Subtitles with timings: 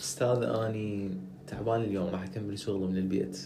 [0.00, 1.10] أستاذ أني
[1.46, 3.38] تعبان اليوم راح أكمل شغله من البيت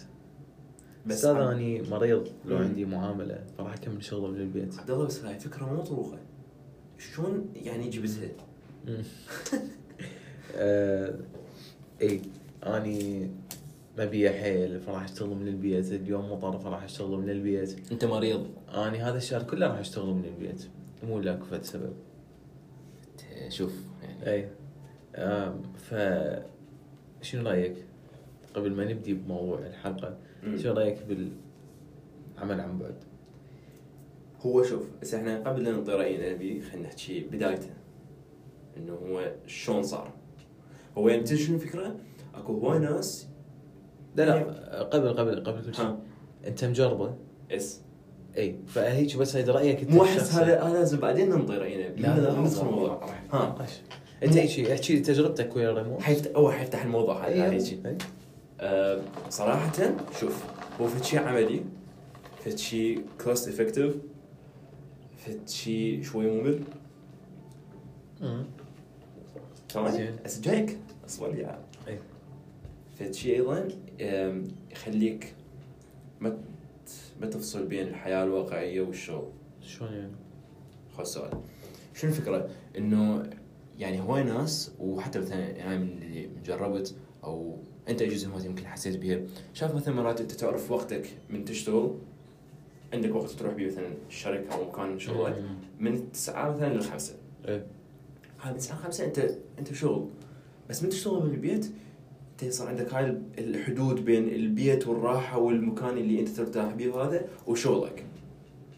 [1.06, 2.56] بس أستاذ عب- أني مريض لو.
[2.56, 6.18] عندي معاملة فراح أكمل شغله من البيت عبد الله بس هاي فكرة مو مطروقه
[6.98, 8.28] شلون يعني جبتها؟
[10.56, 11.14] آه،
[12.02, 12.20] إي
[12.66, 13.30] أني
[13.98, 15.92] مبيع حيل فراح أشتغل من البيت.
[15.92, 17.92] اليوم مطر فراح أشتغل من البيت.
[17.92, 20.68] أنت مريض؟ اني هذا الشهر كله راح أشتغل من البيت.
[21.02, 21.92] مو لاكو فد سبب.
[23.48, 23.72] شوف
[24.02, 24.32] يعني.
[24.32, 24.48] اي
[25.76, 25.94] ف
[27.22, 27.76] شنو رأيك؟
[28.54, 30.18] قبل ما نبدي بموضوع الحلقة.
[30.56, 32.94] شنو رأيك بالعمل عن بعد؟
[34.40, 37.70] هو شوف بس إحنا قبل لا نعطي راينا نبي خلينا نحكي بدايته.
[38.76, 40.12] إنه هو شلون صار.
[40.98, 41.96] هو يعني تدري شنو الفكرة؟
[42.34, 43.28] أكو هواي ناس
[44.16, 45.96] لا لا قبل قبل قبل كل شيء.
[46.46, 47.14] انت مجربه؟
[47.50, 47.80] اس
[48.36, 50.34] اي فهيك بس هيدا رأيك أنت مو أحس.
[50.34, 53.66] هذا هذا لازم بعدين ننطي راينا لا لا ندخل الموضوع ها.
[54.22, 56.26] أنت احكي احكي لي تجربتك ويا الريموت حيفت...
[56.26, 57.50] اول حيفتح الموضوع هذا أيوة.
[57.50, 57.98] هيجي أي.
[58.60, 59.00] أه
[59.30, 59.72] صراحة
[60.20, 60.44] شوف
[60.80, 61.62] هو فد شيء عملي
[62.44, 63.96] فد شيء cost effective
[65.16, 66.60] فد شيء شوي ممل.
[68.20, 68.44] مم.
[69.68, 70.16] تمام؟ زين.
[70.24, 71.58] بس جايك اصبر لي
[73.10, 73.68] شيء أيضا
[74.70, 75.34] يخليك
[76.20, 76.38] ما
[77.20, 79.28] ما تفصل بين الحياة الواقعية والشغل
[79.60, 80.12] شلون يعني؟
[81.02, 81.30] سؤال
[81.94, 83.30] شنو الفكرة؟ إنه
[83.78, 86.94] يعني هواي ناس وحتى مثلا أنا من اللي جربت
[87.24, 87.56] أو
[87.88, 89.20] أنت جزء ما يمكن حسيت بها
[89.54, 91.94] شاف مثلا مرات أنت تعرف وقتك من تشتغل
[92.92, 95.44] عندك وقت تروح بيه مثلا الشركة أو مكان شغلك.
[95.80, 97.14] من التسعة مثلا للخمسة
[97.48, 97.62] اي
[98.40, 100.08] هاي من الساعة خمسة انت أنت شغل
[100.70, 101.66] بس من تشتغل من البيت
[102.36, 108.04] انت يصير عندك هاي الحدود بين البيت والراحة والمكان اللي أنت ترتاح بيه وهذا وشغلك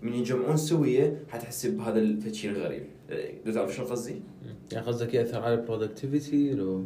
[0.02, 2.82] من يجمعون سوية حتحس بهذا الشيء الغريب
[3.54, 4.54] تعرف شنو قصدي؟ مم.
[4.72, 6.84] يعني قصدك يأثر على ال productivity لو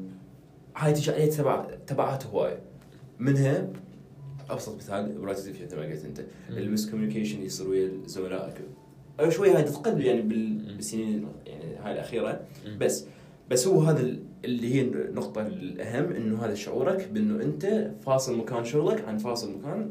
[0.77, 2.59] هاي تجي عليه تبع تبعات هواية
[3.19, 3.69] منها
[4.51, 6.59] أبسط مثال productivity مثل ما قلت أنت مم.
[6.59, 8.55] ال miscommunication اللي يصير ويا زملائك
[9.29, 10.23] شوي هاي تتقل يعني.
[10.23, 12.41] بالسنين يعني هاي الأخيرة.
[12.81, 13.05] بس
[13.51, 19.05] بس هو هذا اللي هي النقطة الأهم إنه هذا شعورك بإنه أنت فاصل مكان شغلك
[19.05, 19.91] عن فاصل مكان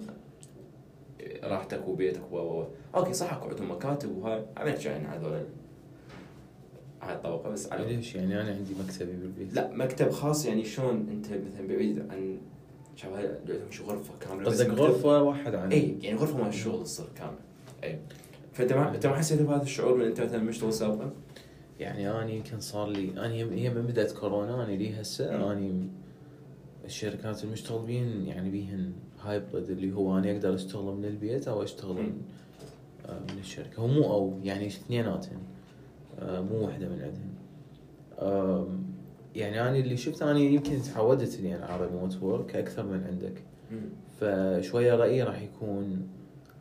[1.44, 2.63] راحتك وبيتك و.
[2.95, 5.44] okay صح أكو عندهم مكاتب وهاي أنا أحكي عن هذول
[7.01, 9.53] هاي الطبقة بس على ليش؟ يعني أنا عندي مكتبي بالبيت.
[9.53, 12.38] لا مكتب خاص يعني شلون أنت مثلا بعيد عن
[12.95, 16.84] شباب عندهم شو غرفة كاملة بس قصدك غرفة واحد عن اي يعني غرفة مال الشغل
[16.84, 17.40] تصير كامله
[17.84, 18.00] اي
[18.53, 21.11] فأنت ما أنت ما حسيت بهذا الشعور من أنت مثلا مشتغل سابقا؟
[21.81, 25.87] يعني أنا يمكن صار لي أنا هي من بدات كورونا أنا لي هسه اني
[26.85, 28.91] الشركات المشتغل بيهن يعني بيهن
[29.22, 32.21] hybrid اللي هو أنا أقدر أشتغل من البيت أو أشتغل من,
[33.05, 33.79] آه، من الشركة.
[33.79, 35.39] هو مو أو يعني اثنيناتهن
[36.19, 37.31] آه، مو واحدة من عندهن
[38.19, 38.83] آم،
[39.35, 43.43] يعني أنا اللي شفت أنا يمكن تعودت اني أنا على remote work أكثر من عندك.
[44.19, 46.07] فشوية رأيي راح يكون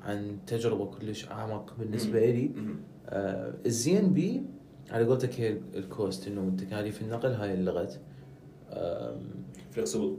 [0.04, 2.50] عن تجربة كلش أعمق بالنسبة لي.
[3.08, 4.42] آه الزين بي
[4.90, 8.00] على قولتك هي ال cost إنه تكاليف النقل هاي اللي لغت.
[9.70, 10.16] flexible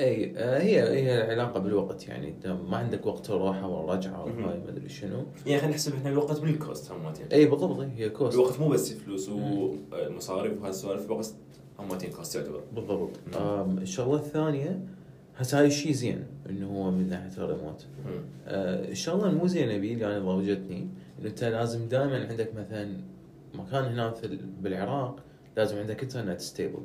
[0.00, 2.28] إي آه هي هي العلاقه بالوقت يعني.
[2.28, 4.24] أنت ما عندك وقت الروحه والرجعه.
[4.24, 5.24] وهاي ما أدري شنو.
[5.46, 8.34] يعني خلينا نحسب إحنا الوقت من ال cost هماتين إي بالضبط هي cost.
[8.34, 11.34] الوقت مو بس فلوس ومصاريف وهاي السوالف الوقت
[11.78, 12.60] هماتين cost يعتبر.
[12.74, 13.10] بالضبط.
[13.36, 14.80] آم، الشغلة الثانية
[15.36, 17.86] هسه هاي الشيء زين إنه هو من ناحية الريموت.
[18.46, 20.88] آه، الشغلة المو زينة بيه اللي أنا ضوجتني
[21.20, 22.96] إنه أنت لازم دائما عندك مثلا
[23.54, 25.24] مكان هنا في ال- بالعراق
[25.56, 26.78] لازم عندك انترنت stable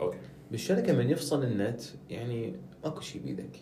[0.00, 0.18] okay.
[0.50, 1.80] بالشركة من يفصل النت
[2.10, 3.56] يعني ماكو شيء بيدك.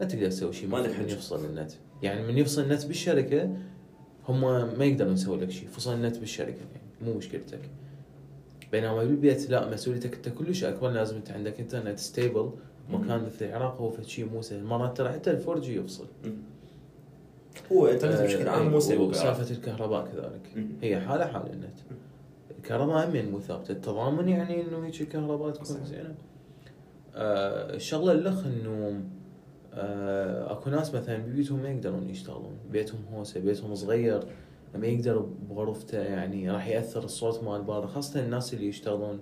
[0.00, 1.08] لا تقدر تسوي شيء ما لك من.
[1.08, 1.72] يفصل النت.
[2.02, 3.56] يعني من يفصل النت بالشركة
[4.28, 4.40] هم
[4.78, 7.70] ما يقدرون يسوي لك شيء فصل النت بالشركة يعني مو مشكلتك.
[8.72, 10.90] بينما بالبيت لا مسؤوليتك انت كلش أكبر.
[10.90, 12.50] لازم انت عندك انترنت stable
[12.90, 14.64] مكان مثل العراق هو شيء مو سهل.
[14.64, 16.06] مرات ترى حتى ال 4G يفصل.
[17.72, 20.68] هو انترنت بشكل عام مو stable وسالفه الكهرباء كذلك.
[20.82, 21.78] هي حالة حال النت
[22.58, 25.84] الكهرباء همين مو ثابته الا تضمن يعني إنه هيك الكهرباء تكون.
[25.84, 26.14] زينة.
[27.14, 29.02] آه الشغلة اللخ انه
[29.74, 32.56] آه أكو ناس مثلا ببيتهم ما يقدرون يشتغلون.
[32.70, 34.20] بيتهم هوسة بيتهم صغير
[34.74, 35.18] ما يقدر
[35.50, 39.20] بغرفته يعني راح يأثر الصوت مال البار خاصة الناس اللي يشتغلون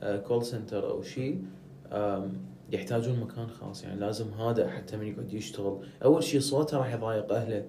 [0.00, 1.42] آه call center أو شيء
[2.72, 5.86] يحتاجون مكان خاص يعني لازم هذا حتى من يقعد يشتغل.
[6.04, 7.64] أول شيء صوته راح يضايق أهله.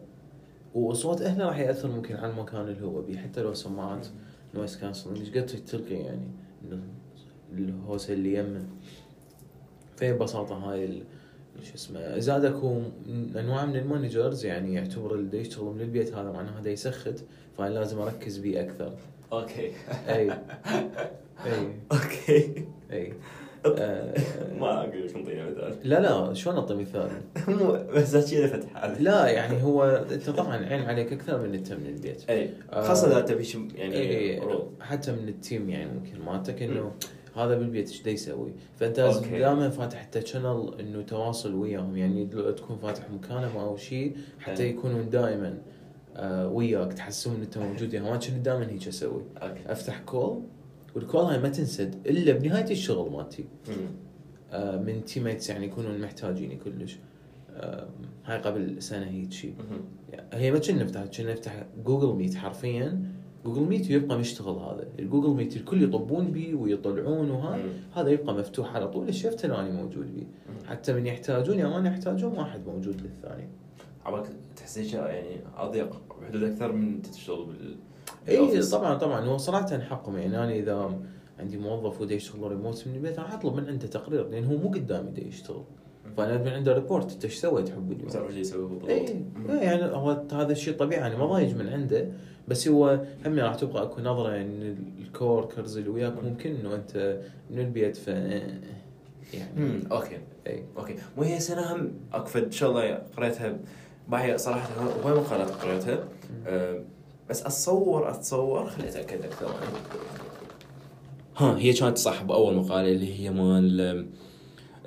[0.76, 4.08] وصوت أهله راح يأثر ممكن على المكان اللي هو بيه حتى لو سماعات
[4.56, 6.28] noise cancel إيش قد تلغي يعني
[7.54, 8.66] الهوسة اللي يمه.
[9.98, 11.04] فببساطه هاي ال-
[11.64, 12.82] شو اسمه زاد اكو
[13.36, 17.24] أنواع من ال managers يعني يعتبر اللي يشتغل من البيت هذا معناه هذا يسخت
[17.58, 18.94] فانا لازم أركز بيه أكثر.
[19.34, 19.72] أوكي.
[20.08, 20.32] أي.
[21.46, 21.76] أي.
[21.92, 22.66] أوكي.
[22.92, 23.14] أي.
[24.60, 27.10] ما أقول لك انطينا مثال لا لا شلون اعطي مثال؟
[27.48, 31.86] مو بس كذا فتح لا يعني هو أنت طبعا عين عليك أكثر من أنت من
[31.86, 32.88] البيت إي آه.
[32.88, 34.42] خاصة إذا تبي يعني إي.
[34.82, 36.92] حتى من ال team يعني ممكن مالتك إنه
[37.36, 39.00] هذا بالبيت إيش يسوي؟ فأنت.
[39.32, 44.68] دائما فاتح حتى channel إنه تواصل وياهم يعني لو تكون فاتح مكالمه أو شيء حتى.
[44.68, 45.58] يكونون دائما
[46.16, 49.24] آه وياك تحسون انت موجود يعني ما كنت دائما هيك أسوي
[49.68, 50.42] أفتح call
[50.96, 53.46] وال call هاي ما تنسد إلا بنهاية الشغل مالتي.
[54.52, 56.98] آه من teammates يعني يكونون محتاجيني كلش.
[57.52, 57.88] آه
[58.26, 59.54] هاي قبل سنة هيك شيء.
[60.34, 63.14] هي ما كنا نفتح كنا نفتح Google Meet حرفيا.
[63.46, 64.88] Google Meet ويبقى مشتغل هذا.
[65.00, 67.70] ال Google Meet الكل يطبون بيه ويطلعون وهاي مم.
[67.96, 69.10] هذا يبقى مفتوح على طول.
[69.10, 70.28] ال shift اللي أنا موجود بيه.
[70.68, 73.50] حتى من يحتاجون يا ما يحتاجون واحد موجود للثاني.
[74.06, 77.76] عبالك تحس هيك يعني أضيق بحدود أكثر من تشتغل بال
[78.30, 78.72] اي بال office.
[78.72, 79.26] طبعا طبعا.
[79.26, 80.18] هو صراحة حقهم.
[80.18, 81.00] يعني أنا إذا
[81.40, 84.70] عندي موظف ودا يشتغل ريموت من البيت راح أطلب من عنده تقرير لأن هو مو
[84.70, 85.64] قدامي دا يشتغل.
[86.18, 88.90] فأنا من عنده report أنت إيش سويت حب اليوم؟ تعرف إيش يسوي بالضبط.
[88.90, 92.12] اي يعني هو هذا الشيء طبيعي يعني ما ضايج من عنده.
[92.48, 97.20] بس هو هم راح تبقى أكو نظرة ان ال coworkers اللي وياك ممكن إنه أنت
[97.50, 99.80] من البيت ف يعني مم.
[99.92, 100.18] okay.
[100.48, 100.96] اي okay.
[101.18, 103.58] مو هي سنة هم أكو فد شغله قريتها
[104.08, 104.70] باهي صراحة
[105.04, 106.04] هواي مقالات قريتها.
[107.30, 109.56] بس اتصور أتصور خليني أتأكد ثواني
[111.38, 114.06] ها هي كانت صح باول مقالة اللي هي مال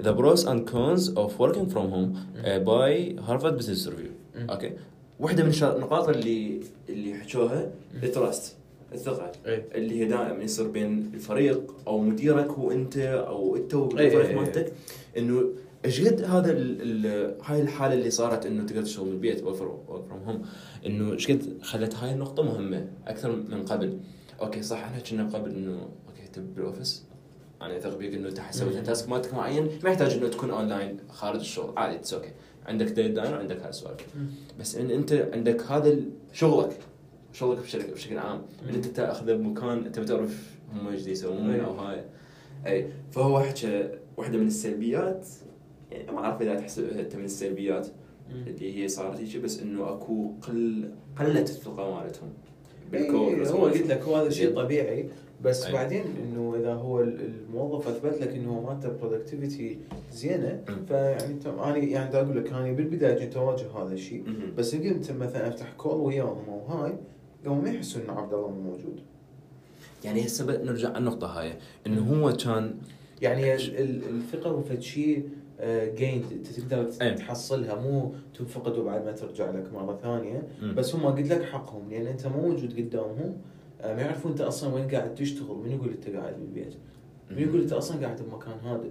[0.00, 2.10] The pros and cons of working from home
[2.44, 2.90] uh, by
[3.26, 4.12] Harvard Business Review.
[4.36, 4.50] مم.
[4.50, 4.72] okay
[5.20, 7.70] واحدة من النقاط اللي اللي حكوها
[8.02, 8.54] ال trust
[8.92, 14.26] الثقه اللي هي دائما يصير بين الفريق أو مديرك وانت أو أنت أي- والفريق أي-
[14.28, 14.34] أي.
[14.34, 14.72] مالتك
[15.16, 15.42] إنه
[15.86, 19.56] إيش قد هذا ال ال هاي الحالة اللي صارت إنه تقدر تشتغل من البيت work
[19.56, 19.80] from
[20.26, 20.42] home
[20.86, 23.98] إنه إيش قد خلت هاي النقطة مهمة أكثر من قبل
[24.40, 27.04] okay صح إحنا كنا قبل إنه okay تبي بال office
[27.62, 28.80] أنا اثق بيك انه انت حسوي.
[28.80, 32.30] task مالتك معين ما يحتاج إنه تكون اونلاين خارج الشغل عادي it's okay
[32.66, 34.06] عندك deadline وعندك هاي السوالف.
[34.60, 35.96] بس إن أنت عندك هذا
[36.32, 36.78] شغلك
[37.32, 38.74] شغلك بشكل بشكل عام إن.
[38.74, 41.60] أنت تاخذه بمكان أنت بتعرف هم إيش يسوون.
[41.60, 42.04] أو هاي
[42.66, 45.26] أي فهو حكى واحدة من السلبيات
[45.92, 47.88] يعني ما أعرف إذا تحسبها انت من السلبيات
[48.46, 52.28] اللي هي صارت هيك بس إنه أكو قل قلت الثقة مالتهم
[52.92, 54.54] بالكود إيه، هو قلت لك هو هذا شيء.
[54.54, 55.08] طبيعي
[55.44, 55.72] بس أي.
[55.72, 59.78] بعدين إنه إذا هو ال- الموظف أثبت لك إنه مالته productivity
[60.12, 60.64] زينة.
[60.88, 64.24] فيعني انت أنا يعني دا أقول لك أنا بالبداية كنت أواجه هذا الشيء.
[64.58, 66.92] بس قمت مثلا أفتح call وياهم وهاي
[67.46, 69.00] قاموا ما يحسون إن عبد الله مو موجود
[70.04, 71.52] يعني هسه نرجع على النقطة هاي
[71.86, 72.74] إنه هو كان
[73.22, 75.28] يعني ال- ال- الثقة هو فد شيء
[75.94, 77.14] gained انت تقدر أي.
[77.14, 77.74] تحصلها.
[77.74, 80.48] مو تنفقد وبعد ما ترجع لك مرة ثانية.
[80.76, 83.36] بس هم قلت لك حقهم لأن أنت مو موجود قدامهم.
[83.80, 85.56] آه، ما يعرفون أنت أصلا وين قاعد تشتغل.
[85.56, 86.74] من يقول أنت قاعد بالبيت؟
[87.30, 88.88] من يقول أنت أصلا قاعد بمكان هادئ.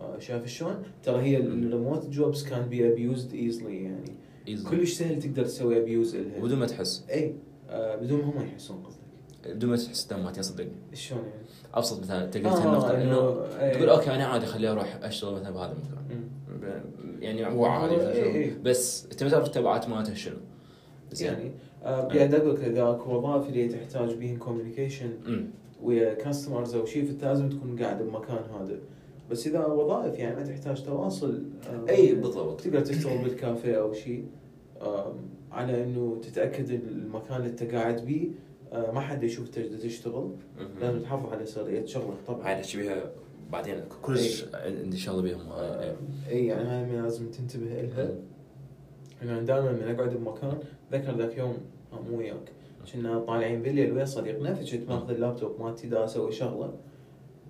[0.00, 4.12] آه، شايف شلون؟ ترى هي ال remote jobs can be abused easily يعني
[4.46, 4.70] Easily.
[4.70, 6.40] كلش سهل تقدر تسوي abuse لها.
[6.40, 7.04] بدون ما تحس.
[7.10, 7.34] اي
[7.70, 9.03] آه، بدون ما هم يحسون قصدك
[9.48, 11.42] بدون ما تحس دمات صدقني شلون يعني؟
[11.74, 13.72] أبسط مثال انت قلت آه، النقطه انه إنه- إيه.
[13.74, 16.84] تقول okay أنا عادي خليني أروح أشتغل مثلا بهذا المكان.
[17.20, 18.58] يعني هو عادي إيه، إيه.
[18.62, 20.36] بس انت ما تعرف التبعات مالته شنو؟
[21.20, 21.50] يعني.
[21.84, 25.10] آه، قاعد أقول لك اذا اكو وظائف اللي تحتاج بيهن communication.
[25.82, 28.76] ويا كاستمرز أو شيء فانت لازم تكون قاعد بمكان هادئ
[29.30, 32.60] بس إذا وظائف يعني ما تحتاج تواصل آه، إي بالضبط.
[32.60, 34.24] تقدر تشتغل بالكافيه أو شيء
[35.52, 38.30] على إنه تتأكد المكان اللي أنت قاعد بيه آه،
[38.74, 40.30] ما حد يشوف قاعد تشتغل
[40.80, 41.00] لازم.
[41.02, 42.48] تحافظ على سريه شغلك طبعا.
[42.48, 43.10] هاي نحكي بيها
[43.52, 45.96] بعدين كلش عندي شغله بيهم هاي آه،
[46.28, 48.10] اي يعني هاي لازم تنتبه لها
[49.22, 50.58] أنا دائما من أقعد بمكان
[50.92, 51.56] ذكر ذاك يوم
[51.92, 52.52] آه، مو وياك.
[52.92, 56.74] كنا طالعين بالليل ويا صديقنا فكنت مأخذ اللابتوب مالتي دا أسوي شغلة.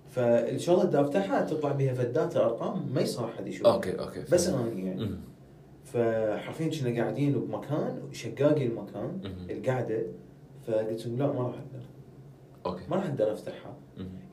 [0.09, 3.67] فالشغلة دا افتحها تطلع بها فد data أرقام ما يصير أحد يشوف.
[3.67, 4.47] okay okay بس.
[4.47, 5.09] أنا يعني.
[5.83, 9.21] فحرفيا كنا قاعدين بمكان شقاقي المكان.
[9.49, 10.03] القعدة
[10.67, 11.85] فقلت لهم لا ما راح أقدر.
[12.65, 12.83] okay.
[12.89, 13.77] ما راح أقدر أفتحها.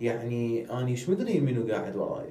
[0.00, 2.28] يعني أنا إيش مدري منو قاعد وراي.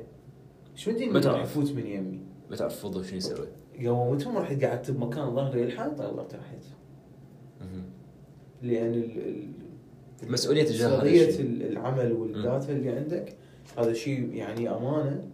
[0.74, 1.30] إيش مدري منو.
[1.30, 2.20] راح يفوت من يمي.
[2.50, 3.48] ما تعرف فضل شنو يسوي
[3.86, 6.64] قومتهم رحت قعدت بمكان ظهري يلا ارتحت
[7.62, 7.84] أمم.
[8.62, 9.18] لأن ال-
[10.24, 11.42] ال- مسؤولية تجاه هذا الشيء.
[11.42, 13.36] ال- العمل والداتا اللي عندك
[13.78, 15.28] هذا شيء يعني أمانة.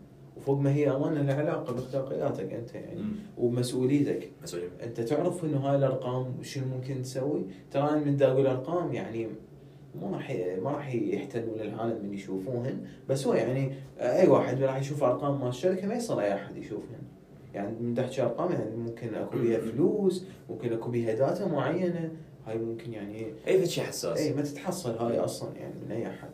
[0.47, 3.01] وفوق ما هي امانه له علاقة باخلاقياتك أنت يعني.
[3.37, 4.31] ومسؤوليتك.
[4.43, 4.67] مسؤولية.
[4.83, 9.27] أنت تعرف إنه هاي الأرقام شنو ممكن تسوي؟ ترى أنا من دا أقول ارقام يعني
[10.01, 15.03] ما راح ما راح يحتلون العالم من يشوفوهن بس هو يعني أي واحد راح يشوف
[15.03, 17.01] أرقام مال الشركة ما يصير أي أحد يشوفهن.
[17.53, 22.11] يعني من تحكي أرقام يعني ممكن أكو بيها فلوس ممكن أكو بيها data معينة.
[22.45, 24.17] هاي ممكن يعني أي شيء حساس.
[24.17, 26.29] إي ما تتحصل هاي أصلا يعني من أي أحد.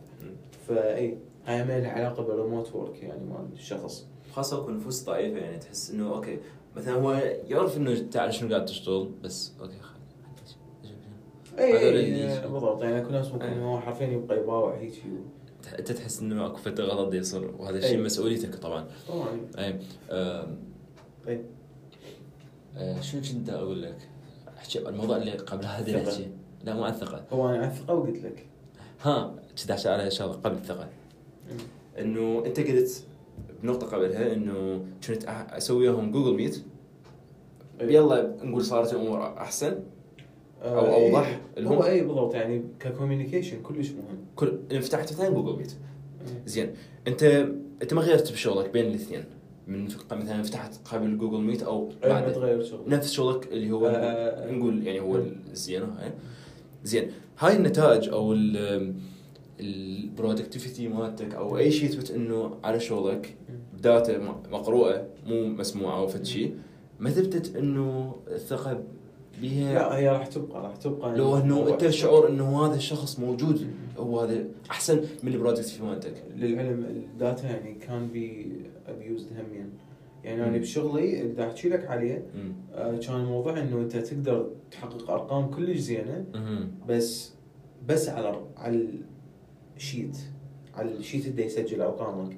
[0.68, 4.06] فاي هاي ما لها علاقة بال remote work يعني مال الشخص.
[4.32, 6.38] خاصة يكون نفوس ضعيفة يعني تحس إنه okay
[6.76, 7.12] مثلا هو
[7.48, 9.94] يعرف إنه تعال شنو قاعد تشتغل بس okay خل
[11.58, 12.82] اي اللي- إيه، بالضبط.
[12.82, 13.58] يعني اكو ناس ممكن.
[13.60, 15.02] هو حرفيا يبقى يباوع هيك
[15.78, 17.98] أنت تحس إنه أكو فترة غلط يصير وهذا الشيء.
[18.02, 18.86] مسؤوليتك طبعا.
[19.08, 19.40] طبعا.
[19.58, 19.80] اي.
[20.10, 20.46] آه،
[23.00, 24.08] شنو كنت أقول لك؟
[24.58, 26.02] أحكي الموضوع اللي قبل هذا الثقة.
[26.12, 26.30] نحكي
[26.64, 27.24] لا مو عن الثقة.
[27.32, 28.46] هو أنا على الثقة وقلت لك.
[29.02, 30.88] ها كنت أحكي على شغلة قبل الثقة.
[31.98, 33.04] إنه أنت قلت
[33.62, 36.62] بنقطة قبلها إنه كنت أسوي وياهم جوجل ميت.
[37.80, 39.80] يلا نقول صارت الأمور أحسن؟
[40.62, 41.08] آه، أو إي.
[41.10, 44.18] أوضح اللي هو هم- اي بالضبط يعني ك communication كلش مهم.
[44.36, 46.42] كل فتحت مثلا Google Meet إي.
[46.46, 46.70] زين.
[47.08, 47.22] انت
[47.82, 49.24] أنت ما غيرت بشغلك بين الاثنين؟
[49.68, 53.86] من مثلا فتحت قبل Google Meet أو ما بعد؟ تغير شغل نفس شغلك اللي هو
[53.86, 54.50] آه.
[54.50, 55.16] نقول يعني هو
[55.52, 56.12] الزين هاي
[56.84, 57.10] زين.
[57.38, 58.32] هاي النتائج أو
[59.60, 63.36] ال productivity مالتك أو أي شيء يثبت إنه على شغلك
[63.82, 64.18] data
[64.50, 66.54] مقروءة مو مسموعة أو فد شيء
[67.00, 68.82] ما ثبتت إنه الثقة
[69.40, 73.66] بيها لا هي راح تبقى راح تبقى لو إنه أنت شعور إنه هذا الشخص موجود
[73.98, 78.52] هو هذا أحسن من ال productivity مالتك للعلم ال data يعني كان بي
[78.86, 79.70] abused همين
[80.24, 80.58] يعني أنا.
[80.58, 82.26] بشغلي اللي أحكي لك عليه.
[82.74, 86.24] آه، كان الموضوع إنه أنت تقدر تحقق أرقام كلش زينة.
[86.88, 87.32] بس
[87.88, 88.88] بس على على
[89.76, 90.16] ال sheet
[90.74, 92.36] على ال sheet اللي يسجل ارقامك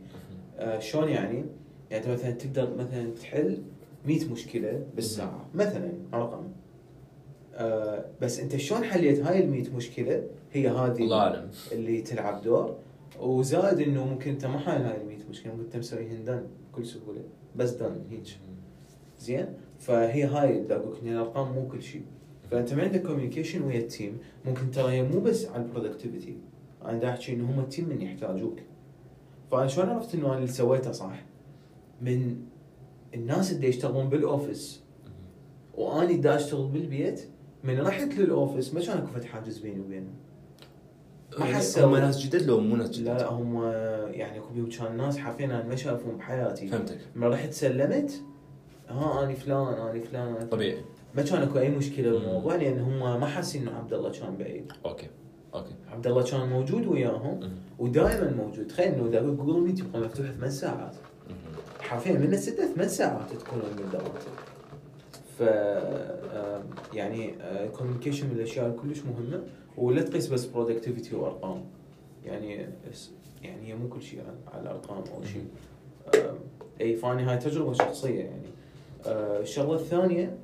[0.58, 1.44] آه، شلون يعني؟
[1.90, 3.62] يعني أنت مثلا تقدر مثلا تحل
[4.06, 6.48] 100 مشكلة بالساعة مثلا رقم.
[7.54, 11.50] آه، بس أنت شلون حليت هاي ال 100 مشكلة؟ هي هذه الله أعلم.
[11.72, 12.76] اللي تلعب دور.
[13.20, 16.42] وزائد إنه ممكن أنت ما حال هاي ال 100 مشكلة ممكن أنت مسويهن done
[16.72, 17.20] بكل سهولة.
[17.56, 18.38] بس done هيك
[19.20, 19.46] زين؟
[19.78, 22.02] فهي هاي أقول لك إن الأرقام مو كل شيء.
[22.50, 26.36] فأنت ما عندك communication ويا ال team ممكن ترى هي مو بس على ال productivity
[26.86, 28.58] أنا دا أحكي انه هم ال team من يحتاجوك.
[29.50, 31.24] فأنا شلون عرفت إنه أنا اللي سويته صح؟
[32.00, 32.36] من
[33.14, 34.82] الناس اللي يشتغلون بال office.
[35.74, 37.28] وأني دا أشتغل بالبيت
[37.64, 40.14] من رحت لل office ما كان أكو فتح حاجز بيني وبينهم.
[41.38, 43.62] ما حسوا هم ناس جدد لو مو ناس جدد؟ لا لا هم
[44.12, 46.68] يعني أكو كان ناس حرفيا أنا ما شافهم بحياتي.
[46.68, 46.98] فهمتك.
[47.14, 48.22] من رحت سلمت
[48.88, 50.48] ها أني فلان أني فلان.
[50.48, 50.84] طبيعي.
[51.14, 52.10] ما كان أكو أي مشكلة.
[52.10, 54.72] بالموضوع لأن هم ما حاسين إنه عبد الله كان بعيد.
[54.84, 55.06] okay.
[55.96, 57.40] عبد الله كان موجود وياهم.
[57.78, 58.66] ودائما موجود.
[58.66, 60.94] تخيل إنه اذا Google Meet يبقى مفتوح ثمان ساعات.
[61.80, 64.12] حرفيا من 6 ثمان ساعات تكون بالدوام
[65.38, 65.40] ف
[66.94, 69.42] يعني ال communication من الاشياء كلش مهمة
[69.76, 71.64] ولا تقيس بس productivity وأرقام.
[72.24, 72.54] يعني
[73.42, 75.46] يعني هي مو كل شيء على- الأرقام أو شيء.
[76.80, 78.46] أي فاني هاي تجربة شخصية يعني.
[79.06, 80.36] آه، الشغلة الثانية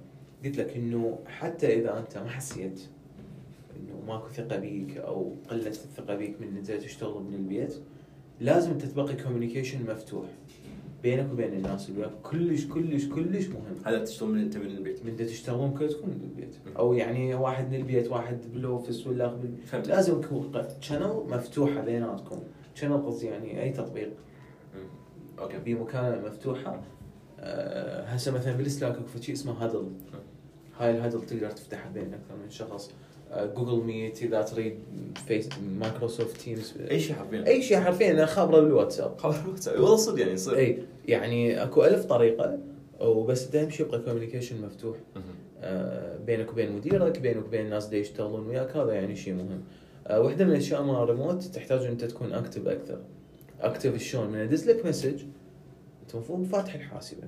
[0.45, 2.81] قلت لك إنه حتى إذا أنت ما حسيت
[4.07, 7.75] ماكو ثقة بيك أو قلت الثقة بيك من انت تشتغل من البيت
[8.41, 10.27] لازم انت تبقي communication مفتوح
[11.03, 12.13] بينك وبين الناس اللي وياك.
[12.23, 13.63] كلش كلش كلش مهم.
[13.87, 15.05] هذا تشتغل من أنت من البيت.
[15.05, 16.55] من تشتغلون كلكم من البيت.
[16.79, 22.39] أو يعني واحد من البيت واحد بال office ولا بال- لازم يكون channel مفتوحة بيناتكم.
[22.75, 24.13] channel قصدي يعني أي تطبيق.
[24.75, 24.89] مم.
[25.39, 25.59] okay.
[25.59, 26.81] بمكالمه مفتوحة.
[27.41, 29.89] أه هسه مثلا بال Slack أكو شيء اسمه huddle
[30.79, 32.91] هاي ال huddle تقدر تفتحها بين أكثر من شخص
[33.37, 34.75] Google Meet إذا تريد
[35.27, 35.49] فيس
[35.79, 37.47] Microsoft Teams أي شيء حرفيا.
[37.47, 39.19] أي شيء حرفيا أنا خابره بالواتساب.
[39.19, 42.59] خلاص والله صدق يعني يصير اي يعني أكو ألف طريقة
[43.01, 44.97] وبس ده شيء يبقى communication مفتوح.
[45.65, 49.61] آه، بينك وبين مديرك بينك وبين الناس اللي يشتغلون وياك هذا يعني شيء مهم.
[50.07, 52.99] آه، واحدة من الأشياء مال الريموت تحتاج أنت تكون active أكثر.
[53.61, 55.23] active شلون؟ من أدز لك message
[56.03, 57.23] أنت المفروض فاتح الحاسبة.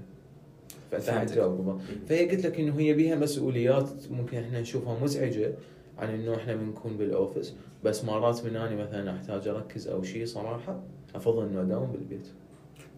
[0.90, 1.10] فأنت.
[1.10, 1.80] حتجاوب قبل.
[2.08, 5.54] فهي قلت لك إنه هي بيها مسؤوليات ممكن إحنا نشوفها مزعجة.
[5.98, 7.54] عن إنه إحنا بنكون بال office.
[7.84, 10.80] بس مرات من اني مثلا أحتاج أركز أو شيء صراحة
[11.14, 12.26] أفضل إنه أداوم بالبيت.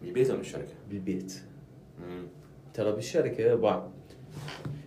[0.02, 1.34] من البيت أو من الشركة؟ بالبيت.
[2.00, 2.26] مم.
[2.74, 3.90] ترى بالشركة بعض.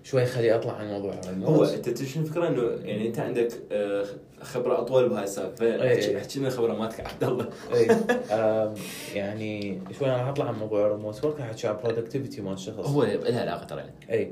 [0.03, 1.13] شوي خلي أطلع عن موضوع
[1.43, 4.05] هو أنت شنو الفكرة؟ إنه يعني أنت عندك آه،
[4.41, 5.65] خبرة أطول بهاي السالفة.
[5.81, 6.17] أي.
[6.17, 7.49] احكي لنا الخبره مالتك عبد الله.
[8.31, 8.73] آم،
[9.15, 13.03] يعني شوي أنا أطلع عن موضوع ال remote work أحكي عن productivity مال الشخص هو
[13.03, 13.83] لها علاقة ترى.
[14.11, 14.31] اي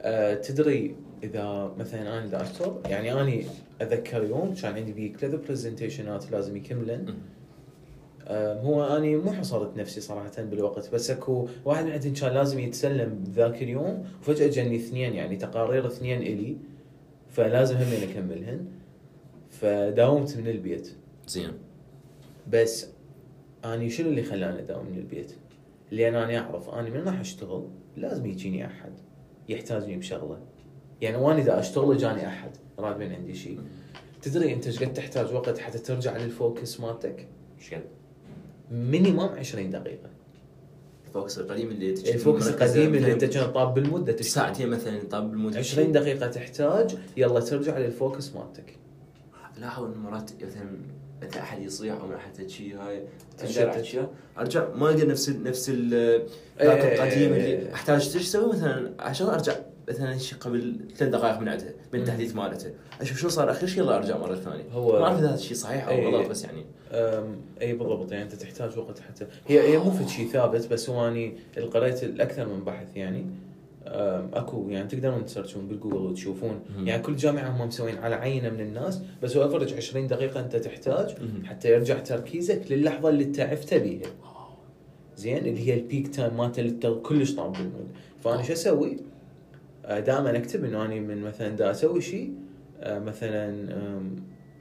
[0.00, 3.46] آه، تدري إذا مثلا أنا دا اشتغل يعني أني
[3.80, 7.14] اتذكر يوم كان عندي بيه ثلاث presentation ات لازم يكملن.
[8.28, 12.58] آم، هو أني مو حصرت نفسي صراحة بالوقت بس أكو واحد من عندهم كان لازم
[12.58, 16.56] يتسلم ذاك اليوم وفجأة جاني اثنين يعني تقارير اثنين إلي
[17.28, 18.66] فلازم همين اكملهن
[19.50, 20.92] فداومت من البيت.
[21.28, 21.52] زين.
[22.52, 22.86] بس
[23.64, 25.32] أني شنو اللي خلاني أداوم من البيت؟
[25.90, 28.92] لأن أنا أعرف أني من راح أشتغل لازم يجيني أحد
[29.48, 30.38] يحتاجني بشغلة.
[31.02, 33.60] يعني وأنا إذا أشتغل جاني أحد راتبين عندي شيء
[34.22, 37.28] تدري أنت إيش قد تحتاج وقت حتى ترجع لل focus مالتك؟
[37.58, 37.82] إيش قد؟
[38.70, 40.10] minimum 20 دقيقة
[41.06, 44.44] ال focus القديم اللي تجي ال focus القديم اللي أنت كان طاب بال mood تشتغل.
[44.44, 48.76] ساعتين مثلا طاب بال mood 20 دقيقة تحتاج يلا ترجع لل focus مالتك
[49.58, 50.78] لاحظ ان مرات مثلا
[51.22, 53.04] متى أحد يصيح أو احد شيء هاي
[53.38, 54.08] تشتت.
[54.38, 56.26] أرجع ما القى نفس ال نفس إيه،
[56.60, 59.52] القديم اللي أحتاج إيش تسوي مثلا عشان أرجع
[59.88, 62.70] مثلا شيء قبل ثلاث دقائق من عندها من التحديث مالته.
[63.00, 64.64] أشوف شو صار؟ اخر شيء يلا أرجع مرة ثانية.
[64.72, 66.06] هو- ما أعرف إذا هذا الشيء صحيح أو إيه.
[66.06, 66.64] غلط بس يعني.
[67.60, 68.12] اي بالضبط.
[68.12, 69.26] يعني أنت تحتاج وقت حتى.
[69.46, 71.34] هي هي مو في شيء ثابت بس هو أني
[71.72, 73.26] قريت الأكثر من بحث يعني.
[74.34, 76.60] أكو يعني تقدرون تسيرشون بالجوجل وتشوفون.
[76.78, 76.88] مم.
[76.88, 80.56] يعني كل جامعة هم مسوين على عينة من الناس بس هو average 20 دقيقة أنت
[80.56, 81.46] تحتاج مم.
[81.46, 84.08] حتى يرجع تركيزك للحظة اللي أنت عفت بيها.
[85.16, 87.88] زين اللي هي ال peak time مالته اللي كلش طاب بال mood
[88.24, 88.96] فانا شو أسوي؟
[89.88, 92.34] دائما أكتب إنه اني من مثلا دا أسوي شيء
[92.80, 93.68] آه، مثلا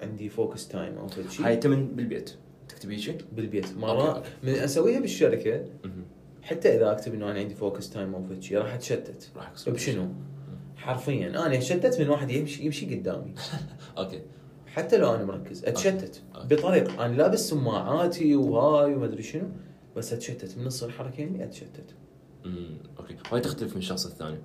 [0.01, 1.45] عندي focus time أو شيء.
[1.45, 2.31] هاي تمن بالبيت.
[2.69, 3.77] تكتبي شيء؟ بالبيت.
[3.77, 5.65] مرة من أسويها بالشركة
[6.41, 9.31] حتى إذا أكتب إنه أنا عندي focus time أو شيء راح أتشتت.
[9.35, 9.51] راح.
[9.67, 10.07] بشنو؟
[10.75, 11.27] حرفيا.
[11.27, 13.33] أنا أتشتت من واحد يمشي يمشي قدامي.
[13.97, 14.21] okay.
[14.67, 16.21] حتى لو أنا مركز أتشتت.
[16.35, 16.55] okay.
[16.55, 19.49] بطريقة أنا لابس سماعاتي وهاي وما أدري شنو
[19.95, 20.57] بس أتشتت.
[20.57, 21.95] من نص الحركه أتشتت.
[22.45, 23.15] امم okay.
[23.31, 24.37] وهاي تختلف من الشخص الثاني؟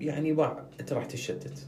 [0.00, 1.66] يعني باع أنت راح تتشتت.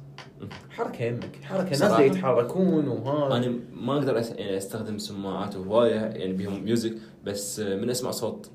[0.71, 1.37] حركة يمك.
[1.43, 6.95] حركة ناس يتحركون وهاي أنا ما أقدر أس- يعني أستخدم سماعات وهوايه يعني بيهم music
[7.25, 8.51] بس من أسمع صوت.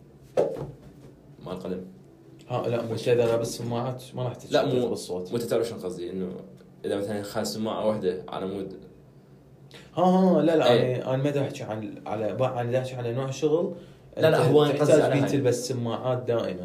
[1.45, 1.81] مال القدم
[2.49, 4.03] ها لا مش اذا لابس سماعات.
[4.15, 5.31] ما راح تتشتت لا مو بالصوت.
[5.33, 6.29] وانت تعرف شنو قصدي إنه
[6.85, 8.73] إذا مثلا خاص سماعة واحدة على مود.
[9.95, 10.95] ها ها لا لا أي.
[10.95, 13.75] أنا أنا ما احكي عن على أنا احكي على نوع شغل
[14.21, 15.29] لا، لا، هو قصدي تحتاج على بيه هاي.
[15.29, 16.63] تلبس سماعات دائما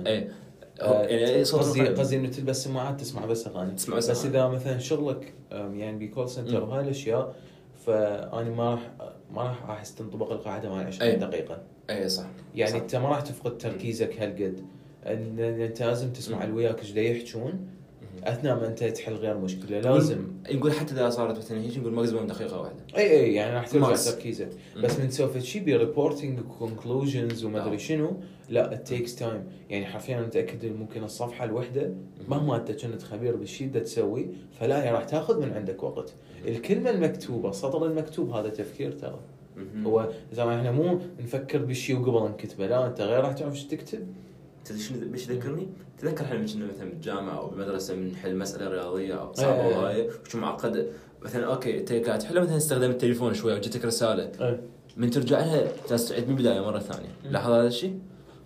[0.83, 1.87] هو- آه، يعني صوت قصدي.
[1.89, 4.25] قصدي إنه تلبس سماعات تسمع بس أغاني تسمع بس بس.
[4.25, 6.65] إذا مثلا شغلك يعني ب call center.
[6.65, 7.35] وهاي الأشياء
[7.87, 8.91] فأنا ما راح
[9.35, 11.17] ما راح أحس تنطبق القاعدة مال 20 أي.
[11.17, 11.59] دقيقة
[11.91, 12.77] إيه صح يعني صح.
[12.81, 14.65] أنت ما راح تفقد تركيزك هالقد
[15.07, 16.45] ان أنت لازم تسمع.
[16.45, 17.67] اللي وياك إيش يحجون.
[18.25, 19.81] أثناء ما انت تحل غير مشكلة.
[19.81, 22.77] لازم نقول حتى إذا صارت مثلا هيك نقول maximum دقيقة واحدة.
[22.97, 23.95] إي إي يعني راح ترجع.
[23.95, 24.49] تركيزك.
[24.77, 27.79] بس من تسوي شيء ب reporting و conclusions وما أدري آه.
[27.79, 28.17] شنو.
[28.49, 31.91] لا takes time يعني حرفيا أنا متاكد ممكن الصفحة الوحدة
[32.29, 34.29] مهما انت كنت خبير بالشيء اللي تسوي
[34.61, 36.13] فلا هي راح تاخذ من عندك وقت.
[36.47, 39.19] الكلمة المكتوبة السطر المكتوب هذا تفكير ترى.
[39.87, 43.65] هو زي ما إحنا مو نفكر بالشيء وقبل نكتبه لا أنت غير راح تعرف إيش
[43.65, 44.07] تكتب.
[44.73, 49.15] تدري شنو إيش ذكرني؟ تذكر إحنا كنا مثلا بالجامعة أو بالمدرسة من نحل مسألة رياضية
[49.15, 49.77] أو صعبة إيه.
[49.77, 50.87] وهاي وشو معقده
[51.23, 54.33] مثلا أوكي انت قاعد تحلها مثلا استخدم التليفون شوي وجتك رسالة.
[54.41, 54.61] اي
[54.97, 57.09] من ترجع لها لازم تعيد من البداية مرة ثانية.
[57.31, 57.99] لاحظ هذا الشيء؟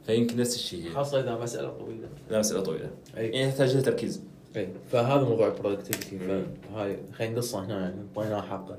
[0.07, 2.09] فيمكن نفس الشيء خاصة إذا مسألة طويلة.
[2.31, 2.91] لا مسألة طويلة.
[3.17, 4.23] اي يعني تحتاج لها تركيز.
[4.57, 6.19] اي فهذا موضوع ال productivity.
[6.75, 8.77] فهاي خلينا نقصه هنا يعني اعطيناه حقه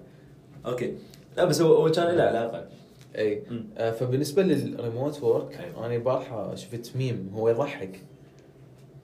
[0.65, 0.97] okay.
[1.37, 2.67] لا بس هو كان له علاقة.
[3.15, 3.43] اي.
[3.77, 5.85] آه، فبالنسبة لل remote work أيوة.
[5.85, 7.99] أنا البارحه شفت ميم هو يضحك.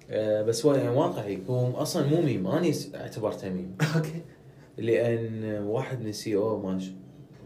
[0.10, 1.40] آه، بس هو يعني واقعي.
[1.50, 3.76] هو أصلا مو ميم أنا اعتبرته meme.
[3.96, 4.22] okay.
[4.78, 6.84] لأن واحد من ال CEO مال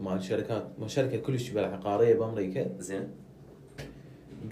[0.02, 2.66] مال شركات مال شركة كلش تبع عقاريه بأمريكا.
[2.78, 3.08] زين.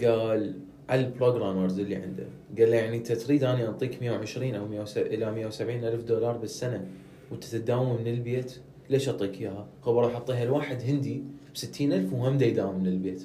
[0.01, 0.53] قال
[0.89, 5.31] على البروجرامرز اللي عنده قال له يعني انت تريد اني اعطيك 120 أو 100 إلى
[5.31, 6.87] 170 ألف دولار بالسنة
[7.31, 8.57] وانت تداوم من البيت
[8.89, 11.23] ليش أعطيك إياها؟ هو بروح أعطيها لواحد هندي
[11.57, 13.21] ب 60 ألف وهم دا يداوم من البيت.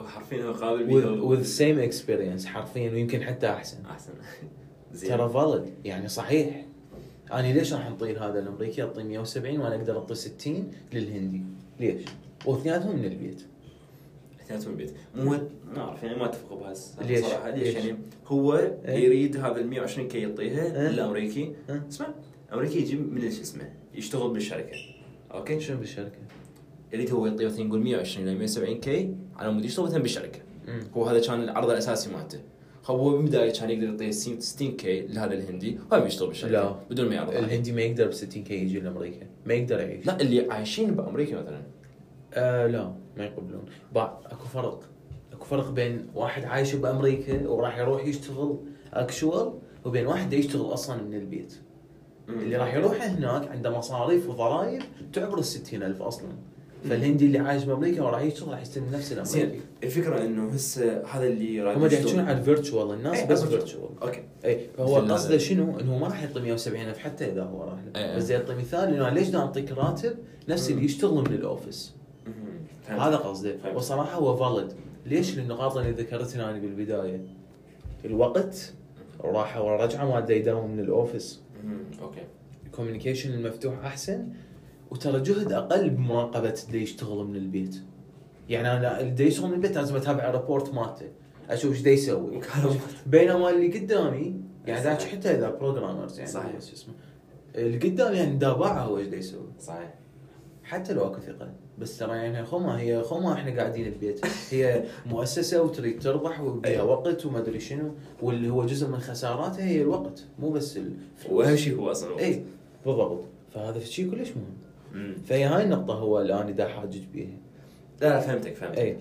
[0.00, 3.86] حرفيا هو قابل with, with same experience حرفيا ويمكن حتى أحسن.
[3.86, 4.12] أحسن.
[4.92, 5.10] زين.
[5.10, 6.66] ترى فالid يعني صحيح.
[7.32, 11.42] أنا ليش راح نطير هذا الأمريكي؟ أعطيه 170 وأنا أقدر اعطي 60 للهندي.
[11.80, 12.02] ليش؟
[12.46, 13.42] واثنيناتهم من البيت.
[14.40, 14.92] اثنيناتهم البيت.
[15.14, 15.30] مو
[15.74, 18.54] ما أعرف يعني ما أتفق بهذا ليش؟ صراحة ليش؟ يعني هو
[18.84, 21.52] إيه؟ يريد هذا ال 120 K يعطيها إيه؟ للأمريكي.
[21.68, 22.14] ها؟ اسمع
[22.52, 24.76] أمريكي يجي من شو اسمه؟ يشتغل بالشركة.
[25.34, 26.23] okay؟ شنو بالشركة؟
[26.94, 30.38] يريد هو يعطيه مثلا نقول 120 إلى 170 K على مود يشتغل مثلا بالشركة.
[30.96, 32.38] هو هذا كان العرض الأساسي مالته.
[32.86, 36.76] هو بالبدايه كان يقدر يعطيه 60 60 K لهذا الهندي وهو يشتغل بالشركة لا.
[36.90, 37.30] بدون ما يعرض.
[37.30, 39.26] الهندي ما يقدر ب 60 K يجي لأمريكا.
[39.46, 40.06] ما يقدر يعيش.
[40.06, 41.62] لا اللي عايشين بأمريكا مثلا.
[42.34, 43.64] آه لا ما يقبلون.
[43.96, 44.80] أكو فرق.
[45.32, 48.58] أكو فرق بين واحد عايش بأمريكا وراح يروح يشتغل
[48.92, 49.52] actual
[49.84, 51.54] وبين واحد يشتغل أصلا من البيت.
[52.28, 56.28] اللي راح يروح هناك عنده مصاريف وضرائب تعبر ال 60000 أصلا.
[56.88, 61.26] فالهندي اللي عايش بأمريكا وراح يشتغل راح يستلم نفس زين الامريكي الفكرة إنه هسه هذا
[61.26, 63.44] اللي راح هم يحكون عن ال virtual الناس إيه، بس.
[63.44, 65.38] virtual okay اي فهو قصده.
[65.38, 68.16] شنو؟ إنه ما راح يعطي 170 حتى إذا هو راح له إيه.
[68.16, 70.16] بس يعطي مثال إنه ليش دا أعطيك راتب
[70.48, 70.84] نفس اللي.
[70.84, 71.94] يشتغل من ال office.
[72.86, 73.56] هذا قصده.
[73.74, 74.72] وصراحة هو valid
[75.06, 77.20] ليش؟ للنقاط اللي ذكرتها أنا بالبداية
[78.04, 78.72] الوقت
[79.20, 81.40] راحه ورجعه ما دا يداوم من ال office.
[82.02, 82.22] okay
[82.66, 84.28] ال communication المفتوح أحسن
[84.90, 87.76] وترى جهد أقل بمراقبة اللي يشتغل من البيت
[88.48, 91.06] يعني أنا اللي يشتغل من البيت لازم أتابع ال report مالته
[91.50, 92.40] أشوف إيش يسوي
[93.06, 95.02] بينما اللي قدامي يعني ذاك.
[95.02, 96.50] حتى إذا programmers يعني صحيح.
[96.60, 96.94] شو اسمه
[97.54, 99.94] اللي قدامي يعني دابعه هو إيش يسوي صحيح
[100.64, 104.20] حتى لو أكو ثقة بس ترى يعني خوما هي خوما إحنا قاعدين ببيت
[104.50, 106.84] هي مؤسسة وتريد تربح وبيها أيوة.
[106.84, 111.56] وقت وما أدري شنو واللي هو جزء من خساراتها هي الوقت مو بس الفلوس وأهم
[111.56, 112.22] شيء هو أصلا الوقت.
[112.22, 112.44] اي
[112.86, 113.20] بالضبط
[113.54, 114.44] فهذا الشيء كلش مهم.
[115.24, 117.38] فهي هاي النقطة هو اللي أنا دا حاجج بيها.
[118.00, 118.78] لا لا فهمتك فهمتك.
[118.78, 118.96] اي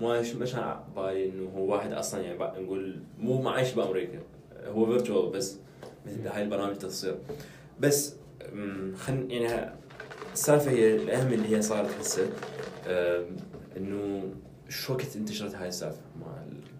[0.00, 4.18] ما مش مش على بالي إنه هو واحد أصلا يعني نقول مو ما عايش بأمريكا.
[4.66, 5.58] هو virtual بس.
[6.06, 7.16] مثل هاي البرامج تصير.
[7.80, 8.14] بس
[8.96, 9.72] خل يعني
[10.32, 12.28] السالفة هي الأهم اللي هي صارت هسه
[13.76, 14.22] إنه
[14.68, 16.26] شو وقت انتشرت هاي السالفة مع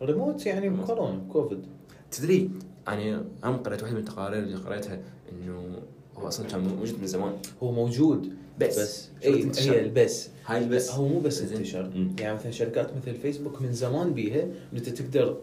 [0.03, 1.67] ريموت يعني كورونا كوفيد.
[2.11, 2.51] تدري
[2.87, 5.01] يعني أنا قريت واحدة من التقارير اللي قريتها
[5.33, 5.83] إنه
[6.17, 7.33] هو أصلا كان موجود من زمان.
[7.63, 8.33] هو موجود.
[8.61, 8.79] بس.
[8.79, 9.09] بس.
[9.27, 10.29] انتشر؟ هي البس.
[10.47, 10.91] هاي البس.
[10.91, 11.43] هو مو بس.
[11.43, 11.91] انتشر.
[12.21, 15.37] يعني مثلا شركات مثل فيسبوك من زمان بيها أنت تقدر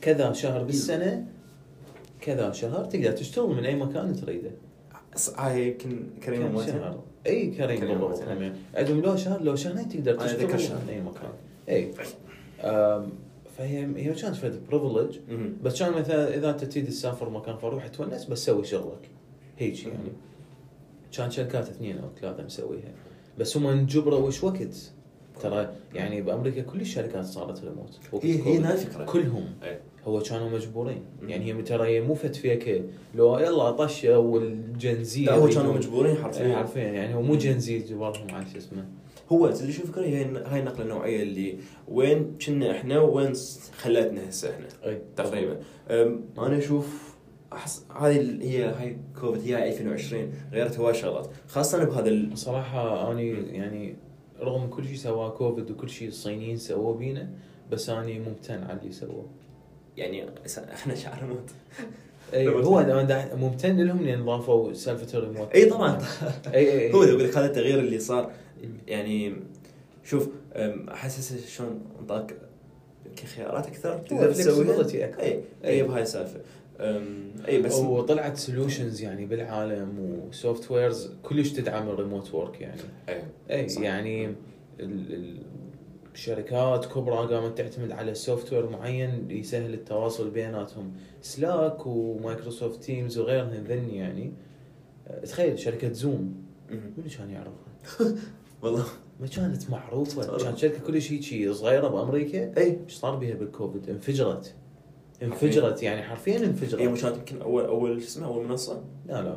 [0.00, 1.26] كذا شهر بالسنة
[2.20, 4.50] كذا شهر تقدر تشتغل من أي مكان تريده.
[5.36, 8.22] هاي يمكن موتها شهر؟ اي كريم كريم بالضبط.
[8.74, 10.46] عندهم لو شهر لو شهرين تقدر تشتغل.
[10.46, 11.30] من أي مكان.
[11.68, 11.90] اي
[12.60, 13.12] أم،
[13.58, 15.18] فهي هي كانت فد privilege.
[15.62, 19.08] بس كان مثلا إذا أنت تريد تسافر مكان فروح تونس بس سوي شغلك.
[19.58, 19.96] هيك يعني.
[21.16, 22.92] كان شركات اثنين أو ثلاثة مسويها.
[23.38, 24.92] بس هم انجبروا وش وقت؟
[25.40, 29.46] ترى يعني بأمريكا كل الشركات صارت ريموت هي هي الفكرة كلهم.
[29.62, 29.80] إيه.
[30.04, 31.04] هو كانوا مجبورين.
[31.22, 35.48] يعني هي ترى هي مو فت فيك لو يلا طشة وال Gen Z لا هو
[35.48, 36.56] كانوا مجبورين حرفيا.
[36.56, 36.82] حرفيا.
[36.82, 38.84] يعني هو مو Gen Z جبرهم على شو اسمه.
[39.32, 43.32] هو تدري شو الفكرة هي هاي النقله النوعيه اللي وين كنا إحنا وين
[43.78, 44.66] خلتنا هسه إحنا.
[44.84, 45.60] اي تقريبا.
[46.38, 47.09] أنا أشوف
[47.52, 52.38] احس هذه هي هاي كوفيد هي 2020 غيرت هواي شغلات خاصة بهذا ال...
[52.38, 53.96] صراحة أنا يعني
[54.40, 57.30] رغم كل شيء سواه كوفيد وكل شيء الصينيين سووه بينا
[57.70, 59.26] بس أنا ممتن على اللي سووه.
[59.96, 60.26] يعني
[60.74, 61.50] إحنا شعر موت
[62.34, 62.48] اي.
[62.66, 65.54] هو ممتن لهم لأن ضافوا سالفة الريموت.
[65.54, 65.98] إي طبعا
[66.54, 68.32] إي إي هو يقول لك هذا التغيير اللي صار
[68.86, 69.34] يعني
[70.04, 70.28] شوف
[70.88, 72.36] أحس شلون أنطاك
[73.36, 75.22] خيارات أكثر تقدر تسويها أكثر.
[75.22, 76.40] إي إي بهاي السالفة
[77.48, 82.80] اي بس وطلعت solutions يعني بالعالم و softwares كلش تدعم ال remote work يعني.
[83.08, 83.82] اي اي صح.
[83.82, 84.34] يعني ال-
[84.80, 85.42] ال-
[86.14, 93.64] الشركات كبرى قامت تعتمد على software معين يسهل التواصل بيناتهم Slack و Microsoft Teams وغيرهم
[93.68, 94.32] ذني يعني
[95.08, 96.34] أه، تخيل شركة Zoom.
[96.70, 98.14] منو كان يعرفها؟
[98.62, 98.84] والله
[99.20, 100.38] ما كانت معروفة.
[100.44, 104.54] كانت شركة كلش هيجي صغيرة بأمريكا اي إيش صار بها بالكوفيد؟ انفجرت
[105.22, 109.22] انفجرت يعني حرفيا هي انفجرت مو كانت يمكن اول اول شو اسمه أول منصة؟ لا
[109.22, 109.36] لا.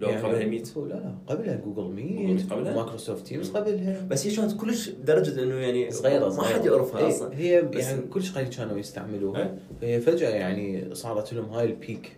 [0.00, 0.76] لو يعني قبلها Meet.
[0.76, 1.14] لا لا.
[1.26, 4.06] قبلها Google Meet قبلها؟ Microsoft Teams قبلها.
[4.10, 6.42] بس هي كانت كلش بدرجه إنه يعني صغيرة ما.
[6.42, 7.34] حد يعرفها إيه، أصلا.
[7.36, 9.56] هي يعني كل شيء كانوا يستعملوها.
[9.82, 9.96] إيه.
[9.96, 12.16] هي فجأة يعني صارت لهم هاي ال peak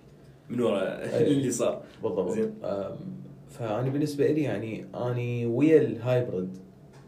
[0.50, 1.82] من وراء اللي صار.
[2.02, 2.30] بالضبط.
[2.30, 2.52] زين.
[2.64, 2.96] أم،
[3.50, 6.58] فأنا بالنسبة لي يعني أني ويا ال hybrid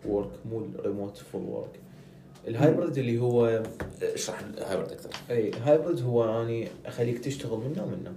[0.06, 1.80] work مو ال remote full work
[2.48, 3.62] ال hybrid اللي هو
[4.02, 5.10] اشرح ال hybrid أكثر.
[5.30, 7.84] اي hybrid هو اني اخليك تشتغل منه.
[7.84, 8.14] ومنه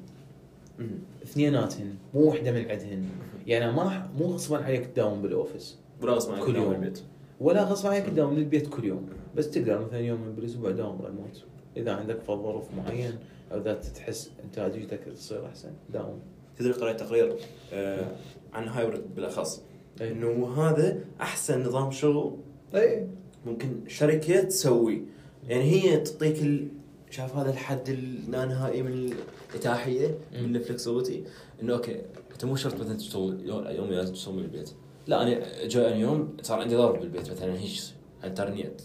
[1.23, 3.05] اثنيناتهن مو وحدة من عندهن
[3.47, 6.69] يعني ما مو غصبا عليك تداوم بال office ولا غصب عنك كل يوم.
[6.69, 6.99] بالبيت.
[7.39, 9.09] ولا غصب عليك تداوم من البيت كل يوم.
[9.35, 11.43] بس تقدر مثلا يوم بالأسبوع داوم ريموت
[11.77, 13.13] إذا عندك ظرف معين
[13.51, 16.19] أو إذا تحس انتاجيتك تصير أحسن داوم
[16.57, 17.35] تدري قرأت تقرير
[17.73, 18.15] آه
[18.53, 19.61] عن hybrid بالأخص.
[20.01, 20.11] أي.
[20.11, 22.37] إنه هذا أحسن نظام شغل.
[22.75, 23.07] اي
[23.45, 25.05] ممكن شركة تسوي.
[25.47, 26.67] يعني هي تعطيك ال...
[27.09, 29.13] شاف هذا الحد اللانهائي من
[29.51, 30.17] الإتاحية.
[30.33, 31.23] من ال flexibility
[31.61, 32.01] إنه okay
[32.31, 34.69] أنت مو شرط مثلا تشتغل يوم لازم تشتغل من البيت.
[35.07, 37.71] لا أنا جاء يوم صار عندي ظرف بالبيت مثلا هيك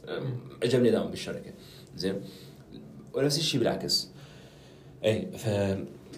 [0.08, 1.52] أم، عجبني أداوم بالشركة.
[1.96, 2.20] زين.
[3.14, 4.08] ونفس الشيء بالعكس.
[5.04, 5.48] اي ف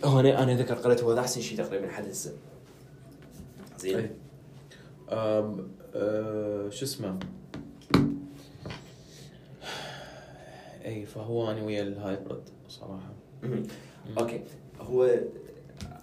[0.04, 2.32] هو أنا أنا ذكر قريت هو أحسن شيء تقريبا لحد هسه.
[3.78, 4.10] زين.
[5.08, 7.18] أم أه شو اسمه؟
[10.84, 13.12] إي فهو أنا ويا ال hybrid صراحة.
[14.18, 14.42] okay.
[14.80, 15.04] هو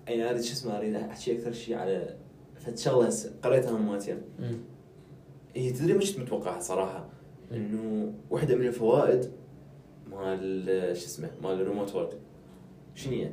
[0.08, 2.16] يعني اريد شو اسمه أريد أحكي أكثر شيء على
[2.56, 3.14] فد شغلة
[3.44, 4.58] قريتها مالتين مم.
[5.56, 7.10] هي تدري مش كنت متوقعها صراحة؟
[7.52, 9.32] إنه واحدة من الفوائد
[10.12, 10.66] مال
[10.98, 12.18] شو اسمه مال ال remote work
[12.96, 13.30] شنو هي؟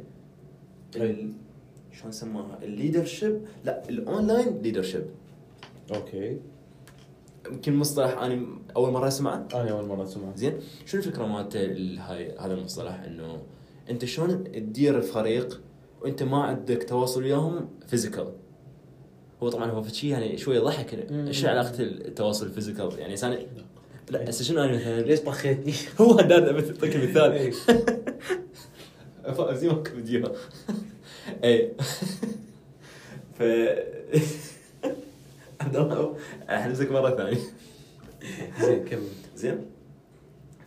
[1.92, 5.04] شلون سماها؟ ال leadership لا ال online leadership
[5.94, 6.40] okay.
[7.50, 10.52] يمكن مصطلح أنا أول مرة أسمعه؟ أنا أول مرة اسمع زين.
[10.86, 13.42] شنو الفكرة مالته ال- هاي هذا المصطلح؟ إنه
[13.90, 15.60] أنت شلون تدير الفريق
[16.02, 18.32] وأنت ما عندك تواصل وياهم physical
[19.42, 21.26] هو طبعا هو شيء يعني شوية ضحك مم.
[21.26, 23.38] إيش علاقة التواصل ال physical يعني انسان
[24.10, 27.32] لا هسه شنو أنا مثلا؟ ليش طخيتني؟ هو هذا بعطيك مثال.
[27.32, 27.52] إيه.
[29.52, 30.28] زي ما كنت فيديو.
[31.44, 31.72] اي
[33.38, 33.42] ف
[35.64, 36.16] عبد الله
[36.50, 37.40] احلزك مرة ثانية.
[38.60, 39.08] زين كمل.
[39.36, 39.60] زين.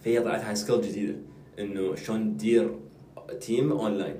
[0.04, 1.16] فهي طلعت هاي skill جديدة
[1.60, 2.80] إنه شلون تدير
[3.42, 4.16] team online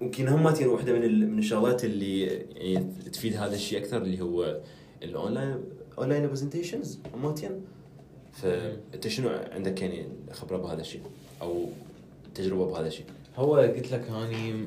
[0.00, 4.60] ممكن هم ماتين واحدة من من الشغلات اللي يعني تفيد هذا الشيء أكثر اللي هو
[5.02, 5.64] ال online
[5.98, 7.50] online presentations ماتين
[8.32, 11.02] فانت شنو عندك يعني خبرة بهذا الشيء؟
[11.42, 11.68] أو
[12.34, 13.06] تجربة بهذا الشيء؟
[13.36, 14.66] هو قلت لك اني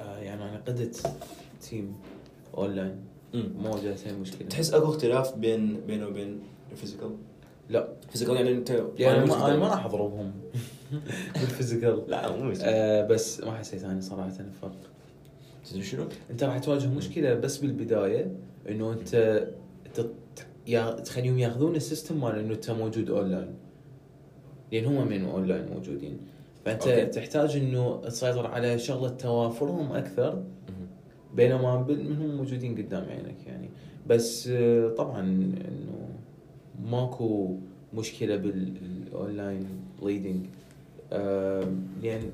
[0.00, 1.12] آه يعني أنا قدت
[1.62, 1.94] team
[2.54, 2.96] online
[3.34, 6.40] مو جالسين مشكلة تحس أكو اختلاف بين بينه وبين
[6.72, 7.10] ال physical؟
[7.68, 9.56] لا ال physical يعني أنت يعني ما أنا.
[9.56, 10.32] ما راح أضربهم
[11.34, 12.52] بال physical لا مو.
[12.62, 14.76] آه بس ما حسيت أنا صراحة الفرق
[15.70, 18.32] تدري شنو؟ أنت راح تواجه مشكلة بس بالبداية
[18.68, 19.42] إنه أنت
[19.94, 20.14] تت-
[20.66, 23.54] يا- تخليهم ياخذون ال system مال إنه أنت موجود أونلاين
[24.72, 26.18] لأن هم من أونلاين موجودين
[26.64, 26.86] فأنت.
[26.88, 27.06] okay.
[27.06, 30.42] تحتاج إنه تسيطر على شغلة توافرهم أكثر
[31.36, 33.68] بينما منهم موجودين قدام عينك يعني.
[34.06, 36.08] بس آه، طبعا إنه
[36.90, 37.56] ماكو
[37.94, 39.66] مشكلة بال online
[40.02, 40.46] leading
[42.02, 42.30] لأن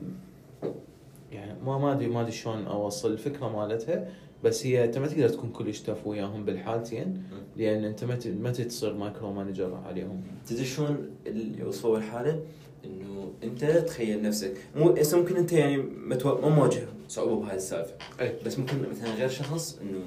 [1.32, 4.08] يعني ما ما أدري ما أدري شلون أوصل الفكرة مالتها
[4.44, 7.22] بس هي انت ما تقدر تكون كلش tough وياهم بالحالتين
[7.56, 10.20] لأن أنت ما ما تصير micro manager عليهم.
[10.46, 12.40] تدري شلون اللي وصفوا الحاله؟
[12.84, 14.54] إنه أنت تخيل نفسك.
[14.76, 17.92] مو ممكن أنت يعني ما مواجه صعوبة بهاي السالفة.
[18.20, 20.00] اي بس ممكن مثلا غير شخص إنه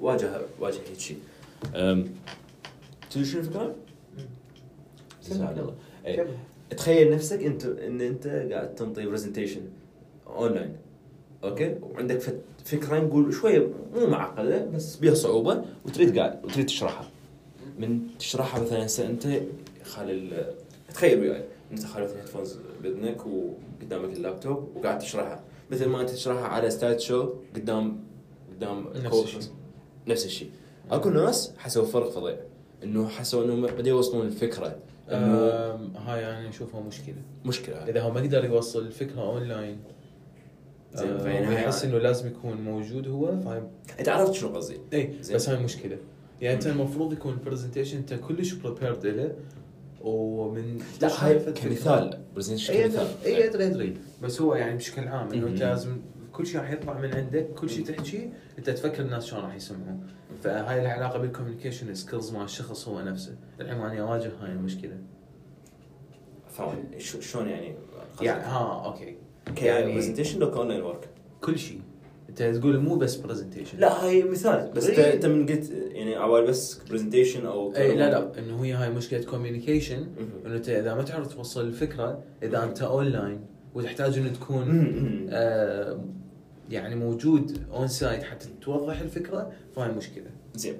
[0.00, 1.18] واجه واجه هيك شيء.
[3.10, 3.74] تدري شنو الفكرة؟
[5.30, 5.72] يلا
[6.06, 6.26] إيه.
[6.76, 9.60] تخيل نفسك انت إن أنت قاعد تنطي presentation
[10.26, 10.76] online
[11.44, 12.20] okay؟ وعندك
[12.64, 17.10] فكرة نقول شوية مو معقدة بس بيها صعوبة وتريد قاعد وتريد تشرحها.
[17.78, 19.26] من تشرحها مثلا هسه أنت
[19.84, 20.54] خلي ال-
[20.94, 21.44] تخيل وياي.
[21.72, 25.40] أنت خلي ال headphones بإذنك وقدامك اللابتوب وقاعد تشرحها.
[25.70, 28.00] مثل ما انت تشرحها على style شو قدام
[28.56, 29.40] قدام نفس الشيء.
[30.08, 30.50] نفس الشيء.
[30.90, 32.36] أكو ناس حسوا فرق فظيع.
[32.82, 34.76] إنه حسوا انه بدأوا يوصلون الفكرة.
[35.10, 37.16] إنه أم، هاي أنا أشوفها مشكلة.
[37.44, 37.76] مشكلة.
[37.76, 39.78] إذا هو ما يقدر يوصل الفكرة اونلاين
[40.94, 43.62] زين، هاي- ويحس إنه لازم يكون موجود هو فهاي
[44.00, 45.10] أنت عرفت شنو قصدي؟ اي.
[45.34, 45.98] بس هاي مشكلة.
[46.40, 49.34] يعني أنت المفروض يكون ال presentation أنت كلش prepared له
[50.04, 52.24] ومن لا هاي كمثال.
[52.34, 55.60] presentation اي كمثال؟ اي ادري ادري بس هو يعني بشكل عام إنه انت.
[55.60, 55.96] لازم
[56.32, 60.06] كل شيء راح يطلع من عندك كل شيء تحكي أنت تفكر الناس شلون راح يسمعون.
[60.42, 63.36] فهاي لها علاقة بال communication skills مال الشخص هو نفسه.
[63.60, 64.98] الحين أنا أواجه هاي المشكلة.
[66.98, 67.74] شلون يعني؟
[68.20, 69.16] يعني ها okay.
[69.66, 71.08] يعني presentation لو online work
[71.40, 71.80] كل شيء.
[72.40, 74.70] انت تقول مو بس presentation لا هاي مثال.
[74.74, 75.14] بس انت إيه.
[75.14, 79.24] انت من قلت يعني عوال بس presentation أو اي لا لا إنه هي هاي مشكلة
[79.24, 80.06] communication.
[80.46, 83.40] إنه انت إذا ما تعرف توصل الفكرة إذا أنت اونلاين
[83.74, 84.86] وتحتاج إنه تكون.
[85.30, 86.00] آه
[86.70, 90.30] يعني موجود on site حتى توضح الفكرة فهاي مشكلة.
[90.54, 90.76] زين.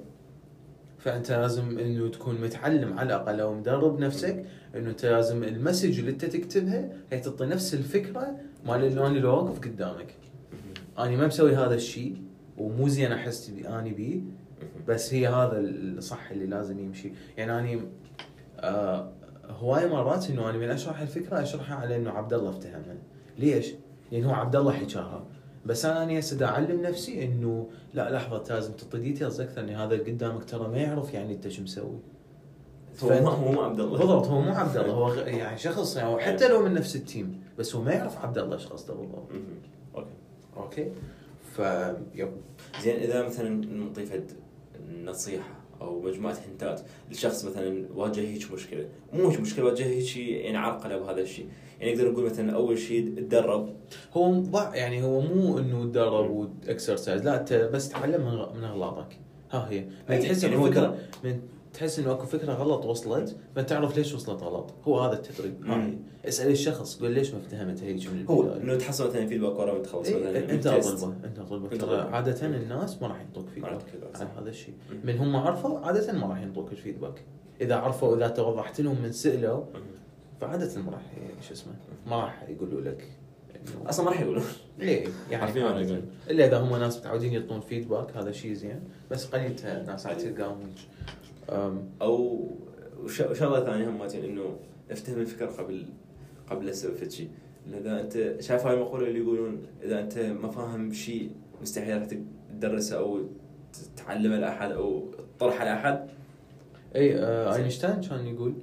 [0.97, 5.99] فأنت لازم إنه تكون متعلم على الأقل أو مدرب نفسك إنه أنت لازم ال message
[5.99, 10.15] اللي أنت تكتبها هي تعطي نفس الفكرة مال اللي أنا اللي واقف قدامك.
[10.99, 12.21] أنا ما مسوي هذا الشيء
[12.57, 14.21] ومو زين أحس أني بيه
[14.87, 17.11] بس هي هذا الصح اللي لازم يمشي.
[17.37, 17.81] يعني أني
[18.59, 19.11] آه
[19.49, 22.95] هواي مرات إنه أنا من أشرح الفكرة أشرحها على إنه عبد الله افتهمها
[23.39, 23.73] ليش؟
[24.11, 25.25] لأن هو عبد الله حكاها.
[25.65, 29.93] بس أنا أني هسه أعلم نفسي إنه لا لحظة لازم تعطي details أكثر ان هذا
[29.93, 31.99] اللي قدامك ترى ما يعرف يعني أنت شو مسوي.
[33.03, 36.19] هو ما هو ما عبد الله بالضبط هو مو عبد الله هو يعني شخص يعني
[36.19, 39.29] حتى لو من نفس ال team بس هو ما يعرف عبد الله إيش قصده بالضبط.
[40.57, 40.91] okay؟
[41.53, 41.59] ف
[42.15, 42.31] yep.
[42.83, 44.31] زين إذا مثلا نعطي فد
[45.03, 48.87] نصيحة أو مجموعة hint ات لشخص مثلا واجه هيك مشكلة.
[49.13, 51.47] مو هيك مشكلة واجه هيك يعني عرقله بهذا الشيء.
[51.79, 53.75] يعني نقدر نقول مثلا أول شيء تدرب.
[54.13, 56.29] هو ضع يعني هو مو إنه تدرب
[56.67, 59.19] و exercise لا انت بس تعلم من غ- من أغلاطك.
[59.51, 59.79] ها هي.
[59.81, 60.93] من أي، تحس يعني هو.
[61.23, 61.41] من
[61.75, 65.75] تحس انه أكو فكرة غلط وصلت فانت تعرف ليش وصلت غلط هو هذا التدريب ها
[65.75, 65.97] مم.
[66.23, 68.53] هي اسأل الشخص قول ليش ما افتهمت هيك من هو.
[68.53, 70.67] انه تحصل مثلا فيدباك ورا ما تخلص مثلا إيه أنت.
[70.67, 72.01] اطلبه أنت اطلبه ترى.
[72.01, 73.83] عادة الناس ما راح ينطوك فيدباك
[74.15, 74.29] على.
[74.39, 74.73] هذا الشيء.
[75.03, 77.21] من هم عرفوا عادة ما راح ينطوك الفيدباك
[77.61, 79.63] إذا عرفوا إذا توضحت لهم من سألوا.
[80.41, 81.01] فعادة ما راح
[81.47, 81.73] شو اسمه
[82.07, 83.11] ما راح يقولوا لك
[83.85, 84.43] أصلا ما راح يقولون
[84.81, 85.81] إيه يعني ما.
[85.81, 86.05] يقولون.
[86.29, 88.79] إلا إذا هم ناس متعودين يعطون فيدباك هذا شيء زين
[89.11, 89.55] بس قليل
[89.87, 90.59] ناس تلقاهم
[92.01, 92.47] أو
[93.03, 94.55] وش- وشغله ثانية هم إنه
[94.91, 95.85] افتهم الفكرة قبل
[96.49, 97.29] قبل لا أسوي فد شيء.
[97.67, 101.31] إنه إذا أنت شايف هاي المقوله اللي يقولون إذا أنت ما فاهم شيء
[101.61, 102.07] مستحيل راح
[102.51, 103.19] تدرسه أو
[103.97, 105.03] تعلمه لأحد أو
[105.37, 106.07] تطرحه لأحد.
[106.95, 108.53] إي آه أينشتاين كان يقول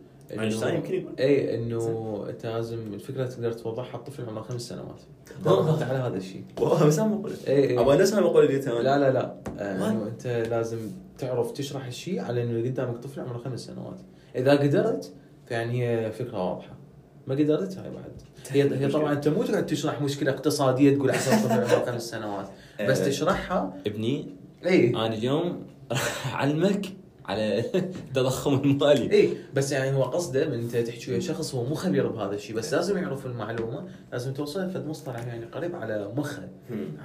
[0.41, 5.01] اينشتاين يمكن يقول اي إنه انت لازم الفكرة تقدر توضحها الطفل عمره خمس سنوات.
[5.45, 6.45] دورت على هذا الشيء.
[6.61, 9.35] والله بس مقوله اي اي أبغى نفس المقوله اللي لا لا لا.
[9.59, 10.79] آه، إنه أنت لازم
[11.19, 13.99] تعرف تشرح الشيء على إنه قدامك طفل عمره خمس سنوات.
[14.37, 15.13] إذا قدرت
[15.47, 16.77] فيعني هي فكرة واضحة.
[17.27, 18.23] ما قدرت هاي بعد.
[18.51, 22.49] هي هي طبعا أنت مو تقعد تشرح مشكلة اقتصادية تقول عشان طفل عمره خمس سنوات.
[22.89, 23.09] بس آه.
[23.09, 23.75] تشرحها.
[23.87, 24.29] ابني
[24.67, 26.87] اي أنا اليوم راح أعلمك
[27.27, 29.13] على التضخم المالي.
[29.13, 32.57] اي بس يعني هو قصده من إنت تحكي ويا شخص هو مو خبير بهذا الشيء
[32.57, 36.49] بس لازم يعرف المعلومة لازم توصل فد مصطلح يعني قريب على مخه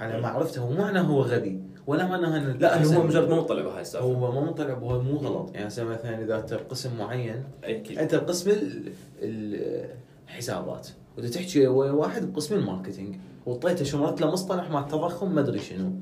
[0.00, 0.60] على معرفته.
[0.60, 4.06] هو مو معناه هو غبي ولا معناه إنه لا هو مجرد ما مطلع بهاي السالفة.
[4.06, 5.50] هو ما مطلع وهو مو غلط.
[5.54, 7.98] يعني هسه مثلا إذا أنت بقسم معين أكيد.
[7.98, 9.88] أنت بقسم ال- ال-
[10.28, 15.40] الحسابات وإذا تحكي ويا واحد بقسم ال marketing وطيته شمرت له مصطلح مال التضخم ما
[15.40, 15.92] أدري شنو.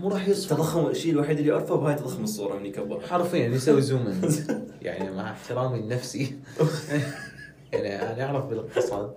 [0.00, 0.52] مو راح يصفى.
[0.52, 4.30] التضخم الشيء الوحيد اللي اعرفه بهاي تضخم الصورة من يكبر حرفيا يسوي zoom in
[4.82, 6.36] يعني مع احترامي النفسي
[7.72, 9.12] يعني أنا أعرف بالاقتصاد.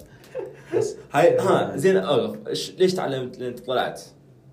[0.75, 2.35] بس هاي ها زين أوقف.
[2.45, 4.01] إيش- ليش تعلمت؟ لأن انت طلعت؟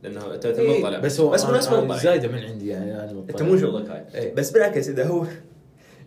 [0.03, 3.47] لأنه أنت إيه، مطلع بس هو بس مطلع زايدة من عندي يعني أنا أنت مطلع.
[3.47, 4.05] مو شغلك هاي.
[4.15, 4.35] إيه.
[4.35, 5.25] بس بالعكس إذا هو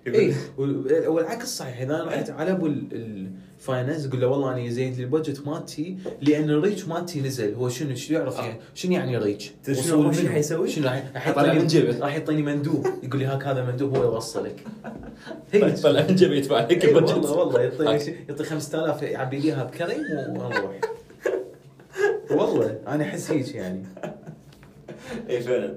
[0.08, 4.52] اي وال- والعكس صحيح إذا أنا رحت على أبو ال- ال finance أقول له والله
[4.54, 8.46] أنا لي ال budget مالتي لأن ال reach مالتي نزل هو شنو شو يعرف آه.
[8.46, 12.00] يعني شنو يعني reach؟ شنو شنو؟ حيسوي؟ شنو راح راح يطلع من جيبه.
[12.00, 14.64] راح يعطيني مندوب يقول لي هاك هذا مندوب هو يوصلك
[15.52, 17.12] هيك طلع من جيبه يدفع لك إي ال budget.
[17.14, 18.16] والله والله يعطي هاي.
[18.30, 20.80] يعطي 5000 يعبي لي اياها بكريم ونروح
[22.32, 23.84] والله أنا أحس هيك يعني
[25.30, 25.76] اي فعلا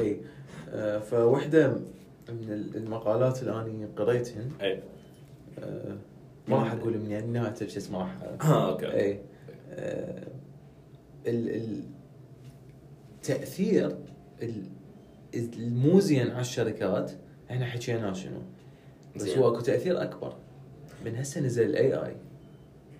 [0.00, 0.16] اي
[0.72, 1.76] آه، فوحدة
[2.28, 4.50] من المقالات اللي أنا قريتهن.
[4.62, 4.82] اي
[5.58, 5.96] آه،
[6.48, 8.86] ما راح أقول من يعني نهايه بس ما راح ها okay.
[8.92, 9.20] اي
[9.70, 10.26] آه،
[11.26, 11.80] ال ال
[13.22, 13.96] تأثير
[14.42, 14.64] ال-
[15.34, 17.12] المو زين على الشركات
[17.50, 18.38] إحنا حكينا شنو؟
[19.16, 19.28] بس.
[19.28, 20.36] هو أكو تأثير أكبر.
[21.04, 22.16] من هسه نزل ال AI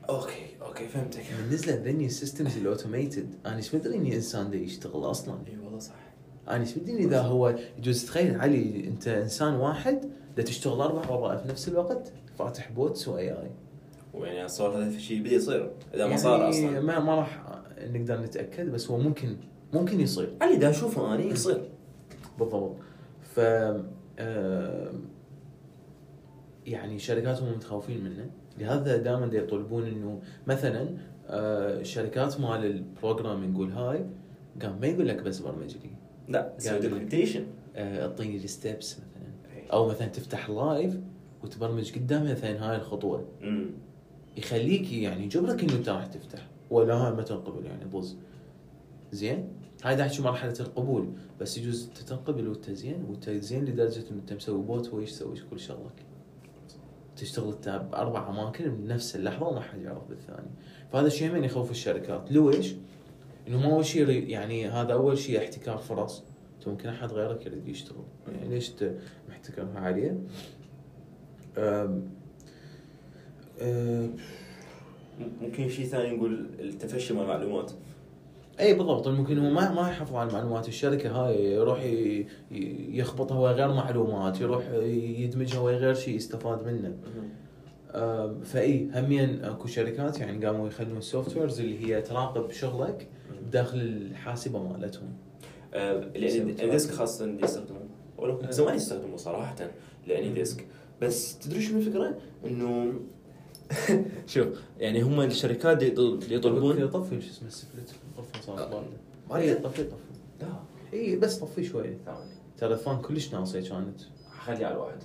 [0.08, 1.20] okay okay فهمتك.
[1.20, 3.26] من نزلت ذني ال systems ال automated.
[3.46, 5.34] أنا إيش مدري إني إنسان دا يشتغل أصلا.
[5.34, 5.63] اي والله صح
[6.48, 11.40] أنا إيش مدري إذا هو يجوز تخيل علي أنت إنسان واحد دا تشتغل أربع وظائف
[11.40, 13.50] في نفس الوقت فاتح bots و AI
[14.14, 16.64] ويعني صار هذا الشيء بدا يصير إذا ما صار أصلا.
[16.64, 19.36] يعني ما ما راح نقدر نتأكد بس هو ممكن
[19.72, 20.32] ممكن يصير.
[20.42, 21.70] علي دا أشوفه أنا يصير.
[22.38, 22.76] بالضبط.
[23.22, 23.38] ف
[26.66, 28.30] يعني الشركات هم متخوفين منه.
[28.58, 30.88] لهذا دائما يطلبون إنه مثلا
[31.28, 34.06] آه، الشركات مال ال programming والهاي
[34.62, 35.90] قام ما يقول لك بس برمج لي
[36.28, 39.72] لا تسوي documentation آه، اعطيني ال steps مثلا.
[39.72, 40.96] أو مثلا تفتح live
[41.44, 43.28] وتبرمج قدام مثلا هاي الخطوة.
[43.42, 43.70] امم
[44.36, 46.46] يخليك يعني يجبرك إنه أنت راح تفتح.
[46.70, 48.16] ولا هاي ما تنقبل يعني pause.
[49.12, 49.48] زين؟
[49.84, 51.08] هاي احكي مرحلة القبول.
[51.40, 55.36] بس يجوز انت تنقبل وأنت زين وأنت زين لدرجة إنه أنت مسوي بوت هو يسوي
[55.50, 56.04] كل شغلك.
[57.16, 60.50] تشتغل انت بأربع أماكن بنفس اللحظة وما حد يعرف بالثاني.
[60.92, 62.32] فهذا الشيء من يخوف الشركات.
[62.32, 62.74] ليش؟
[63.48, 66.22] إنه ما أول شيء يعني هذا أول شيء احتكار فرص.
[66.54, 68.04] أنت ممكن أحد غيرك يريد يشتغل.
[68.32, 68.72] يعني ليش
[69.28, 70.18] محتكرها عاليه؟
[71.58, 72.10] أم
[73.62, 74.16] أم
[75.40, 77.72] ممكن شيء ثاني نقول التفشي مال المعلومات.
[78.60, 79.08] إي بالضبط.
[79.08, 80.68] ممكن هو ما ما يحافظ على المعلومات.
[80.68, 81.80] الشركة هاي يروح
[82.90, 84.64] يخبطها ويا غير معلومات يروح
[85.18, 86.96] يدمجها ويا غير شيء يستفاد منه.
[88.44, 93.08] فإي همين اكو شركات يعني قاموا يخلون ال softwares اللي هي تراقب شغلك
[93.52, 95.12] داخل الحاسبة مالتهم.
[95.74, 97.82] آه، لأن ال desk خاصة اللي يستخدموه
[98.18, 98.50] ولو آه.
[98.50, 99.56] زمان يستخدموه صراحة
[100.06, 100.66] لأني desk.
[101.02, 102.92] بس تدري شنو الفكرة؟ إنه
[104.26, 104.46] شوف
[104.78, 108.84] يعني هم الشركات اللي يطل- اللي يطلبون طفي شو اسمه السفلت الغرفه صارت آه.
[109.30, 109.54] ما اي.
[109.54, 110.02] طفي طفي
[110.40, 110.46] لا
[110.92, 111.96] اي بس طفي شوي.
[112.06, 112.30] ثواني.
[112.58, 114.00] ترى الفان كلش ناصيه كانت.
[114.38, 114.98] خلي على الواحد.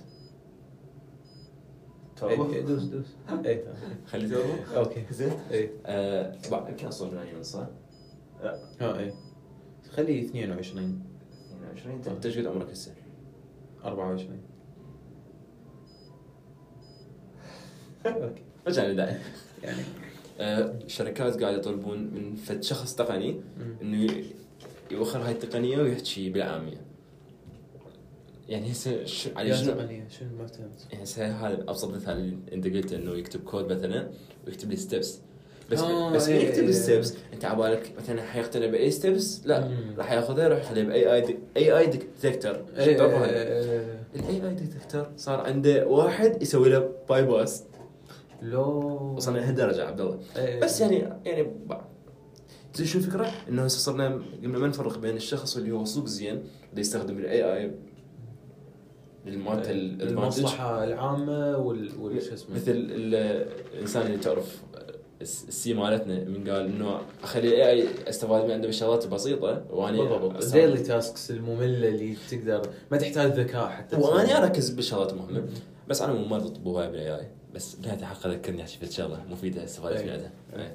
[2.22, 3.06] إي، دوس دوس.
[3.46, 3.76] اي تمام.
[4.06, 5.04] خلي توربو أوكي.
[5.10, 5.32] زين.
[5.50, 7.66] اي آه، بعد يمكن أصلا من صح؟
[8.80, 9.12] ها اي
[9.90, 11.02] خليه 22
[11.52, 12.94] 22 انت انت إيش قد عمرك هسه؟
[13.84, 14.40] 24
[18.06, 18.42] أوكي.
[18.66, 19.16] ما كان داعي
[19.62, 19.82] يعني.
[20.40, 23.40] آه، الشركات قاعد يطلبون من فد شخص تقني.
[23.82, 24.24] إنه
[24.90, 26.89] يوخر هاي التقنية ويحكي بالعامية.
[28.50, 29.74] يعني هسه ش- على يا شنو
[30.38, 34.10] ما فهمت يعني هسه هذا ابسط مثال اللي انت قلت إنه يكتب كود مثلا
[34.46, 35.18] ويكتب لي steps
[35.70, 36.68] بس آه، بس من إيه، يكتب إيه.
[36.68, 39.70] ال steps أنت على بالك مثلا حيقتنع بأي ستبس لا.
[39.98, 41.82] راح ياخذها يروح يخليها بأي أي اي إيه،؟ إيه،
[44.14, 47.64] ال AI detector صار عنده واحد يسوي له bypass
[48.42, 48.62] لو
[49.16, 50.60] وصلنا لهالدرجة عبد الله إيه.
[50.60, 51.52] بس يعني يعني
[52.72, 56.44] تدري شو الفكرة؟ إنه هسه صرنا قمنا ما نفرق بين الشخص اللي هو صدق زين
[56.70, 57.74] اللي يستخدم ال AI
[59.26, 64.62] المصلحة العامة وال وال شو اسمه؟ مثل ال- الإنسان اللي تعرف
[65.22, 69.64] الس- ال CEO مالتنا من قال إنه أخلي ال AI استفاد من عنده بالشغلات البسيطه
[69.70, 70.44] واني بالضبط.
[70.44, 73.96] الديلي تاسكس المملة اللي تقدر ما تحتاج ذكاء حتى.
[73.96, 74.36] واني.
[74.38, 75.42] أركز بالشغلات المهمه
[75.88, 79.24] بس أنا مو ما ضد بهواي بال AI بس بنهايه الحلقة ذكرني احكي في شغلة
[79.30, 79.92] مفيدة أستفاد
[80.56, 80.68] أي.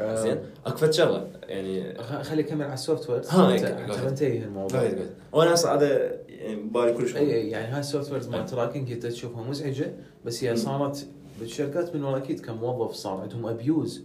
[0.00, 0.38] زين.
[0.66, 3.56] أكو فد شغلة يعني خلي اكمل على ال software ها،.
[3.56, 4.80] حتى ننتهي الموضوع.
[4.80, 8.28] قاعد وأنا أصلا هذا يعني بالي كلش اي يعني هاي ال softwares.
[8.28, 9.92] مال tracking انت تشوفها مزعجة
[10.24, 10.56] بس هي.
[10.56, 11.06] صارت
[11.40, 14.04] بالشركات من ورا أكيد كموظف صار عندهم abuse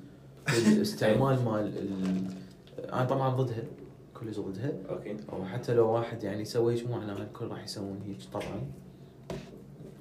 [0.67, 2.23] الاستعمال مال ال...
[2.93, 3.63] أنا طبعا ضدها
[4.13, 4.71] كلش ضدها.
[4.89, 5.17] أوكي.
[5.33, 8.61] أو حتى لو واحد يعني يسوي هيك مو معناه الكل راح يسوون هيك طبعا.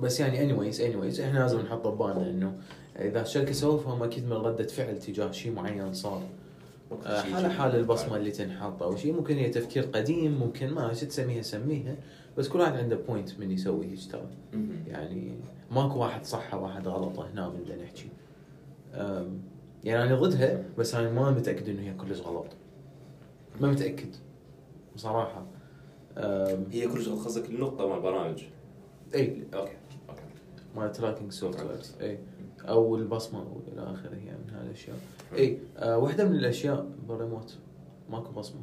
[0.01, 2.59] بس يعني anyways anyways إحنا لازم نحط ببالنا إنه
[2.99, 6.23] إذا الشركة سووا فهم أكيد من ردة فعل تجاه شيء معين صار.
[7.07, 11.07] آه، حالة حال البصمة اللي تنحط أو شيء ممكن هي تفكير قديم ممكن ما شو
[11.07, 11.97] تسميها سميها.
[12.39, 14.27] بس كل واحد عنده point من يسوي هيك ترى.
[14.87, 15.35] يعني
[15.71, 18.09] ماكو واحد صح واحد غلط هنا بدنا نحكي.
[19.85, 22.47] يعني أنا ضدها بس أنا ما متأكد إنه هي كلش غلط.
[23.61, 24.17] ما متأكد.
[24.97, 25.47] بصراحة.
[26.71, 28.43] هي كلش قصدك النقطة مال البرامج.
[29.15, 29.43] إي.
[29.55, 29.73] أوكي
[30.09, 30.23] أوكي.
[30.77, 32.19] مال tracking software إي.
[32.69, 34.97] أو البصمة وإلى آخره يعني من هاي الأشياء
[35.35, 37.59] اي أه واحدة من الأشياء بالريموت
[38.11, 38.61] ماكو بصمة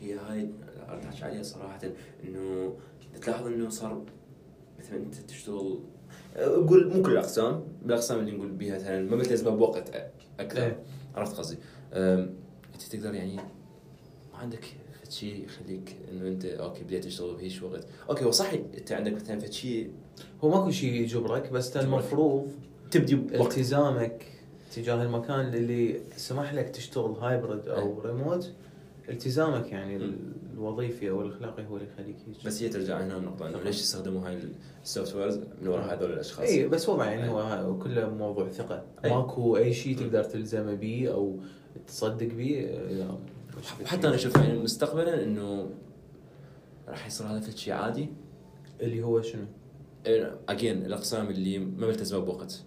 [0.00, 0.48] هي هاي
[0.88, 1.80] اريد احكي عليها صراحة
[2.24, 2.74] إنه
[3.22, 4.02] تلاحظ إنه صار
[4.78, 5.78] مثلا أنت تشتغل
[6.36, 10.10] قول مو كل الأقسام بالاقسام اللي نقول بيها مثلا ما ملتزمه بوقت
[10.40, 10.82] أكثر إيه.
[11.14, 11.56] عرفت قصدي؟
[11.92, 13.36] أنت تقدر يعني
[14.32, 14.64] ما عندك
[15.08, 19.50] شيء يخليك إنه أنت أوكي بديت تشتغل بهيش وقت، أوكي هو صح أنت عندك مثلا
[19.50, 19.90] شيء
[20.44, 21.76] هو ماكو شيء يجبرك بس.
[21.76, 22.52] المفروض
[22.94, 24.24] تبدي بوقت التزامك
[24.76, 28.52] تجاه المكان اللي سمح لك تشتغل hybrid أو ريموت
[29.08, 30.16] التزامك يعني.
[30.54, 34.28] الوظيفي أو الأخلاقي هو اللي يخليك هيك بس هي ترجع هنا النقطة إنه ليش يستخدموا
[34.28, 34.38] هاي
[34.82, 37.28] ال softwares من وراء هذول الأشخاص؟ اي بس وضع يعني أي.
[37.28, 39.10] هو كله موضوع ثقة أي.
[39.10, 41.38] ماكو أي شيء تقدر تلزمه به أو
[41.86, 42.80] تصدق به
[43.82, 45.70] وحتى أنا أشوف يعني مستقبلا إنه
[46.88, 48.08] راح يصير هذا شيء عادي
[48.80, 49.44] اللي هو شنو؟
[50.48, 52.62] again الأقسام اللي ما ملتزمة بوقت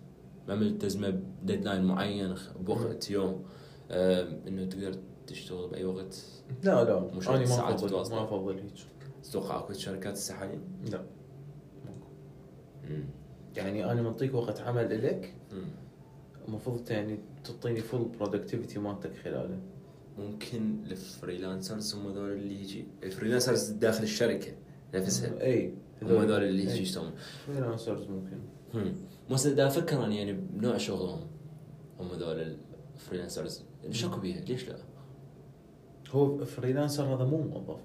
[0.47, 1.09] ما ملتزمه
[1.43, 3.45] ب deadline معين بوقت يوم.
[3.91, 4.95] إنه تقدر
[5.27, 6.25] تشتغل بأي وقت.
[6.63, 6.99] لا لا.
[6.99, 8.15] مش أنا ما افضل.
[8.15, 8.73] ما أفضل هيك.
[9.23, 11.05] تتوقع أكو شركات هسه حاليا؟ لا.
[13.55, 15.33] يعني أنا منطيك وقت عمل لك
[16.47, 19.59] المفروض يعني تعطيني full productivity مالتك خلاله.
[20.17, 24.51] ممكن ال freelancers هم هذول اللي يجي ال freelancers داخل الشركة
[24.93, 25.41] نفسها.
[25.41, 27.13] اي هم هذول اللي يجي يشتغلون.
[27.47, 28.39] freelancers ممكن.
[28.73, 28.95] هم.
[29.31, 31.19] بس دا أفكر أنا يعني بنوع شغلهم
[31.99, 32.57] هم هذول
[32.95, 34.75] ال freelancers شكوا بيها؟ ليش لا؟
[36.11, 37.79] هو freelancer هذا مو موظف.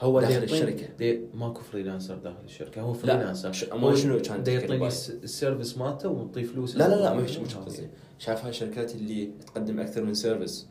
[0.00, 0.86] هو داخل الشركة.
[0.98, 2.82] دي ماكو freelancer داخل الشركة.
[2.82, 6.76] هو لا، freelancer ش- هو شنو كان يعطيني ال service مالته ونعطيه فلوس.
[6.76, 7.88] لا لا لا مش مش قصدي.
[8.18, 10.66] شايف هاي الشركات اللي تقدم أكثر من service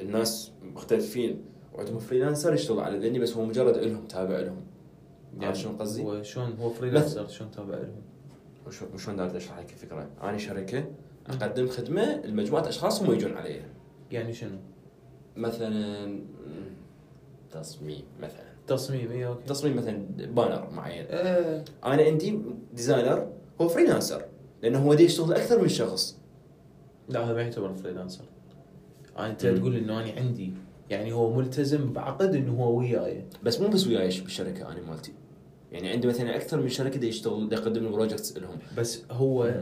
[0.00, 1.42] الناس مختلفين.
[1.74, 4.62] وعندهم freelancer يشتغل على ذني بس هو مجرد لهم تابع لهم.
[5.40, 8.02] يعني شلون قصدي؟ هو شلون هو freelancer شلون تابع لهم؟
[8.94, 10.84] وشلون دا أشرح لك الفكرة؟ أنا شركه
[11.26, 13.66] اقدم خدمة لمجموعه أشخاص هم يجون عليها.
[14.10, 14.58] يعني شنو؟
[15.36, 16.20] مثلا
[17.50, 18.50] تصميم مثلا.
[18.66, 19.44] تصميم اي أوكي.
[19.46, 21.06] تصميم مثلا banner معين.
[21.10, 22.38] آه أنا عندي
[22.72, 24.24] designer هو freelancer
[24.62, 26.18] لأنه هو دي يشتغل أكثر من شخص.
[27.08, 28.24] لا هذا ما يعتبر freelancer.
[29.18, 29.46] أنت.
[29.46, 30.52] تقول إنه أنا عندي
[30.90, 33.24] يعني هو ملتزم بعقد إنه هو وياي.
[33.42, 35.12] بس مو بس وياي بالشركة أنا مالتي.
[35.72, 38.58] يعني عندي مثلا أكثر من شركة دي يشتغل دي يقدم لي projects لهم.
[38.78, 39.54] بس هو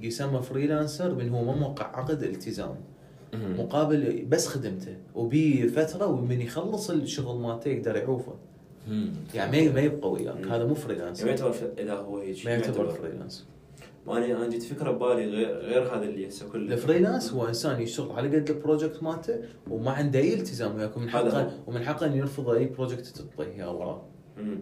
[0.00, 2.76] يسمى فريلانسر بان هو ما موقع عقد التزام.
[3.34, 4.96] مقابل بس خدمته.
[5.14, 8.34] وبي فترة ومن يخلص الشغل مالته يقدر يعوفه.
[9.34, 10.36] يعني ما ما يبقى وياك.
[10.36, 13.46] هذا مو يعني ما freelancer يعتبر إذا هو هيك ما يعتبر freelance
[14.06, 16.74] وأنا أنا جت فكرة ببالي غير غير هذا اللي هسه كله.
[16.74, 19.38] ال freelance هو إنسان يشتغل على قد ال project مالته
[19.70, 20.96] وما عنده أي التزام وياك.
[20.96, 21.50] ومن حقه.
[21.66, 24.02] ومن حقه انه يرفض أي project تعطيه اياه وراه.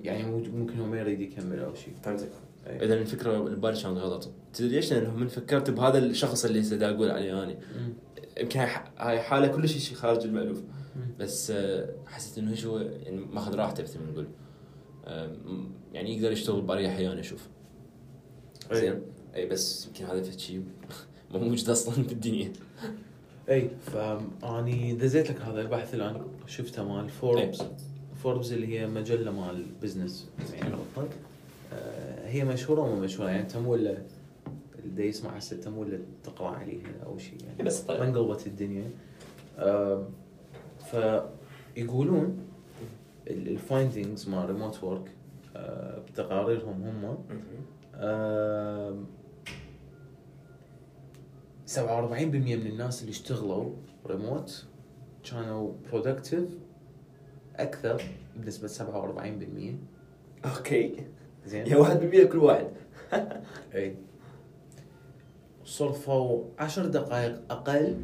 [0.04, 1.94] يعني مو- ممكن هو ما يريد يكمل أو شيء.
[2.02, 2.30] فهمتك.
[2.66, 2.84] أي.
[2.84, 6.76] إذا الفكرة اللي ببالي كانت غلط تدري ليش؟ لأنه من فكرت بهذا الشخص اللي هسه
[6.76, 7.56] دا أقول عليه أنا.
[8.40, 8.60] يمكن
[8.98, 10.62] هاي حالة كل شيء خارج المألوف.
[11.18, 14.26] بس آه، حسيت إنه هو يعني ماخذ راحته مثل ما نقول.
[15.06, 17.48] آم، يعني يقدر يشتغل باريحيه أنا أشوف
[18.72, 18.76] أي.
[18.80, 19.02] زين؟
[19.34, 20.62] اي بس يمكن هذا في شيء
[21.32, 22.52] مو موجود أصلا بالدنيا
[23.48, 27.62] اي فاني دزيت لك هذا البحث اللي أنا شفته مال فوربس
[28.22, 31.12] فوربس اللي هي مجلة مال business يعني بالضبط
[31.72, 33.98] آه، هي مشهورة ومو مشهورة؟ يعني انت مو الا
[34.84, 38.02] اللي يسمع هسه تمو ولا تقرأ عليها أو شيء يعني بس طيب.
[38.02, 38.90] انقلبت الدنيا.
[39.58, 40.04] آم،
[40.90, 42.38] فيقولون
[43.26, 45.10] ال findings مال remote work
[46.10, 47.02] بتقاريرهم هم.
[47.02, 47.18] مهم.
[47.94, 49.06] آم،
[51.66, 53.70] 47% من الناس اللي اشتغلوا
[54.06, 54.64] ريموت
[55.30, 56.48] كانوا productive
[57.58, 58.02] أكثر
[58.36, 61.06] بنسبة 47% okay.
[61.46, 61.66] زين.
[61.66, 62.66] يا واحد بالمية كل واحد.
[63.74, 63.96] اي
[65.64, 67.96] صرفوا عشر دقائق أقل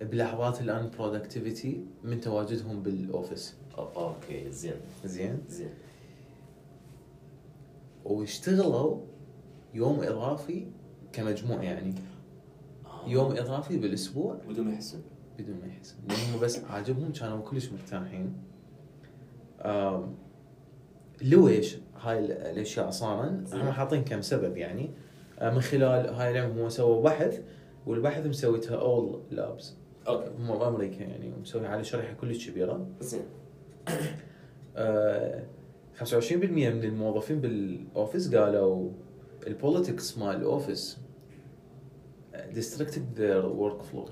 [0.00, 4.74] بلحظات ال unproductivity من تواجدهم بال office okay زين.
[5.04, 5.38] زين.
[5.48, 5.70] زين.
[8.04, 9.00] واشتغلوا
[9.74, 10.66] يوم إضافي
[11.12, 11.94] كمجموع يعني.
[12.86, 13.08] آه.
[13.08, 14.38] يوم إضافي بالأسبوع.
[14.48, 15.02] بدون ما يحسون
[15.38, 15.96] بدون ما يحسن
[16.42, 18.51] بس عاجبهم كانوا كلش مرتاحين.
[21.22, 24.90] لويش هاي ال- الأشياء صارن؟ هم حاطين كم سبب يعني.
[25.38, 27.40] آه، من خلال هاي العلم هو سوى بحث
[27.86, 29.74] والبحث مسويتها اول لابس
[30.08, 30.30] okay.
[30.38, 32.86] هم بامريكا يعني ومسوي على شريحة كلش كبيرة.
[33.00, 33.22] زين.
[34.76, 35.42] آه،
[35.94, 38.90] 25% من الموظفين بال office قالوا
[39.46, 40.98] ال politics مال ال office
[42.54, 44.10] distracted their work flow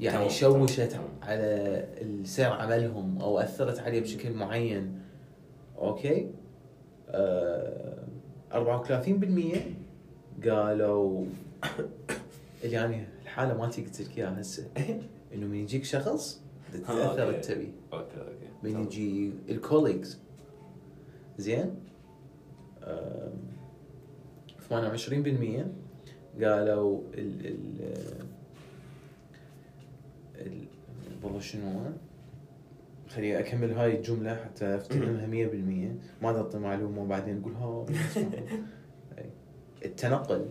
[0.00, 1.00] يعني شوشت.
[1.22, 1.84] على
[2.24, 5.00] سير عملهم أو أثرت عليه بشكل معين.
[5.78, 6.30] أوكي؟
[7.08, 8.04] آه
[8.52, 8.56] 34%
[10.48, 11.24] قالوا
[12.64, 14.68] اللي يعني الحالة ما تقدر تحكي اياها هسه.
[15.34, 16.40] إنه من يجيك شخص
[16.74, 17.36] آه، تتاثر أوكي.
[17.36, 18.74] التبي أوكي أوكي.
[18.74, 18.82] من.
[18.82, 20.18] يجي الكوليجز
[21.38, 21.74] زين؟
[22.84, 23.32] آم،
[24.70, 25.66] 28%
[26.44, 28.26] قالوا ال ال ال
[31.22, 31.80] والله شنو؟
[33.08, 37.86] خليني أكمل هاي الجملة حتى أفتهمها 100% ما تعطي معلومة وبعدين أقول ها
[39.18, 39.30] أي.
[39.84, 40.46] التنقل.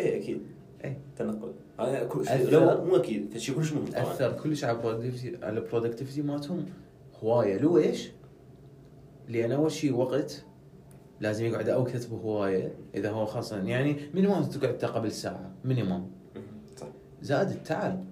[0.00, 0.40] اي أكيد.
[0.84, 0.96] أي.
[1.16, 1.52] تنقل.
[1.80, 3.34] هذا كل شيء لا مو أكيد.
[3.34, 6.66] فشي كلش مهم أثر كلش على ال productivity على ال productivity مالتهم.
[7.22, 7.56] هواية.
[7.56, 8.10] ليش؟
[9.28, 10.44] لأن أول شيء وقت
[11.20, 16.10] لازم يقعد أو كتب هواية إذا هو خاصه يعني minimum تقعد قبل ساعه minimum.
[16.76, 16.86] صح.
[17.22, 18.04] زائد التعب.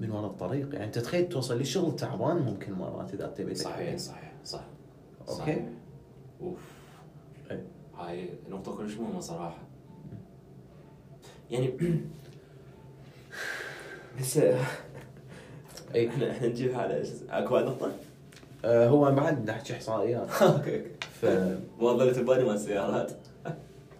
[0.00, 0.72] من وراء الطريق.
[0.72, 4.64] يعني انت تخيل توصل لشغل تعبان ممكن مرات إذا تبي صحيح صحيح صح.
[5.26, 5.64] صحيح.
[6.40, 6.58] أوف.
[7.50, 7.62] أي.
[7.96, 9.58] هاي نقطة كلش مهمة صراحة.
[11.50, 11.72] يعني
[14.18, 14.58] هسه
[15.94, 17.92] اي إحنا إحنا نجيب على اكو نقطة؟
[18.64, 20.30] آه هو بعد نحكي إحصائيات.
[20.42, 20.82] okay
[21.24, 21.58] okay.
[21.80, 23.12] والله تباني مال السيارات.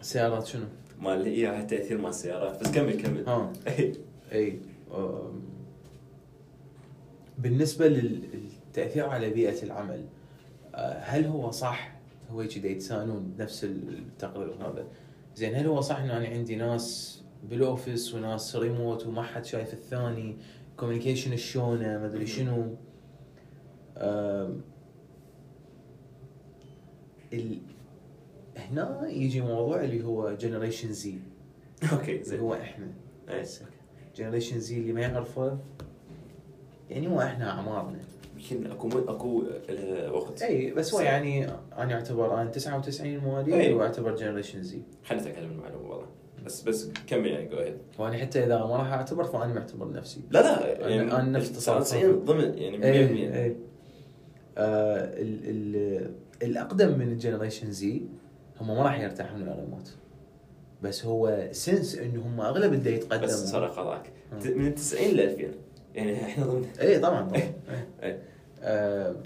[0.00, 0.64] فسيارات شنو؟
[1.00, 2.60] مال اللي هي التأثير مال السيارات.
[2.60, 3.28] بس كمل كمل.
[3.28, 3.52] ها.
[3.68, 3.94] اي
[4.32, 4.60] اي
[4.94, 5.42] آم،
[7.38, 10.04] بالنسبة للتأثير على بيئة العمل
[10.74, 11.96] آه، هل هو صح؟
[12.30, 14.86] هو كذا يتسانون نفس التقرير هذا.
[15.36, 19.72] زين هل هو صح إنه أنا عندي ناس بال office وناس ريموت وما حد شايف
[19.72, 20.36] الثاني؟
[20.76, 22.76] communication شلونه؟ ما أدري شنو؟
[27.32, 27.58] ال...
[28.56, 31.14] هنا يجي موضوع اللي هو generation Z
[31.92, 32.40] okay زين.
[32.40, 32.86] هو إحنا.
[33.28, 33.44] إيه.
[34.16, 35.58] generation Z اللي ما يعرفه
[36.90, 37.98] يعني هو إحنا أعمارنا.
[38.36, 40.42] يمكن أكو أكو آه، وقت.
[40.42, 41.00] إي بس هو.
[41.00, 41.46] يعني
[41.78, 43.74] أنا أعتبر أنا 99 مواليد أي.
[43.74, 46.06] وأعتبر generation Z خليني أتأكد من المعلومة والله.
[46.44, 48.00] بس بس كمل يعني جو ahead.
[48.00, 50.20] وأنا حتى إذا ما راح أعتبر فأنا معتبر نفسي.
[50.30, 51.84] لا لا يعني أنا نفس تصرفاتي.
[52.00, 53.56] 99 ضمن يعني 100% إي إي.
[54.58, 58.02] آه ال ال الأقدم من الجنريشن زي
[58.60, 59.94] هم ما راح يرتاحون على الريموت
[60.82, 64.58] بس هو سنس انه هم اغلب اللي يتقدموا بس صار قضاك مم.
[64.58, 65.48] من 90 ل 2000
[65.96, 66.64] يعني إحنا ضمن.
[66.80, 67.36] اي طبعا طبعا.
[67.40, 67.56] إيه.
[67.70, 67.86] إيه.
[68.02, 68.22] إيه.
[68.62, 69.16] آه،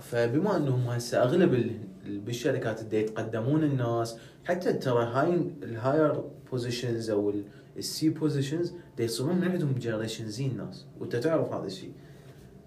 [0.00, 7.10] فبما أنهم هسه أغلب ال- ال- بالشركات اللي يتقدمون الناس حتى ترى هاي الهاير بوزيشنز
[7.10, 7.32] أو
[7.76, 10.86] السي بوزيشنز يصيرون من عندهم جنريشن زي الناس.
[11.00, 11.92] وأنت تعرف هذا الشيء.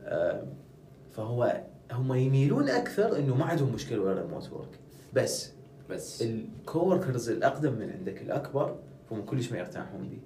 [0.04, 0.44] آه،
[1.12, 1.62] فهو
[1.92, 4.80] هم يميلون أكثر إنه ما عندهم مشكلة ويا ال remote work
[5.14, 5.52] بس
[5.90, 6.22] بس.
[6.22, 8.76] ال coworkers الأقدم من عندك الأكبر
[9.12, 10.18] هم كلش ما يرتاحون به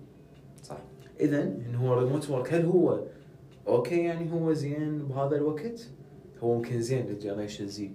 [0.64, 0.78] صح.
[1.20, 3.00] اذا إنه هو remote work هل هو
[3.68, 5.88] okay يعني هو زين بهذا الوقت؟
[6.44, 7.92] هو ممكن زين لل generation Z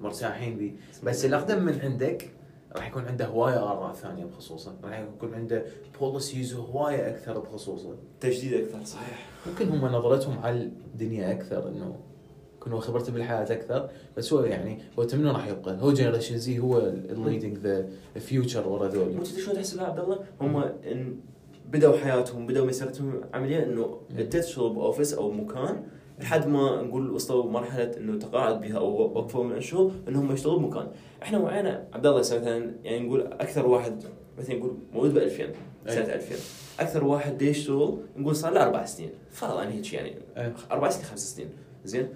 [0.00, 2.30] مرتاحين به بس الاقدم من عندك
[2.76, 5.64] راح يكون عنده هواية آراء ثانية بخصوصه راح يكون عنده
[6.00, 9.28] policies هوايه أكثر بخصوصه تجديد أكثر صحيح.
[9.46, 11.96] ممكن هم نظرتهم على الدنيا أكثر إنه
[12.56, 13.90] يكون هو خبرته بالحياة أكثر.
[14.16, 15.82] بس هو يعني هو تمنى راح يبقى.
[15.82, 17.88] هو جنريشن زي هو الليدنج ذا
[18.18, 20.64] فيوتشر ورا ذول انت تدري شلون تحسبها عبد الله؟ هم
[21.72, 24.00] بدأوا حياتهم بدأوا مسيرتهم عمليا إنه
[24.30, 25.82] تشتغل باوفيس أو مكان
[26.20, 30.86] لحد ما نقول وصلوا مرحلة إنه تقاعد بها أو وقفوا من شهور إنهم يشتغلوا بمكان.
[31.22, 34.04] إحنا وعينا عبد الله مثلا يعني نقول أكثر واحد
[34.38, 35.52] مثلا نقول مولود ب 2000
[35.86, 36.14] سنه أي.
[36.14, 36.34] 2000
[36.80, 39.10] أكثر واحد يشتغل نقول صار له أربع سنين.
[39.30, 40.14] فرضا يعني هيك يعني.
[40.70, 41.48] أربع سنين خمس سنين.
[41.84, 42.08] زين؟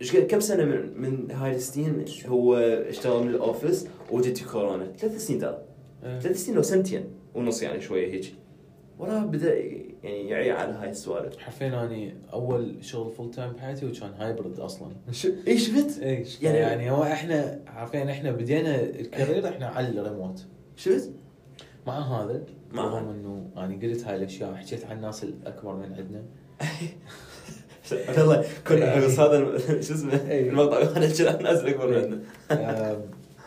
[0.00, 5.26] إيش كم سنة من من هاي السنين هو اشتغل من ال office وجت كورونا؟ ثلاث
[5.26, 5.58] سنين ترى.
[6.02, 7.17] ثلاث سنين أو سنتين.
[7.38, 8.34] ونص يعني شوية هيك.
[8.98, 11.38] وراه بدأ يعني يعي على هاي السوالف.
[11.38, 14.88] حرفيا أني أول شغل full time بحياتي وكان hybrid أصلا.
[15.48, 19.88] اي شفت؟ اي يعني- يعني يعني هو إحنا عارفين إحنا بدينا ال career إحنا على
[19.88, 20.44] الريموت.
[20.76, 21.10] شفت؟
[21.86, 26.22] مع هذا؟ مع رغم إنه أنا قلت هاي الأشياء حكيت عن الناس الأكبر من عندنا.
[28.18, 30.48] والله كنا بس هذا شو اسمه؟ إي.
[30.48, 32.06] المقطع أنا احكي عن الناس الأكبر إي.
[32.06, 32.20] مننا
[32.92, 33.00] آم،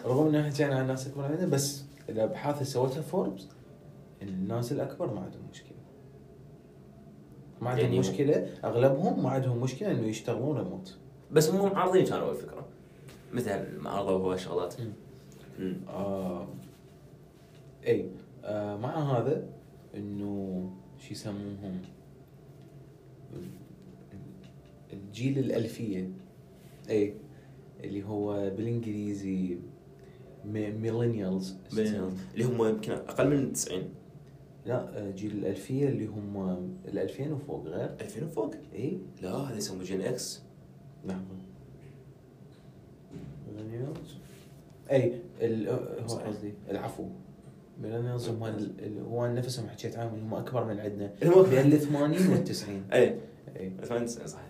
[0.06, 3.48] رغم ان حكينا عن الناس الأكبر من عندنا بس الابحاث اللي سوتها فوربس
[4.22, 5.78] الناس الأكبر ما عندهم مشكلة.
[7.62, 10.98] ما عندهم يعني مشكلة أغلبهم ما عندهم مشكلة إنه يشتغلون ريموت.
[11.32, 12.68] بس هم معارضين كانوا الفكرة
[13.34, 14.82] مثل معارضه وهو شغلات.
[14.82, 14.94] مم.
[15.60, 15.76] مم.
[15.88, 16.48] آه
[17.88, 18.10] إي
[18.44, 19.50] آه مع هذا
[19.96, 21.82] إنه شو يسموهم؟
[24.94, 26.12] الجيل الألفية.
[26.90, 27.16] إي
[27.84, 29.58] اللي هو بالإنجليزي
[30.46, 31.58] millennials.
[32.34, 33.84] اللي هم يمكن أقل من 90
[34.66, 36.58] لا آه، جيل الألفية اللي هم
[36.88, 37.90] ال2000 وفوق غير.
[38.02, 40.42] 2000 وفوق؟ اي لا هذا يسموه Gen X.
[41.06, 41.22] لحظه
[43.56, 44.16] millennials
[44.92, 45.70] أي ال-
[46.02, 46.28] هو صحيح.
[46.28, 46.54] قصدي.
[46.72, 47.06] العفو.
[47.84, 51.12] millennials هم ال- هو نفسهم حكيت عنهم هم أكبر من عندنا.
[51.22, 53.16] بين ال 80 وال 90 أي.
[53.60, 53.72] إي.
[53.84, 54.42] 98 صح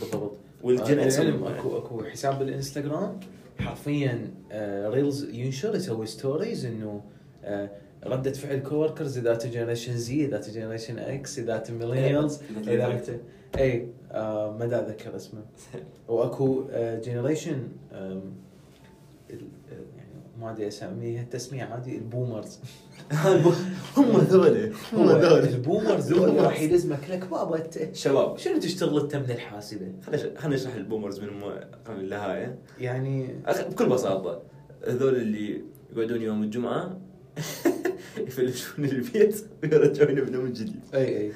[0.00, 0.32] بالضبط.
[0.62, 3.20] وال Gen آه، X العلم أكو أكو حساب بالإنستغرام.
[3.58, 7.00] حرفيا آه reels ينشر يسوي stories إنه
[7.44, 7.70] آه
[8.06, 12.40] ردة فعل coworkers إذا generation Z إذا generation X إذا millennials.
[12.68, 13.02] إذا
[13.58, 15.40] اي آه ما دا أتذكر اسمه.
[16.08, 16.64] وأكو
[17.04, 17.68] generation
[19.30, 20.08] يعني
[20.40, 22.58] ما أدري اسميها التسمية عادي ال boomers.
[23.96, 25.48] هم ذولي هم هو ذولي.
[25.48, 27.10] ال boomers ذول راح يلزمك.
[27.10, 28.38] لك بابا انت شباب.
[28.38, 31.28] شنو تشتغل أنت من الحاسبة؟ خلينا خلينا نشرح ال boomers من
[31.88, 32.58] النهاية.
[32.80, 33.34] يعني
[33.70, 34.42] بكل بساطة
[34.86, 36.98] هذول اللي يقعدون يوم الجمعة
[38.20, 40.80] يفلشون البيت ويرجعون يبنون من جديد.
[40.94, 41.32] أي أي.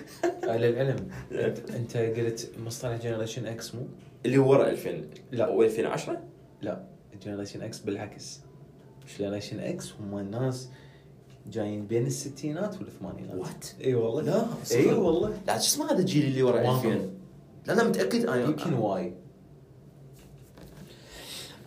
[0.49, 0.97] آه، للعلم.
[1.33, 3.81] انت, أنت قلت مصطلح generation X مو؟
[4.27, 5.45] اللي هو ورا 2000 لا.
[5.45, 6.23] أو 2010
[6.63, 6.85] لا.
[7.25, 8.41] generation X بالعكس.
[9.19, 10.69] generation X هم الناس
[11.51, 13.35] جايين بين الستينات والثمانينات.
[13.35, 14.23] what إي والله.
[14.23, 14.47] لا.
[14.73, 15.29] إي والله.
[15.47, 17.03] لا شو اسمه هذا الجيل اللي ورا ما 2000 أعرف.
[17.67, 19.15] لا أنا متأكد أنا يمكن Y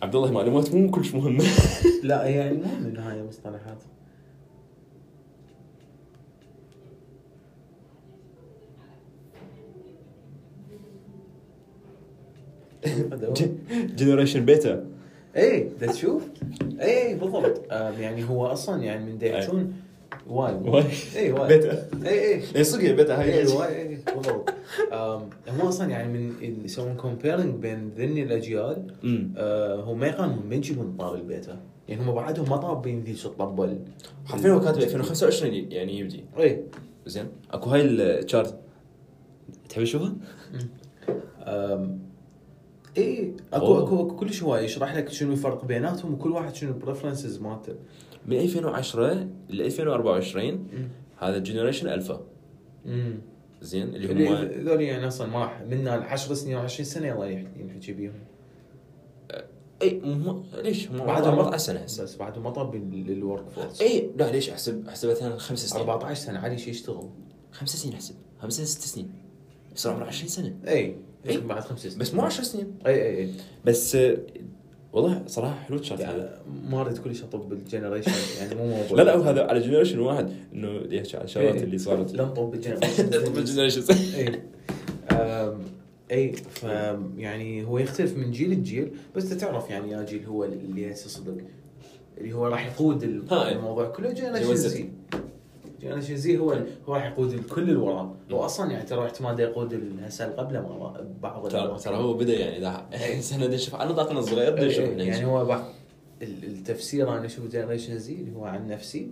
[0.02, 1.44] عبد الله معلومات مو كلش مهمة.
[2.02, 3.82] لا يعني المهم انه هاي مصطلحات.
[13.96, 14.84] generation beta
[15.36, 16.22] اي دا تشوف
[16.80, 17.62] اي بالضبط.
[17.72, 19.72] آم، يعني هو أصلا يعني من دا يحجون
[20.28, 20.54] Y.
[20.54, 20.84] Y.
[21.16, 21.48] اي Y.
[21.48, 21.88] beta.
[22.06, 23.38] اي اي اي صدق بيتا هاي.
[23.40, 24.50] اي Y اي بالضبط.
[24.92, 26.34] آم، هم أصلا يعني من
[26.64, 32.02] يسوون comparing بين ذني الأجيال امم آه، هم ما يقارنون ما يجيبون طار البيتا يعني
[32.02, 33.78] هم بعدهم ما طابين ذيك الطبة
[34.26, 36.24] حرفيا هو كاتب 2025 يعني يبدي.
[36.38, 36.62] اي
[37.06, 37.26] زين.
[37.50, 38.54] أكو هاي ال chart
[39.68, 40.12] تحب تشوفها؟
[42.98, 43.82] اي اكو أوه.
[43.82, 47.74] اكو أكو كلش هواي يشرح لك شنو الفرق بيناتهم وكل واحد شنو ال preferences مالته.
[48.26, 50.88] من 2010 ل 2024 مم.
[51.18, 52.26] هذا generation alpha.
[53.62, 57.26] زين اللي هم ذول يعني أصلا ما راح منا 10 سنين أو 20 سنة يلا
[57.56, 58.12] ينحكي بيهم.
[59.82, 62.02] اي مو ليش؟ هم بعدهم 14 سنة هسه.
[62.02, 65.88] بس بعد ما طب لل workforce اي لا ليش؟ احسب احسب مثلا خمس سنين.
[65.88, 67.08] 14 سنة علي شو يشتغل.
[67.52, 68.14] خمس سنين أحسب.
[68.40, 69.10] خمس سنين ست سنين.
[69.74, 70.56] يصير عمره 20 سنة.
[70.68, 70.96] اي
[71.28, 71.38] إي.
[71.38, 71.98] بعد خمس سنين.
[71.98, 72.74] بس مو 10 سنين.
[72.86, 73.30] اي اي اي
[73.64, 74.16] بس آه،
[74.92, 76.28] والله صراحة حلو هذا يعني
[76.70, 78.96] ما أريد كلش اطب بال generation يعني مو موضوع.
[78.98, 81.62] لا لا هو هذا على generation واحد إنه يحكي على الشغلات.
[81.62, 82.12] اللي صارت.
[82.12, 82.50] لا نطب
[83.34, 83.82] بال generation
[84.16, 84.40] اي
[86.10, 86.62] اي ف
[87.16, 91.36] يعني هو يختلف من جيل لجيل بس تعرف يعني يا جيل هو اللي هسه صدق
[92.18, 93.02] اللي هو راح يقود.
[93.02, 94.12] الموضوع كله.
[94.12, 94.88] generation generation Z
[95.82, 96.52] generation Z هو
[96.88, 101.06] هو راح يقود الكل اللي وراه هو أصلا يعني ترى احتمال يقود هسه قبله ما-
[101.22, 101.78] بعض ترى.
[101.78, 103.20] ترى هو بدأ يعني ده.
[103.20, 105.64] سنه نشوف على نطاقنا الصغير إي، يعني هو بعض
[106.22, 109.10] التفسير أنا أشوف generation Z اللي هو عن نفسي.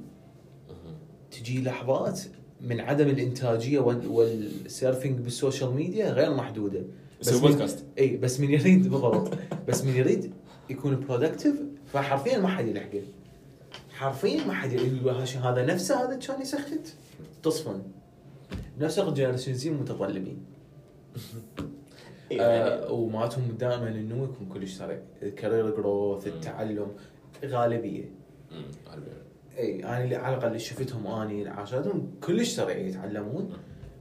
[1.31, 2.21] تجي لحظات
[2.61, 6.83] من عدم الإنتاجية وال- وال surfing بال social media غير محدودة.
[7.33, 7.85] من- بودكاست.
[7.99, 9.31] اي بس من يريد بالضبط.
[9.69, 10.33] بس من يريد
[10.71, 11.55] يكون productive
[11.93, 13.01] فحرفيا ما حد يلحقه.
[13.95, 15.11] حرفيا ما حد يقول
[15.43, 16.95] هذا نفسه هذا كان يسخت
[17.43, 17.83] تصفن.
[19.15, 20.45] generation Z متظلمين.
[22.41, 25.01] آه ومالتهم دائما النمو يكون كلش سريع.
[25.23, 26.27] ال career growth.
[26.27, 26.89] التعلم
[27.45, 28.11] غالبية.
[29.59, 33.53] إي أنا اللي على الأقل اللي شفتهم أني عاشرتهم كلش سريع يتعلمون.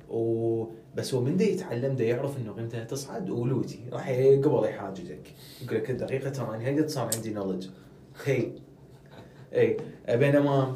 [0.09, 0.65] و
[0.95, 3.79] بس هو من دا يتعلم دا يعرف إنه قيمته تصعد ولوتي.
[3.91, 5.33] راح قبل يحاججك
[5.63, 7.67] يقول لك دقيقه ترى أنا هقد صار عندي نولج
[8.25, 8.51] هي.
[9.53, 9.77] اي
[10.17, 10.75] بينما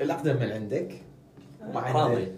[0.00, 1.02] الأقدم من عندك
[1.74, 2.28] ما عنده راضي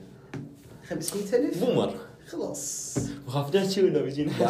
[0.88, 1.94] 500000 بومر
[2.26, 2.96] خلاص.
[3.26, 4.44] وخاف لا تشوي لو بيجينا لا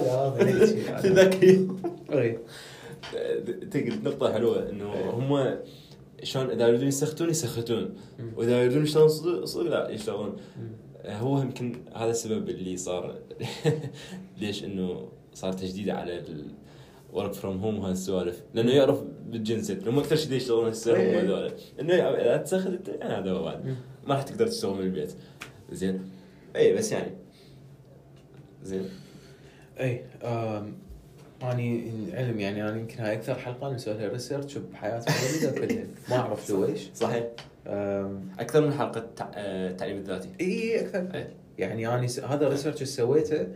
[0.00, 0.30] لا
[1.00, 1.08] في.
[1.08, 1.80] ذاك اليوم
[4.04, 5.10] نقطة حلوة إنه.
[5.10, 5.56] هم
[6.22, 7.94] شلون إذا يريدون يسختون يسختون.
[8.36, 10.36] وإذا يريدون يشتغلون صدق صدق لا يشتغلون.
[11.06, 13.18] هو يمكن هذا السبب اللي صار
[14.40, 16.24] ليش إنه صار تجديد على
[17.16, 18.42] work from home وهذه السوالف.
[18.54, 21.20] لأنه يعرف بالجنسيت لهم أكثر شيء يشتغلون هسه إيه.
[21.20, 23.64] هم هذول انه إذا تسخت انت يعني هذا بعد.
[24.06, 25.12] ما راح تقدر تشتغل من البيت.
[25.72, 26.10] زين.
[26.56, 27.10] اي بس يعني.
[28.62, 28.88] زين.
[29.80, 30.04] اي
[31.42, 35.84] اني العلم يعني أنا يمكن هاي أكثر حلقة مسوي لها research بحياتي كلها.
[36.10, 37.26] ما أعرف لويش صحيح.
[38.38, 40.28] أكثر من حلقة تع- آه، التعليم الذاتي.
[40.40, 41.08] اي أكثر.
[41.14, 41.28] إيه.
[41.58, 42.20] يعني أنا س...
[42.20, 43.46] هذا ال research اللي سويته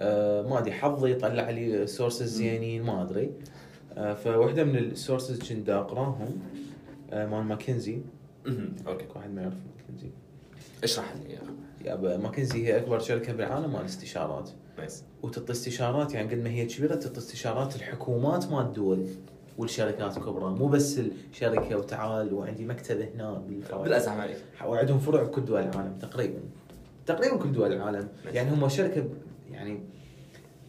[0.00, 3.30] ما أدري حظي طلع لي sources زينين ما أدري.
[3.96, 6.38] آه فواحده من ال sources كنت أقراهم
[7.10, 8.00] آه مال ماكنزي.
[8.86, 9.04] okay.
[9.14, 10.10] واحد ما يعرف ماكنزي.
[10.84, 11.38] اشرح لي.
[11.84, 14.50] يا ماكنزي هي أكبر شركة بالعالم مال استشارات.
[14.78, 15.04] nice.
[15.22, 19.06] وتعطي استشارات يعني قد ما هي كبيرة تعطي استشارات الحكومات مال الدول
[19.58, 20.44] والشركات الكبرى.
[20.44, 21.00] مو بس
[21.32, 23.42] الشركة وتعال وعندي مكتب هنا.
[23.72, 24.36] بالازعم عليك
[24.66, 26.40] وعندهم فروع بكل دول العالم تقريبا.
[27.06, 28.08] تقريبا كل دول العالم.
[28.32, 29.04] يعني هم شركة
[29.58, 29.80] يعني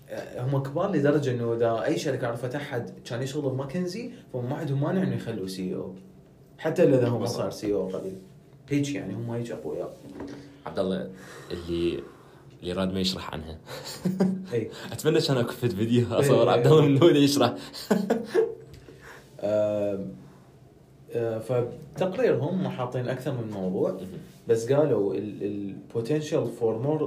[0.10, 4.56] آه، هم كبار لدرجة إنه إذا أي شركة عرفت أحد كان يشتغل بماكنزي فهم ما
[4.56, 5.96] عندهم مانع إنه يخلوه CEO
[6.58, 8.12] حتى لو اذا هو صار سي أو قبل
[8.70, 9.98] هيك يعني هم هيك أقوياء.
[10.66, 11.10] عبد الله
[11.52, 12.04] اللي
[12.62, 13.58] اللي راد ما يشرح عنها.
[14.54, 16.50] اي أتمنى كان أكو فيد فيديو أصور إيه.
[16.50, 17.54] عبد الله من هو اللي يشرح
[19.40, 20.06] آه،
[21.40, 23.98] فتقريرهم هم حاطين أكثر من موضوع
[24.48, 27.04] بس قالوا ال potential for more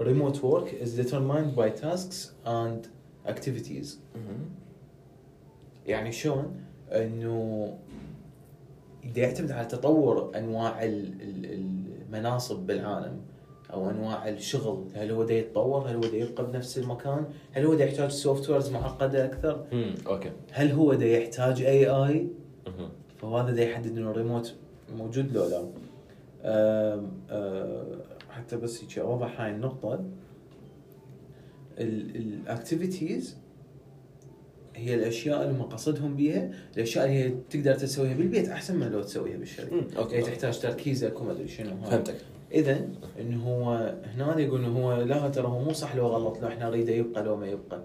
[0.00, 2.88] remote work is determined by tasks and
[3.26, 3.86] activities.
[5.86, 6.56] يعني شلون؟
[6.92, 7.68] إنه
[9.14, 13.16] ده يعتمد على تطور أنواع ال- ال- المناصب بالعالم
[13.72, 17.74] أو أنواع الشغل هل هو ده يتطور؟ هل هو ده يبقى بنفس المكان؟ هل هو
[17.74, 20.30] ده يحتاج softwares معقدة أكثر؟ امم okay.
[20.52, 22.26] هل هو ده يحتاج AI.
[23.18, 24.54] فهذا ده يحدد إنه الريموت
[24.96, 25.64] موجود لو لا.
[28.40, 30.04] حتى بس هيك اوضح هاي النقطة.
[31.78, 33.36] ال activities
[34.76, 39.36] هي الأشياء اللي مقصدهم بيها الأشياء اللي هي تقدر تسويها بالبيت أحسن من لو تسويها
[39.36, 39.76] بالشركة.
[39.76, 40.16] مم، okay.
[40.16, 41.76] هي تحتاج تركيزك وما أدري شنو.
[41.76, 42.16] فهمتك.
[42.52, 42.88] اذا
[43.20, 46.68] انه هو هنا يقول انه هو لا ترى هو مو صح لو غلط لو إحنا
[46.68, 47.82] نريده يبقى لو ما يبقى.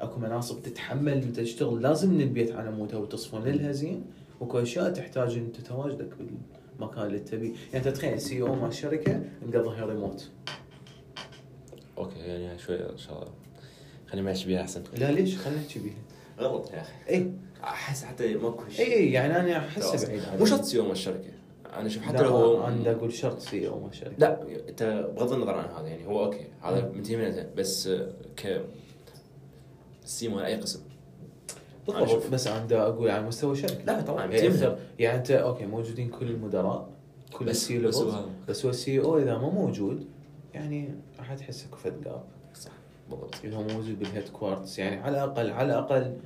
[0.00, 4.04] أكو مناصب تتحمل أنت تشتغل لازم من البيت على مود أو تصفون لها زين
[4.40, 6.08] واكو اشياء تحتاج إن تتواجدك
[6.78, 10.28] بالمكان اللي تبيه يعني انت تخيل CEO مال الشركة مقضيها ريموت.
[11.98, 13.32] okay يعني شوي إن شاء الله.
[14.06, 14.82] خليني ماشي بيها أحسن.
[14.98, 15.94] لا ليش؟ خلينا نحكي بيها.
[16.38, 16.92] غلط يا أخي.
[17.08, 17.32] اي
[17.64, 18.86] أحس حتى ماكو شيء.
[18.86, 20.04] اي يعني أنا خلاص.
[20.04, 20.22] بعيد.
[20.38, 21.30] مو شرط CEO الشركة.
[21.76, 24.14] أنا أشوف حتى لو هو أنا أقول شرط CEO مال الشركة.
[24.18, 28.64] لا أنت بغض النظر عن هذا يعني هو okay هذا منتهي منه بس آه، ك
[30.04, 30.80] C مال أي قسم.
[31.86, 32.26] بالضبط.
[32.32, 34.58] بس أنا دا أقول على مستوى شركة لا طبعا يعني, منه.
[34.60, 36.88] أكثر- يعني أنت okay موجودين كل المدراء
[37.32, 38.02] كل بس- ال C بس.
[38.48, 40.06] بس هو ال CEO إذا ما موجود
[40.54, 42.22] يعني راح تحس اكو فد gap
[42.54, 42.70] صح
[43.10, 46.16] بالضبط إذا موجود بال headquarters يعني على الأقل على الأقل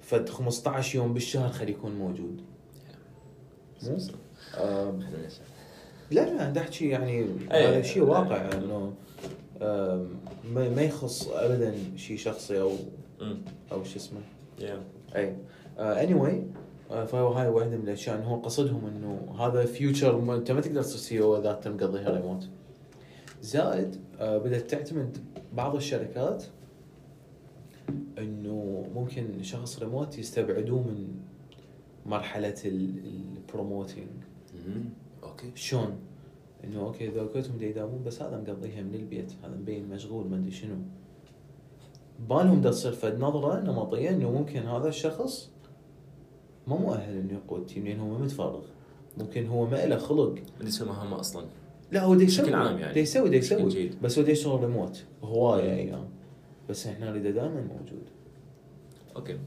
[0.00, 2.40] فد 15 يوم بالشهر خلي يكون موجود
[3.82, 3.96] مو؟
[6.10, 7.66] لا لا أنا أحكي يعني أي.
[7.66, 8.92] هذا شيء واقع إنه
[10.54, 12.72] ما يخص ابدا شيء شخصي أو.
[13.72, 14.20] أو شو اسمه.
[15.16, 15.36] اي
[15.80, 16.46] anyway
[16.88, 20.98] فهو هاي واحدة من الاشياء انه هو قصدهم إنه هذا future أنت ما تقدر تصير
[20.98, 22.48] CEO إذا أنت مقضيها ريموت
[23.42, 25.18] زائد آه، بدأت تعتمد
[25.52, 26.44] بعض الشركات
[28.18, 31.08] إنه ممكن شخص ريموت يستبعدوه من
[32.06, 34.08] مرحلة ال promoting.
[35.22, 35.96] okay شلون؟
[36.64, 39.32] إنه okay إذا كلهم يداومون بس هذا مقضيها من البيت.
[39.44, 40.74] هذا مبين مشغول ما أدري شنو.
[42.18, 45.50] بالهم دا تصير فد نظرة نمطيه إنه ممكن هذا الشخص
[46.66, 48.62] ما مؤهل إنه يقود team لأن هو متفرغ.
[49.18, 50.34] ممكن هو ما له خلق.
[50.60, 51.44] بدي أسوي مهمه أصلا.
[51.92, 52.26] لا هو يسوي.
[52.26, 53.00] بشكل عام يعني.
[53.00, 53.68] يسوي يسوي.
[53.68, 54.02] جيد.
[54.02, 55.04] بس هو يشتغل ريموت.
[55.22, 56.04] هواية أيام
[56.68, 58.02] بس إحنا نريده دائما موجود.
[59.16, 59.38] okay.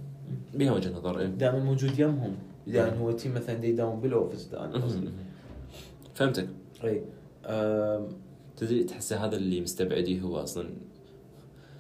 [0.54, 1.26] بها وجهة نظر إيه.
[1.26, 2.36] دائما موجود يمهم.
[2.68, 4.98] لأن هو team مثلا دا يداوم بال office دا قصدي.
[4.98, 5.12] أمم.
[6.14, 6.48] فهمتك.
[6.84, 7.02] اي
[8.58, 10.70] تدري تحس هذا اللي مستبعديه هو أصلا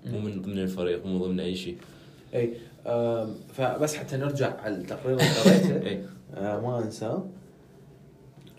[0.05, 1.77] مو من ضمن الفريق مو ضمن أي شيء.
[2.33, 2.53] اي
[3.53, 5.81] فبس حتى نرجع على التقرير اللي قريته.
[5.89, 7.25] اي آه، ما انساه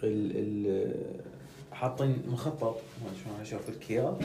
[0.02, 0.94] ال ال
[1.72, 4.18] حاطين مخطط ما شلون أشوف لك اياه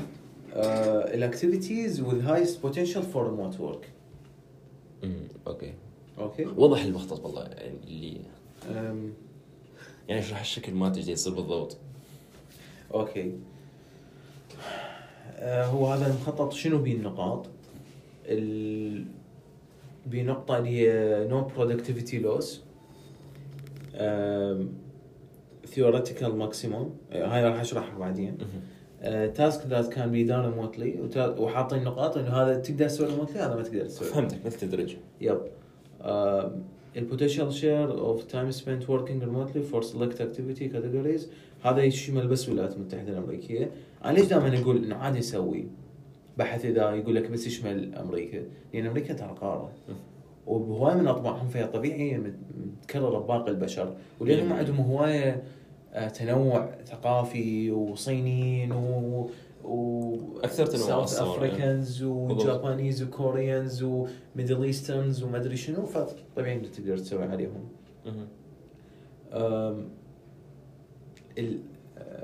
[1.14, 3.86] ال activities highest potential for remote work.
[5.04, 5.74] أمم، okay.
[6.20, 6.46] okay.
[6.46, 8.18] وضح المخطط والله يعني اللي
[10.08, 11.78] يعني اشرح الشكل مالته إيش يصير بالضبط؟
[12.94, 13.22] أوكي.
[13.22, 13.32] آه،
[15.40, 17.46] هو هذا المخطط شنو بيه النقاط؟
[18.26, 19.06] ال...
[20.06, 21.28] بيه نقطة اللي هي
[22.24, 22.46] loss
[23.94, 24.66] um,
[25.76, 26.86] theoretical maximum.
[27.12, 28.38] آه، هاي راح أشرحها بعدين.
[29.36, 33.62] task that can be done remotely وحاطين نقاط إنه هذا تقدر تسوي remotely هذا ما
[33.62, 34.08] تقدر تسوي.
[34.08, 34.96] فهمتك مثل تدرج.
[35.22, 35.42] yep.
[36.98, 41.30] ال potential share of time spent working remotely for select activity categories
[41.64, 43.72] هذا يشمل بس الولايات المتحدة الأمريكية.
[44.06, 45.68] أنا ليش دائما أقول إنه عادي نسوي
[46.38, 48.44] بحث إذا يقول لك بس يشمل أمريكا
[48.74, 49.72] لأن أمريكا ترى قارة
[50.48, 54.54] وهواي من اطباعهم فيها طبيعي مت- متكررة بباقي البشر ولأنهم مم.
[54.54, 55.44] عندهم هواية
[55.94, 59.30] آه، تنوع ثقافي وصينيين و
[59.64, 62.04] و أكثر تنوع South Africans.
[62.04, 67.68] و Japanese و Koreans و Middle Easterns وما أدري شنو فطبيعي انت تقدر تسوي عليهم.
[69.32, 69.78] أه،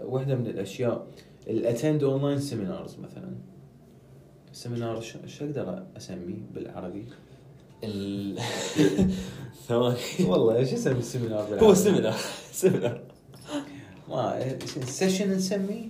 [0.04, 1.08] واحدة من الأشياء
[1.48, 3.36] ال attend online seminars مثلا.
[4.54, 7.06] seminar شو أقدر أسميه بالعربي؟
[7.84, 8.39] ال
[9.68, 9.98] ثواني.
[10.28, 12.16] والله إيش اسمي ال seminar بالعربي؟ هو seminar.
[12.52, 13.02] seminar.
[14.10, 15.86] ما session نسميه؟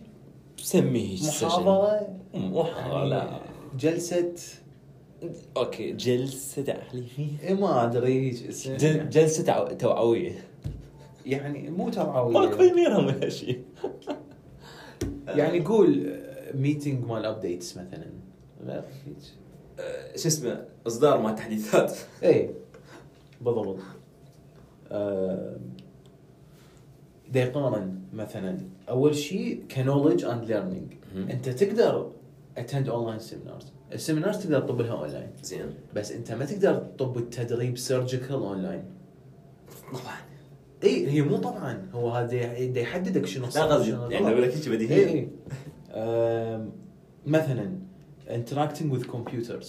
[0.57, 1.45] سميه session.
[1.47, 3.05] محاضرة؟ محاضرة.
[3.05, 3.37] لا يعني
[3.79, 4.33] جلسة؟
[5.57, 7.39] okay جلسة تعليمية.
[7.43, 8.29] إيه ما أدري
[9.11, 10.45] جلسة توع- توعوية.
[11.25, 13.61] يعني مو ماكو توعوية غيرها من هالشيء
[15.27, 16.19] يعني قول
[16.53, 18.05] meeting مال updates مثلا.
[19.79, 21.97] آه، شو اسمه إصدار مع تحديثات.
[22.23, 22.49] اي
[23.41, 23.77] بالضبط.
[24.91, 25.57] آه،
[27.31, 28.57] دا يقارن مثلا.
[28.89, 30.93] أول شيء knowledge and learning.
[31.31, 32.11] أنت تقدر
[32.57, 35.73] attend online seminars ال seminars تقدر تطبلها اونلاين زين.
[35.95, 38.83] بس أنت ما تقدر تطب التدريب surgical online
[39.91, 40.17] طبعا.
[40.83, 41.87] اي هي مو طبعا.
[41.93, 42.35] هو هذا
[42.79, 44.27] يحددك شنو لا قصدي يعني.
[44.27, 45.29] أقول لك هيك اي بديهية اي
[45.91, 46.71] آم،
[47.25, 47.79] مثلا
[48.27, 49.67] interacting with computers.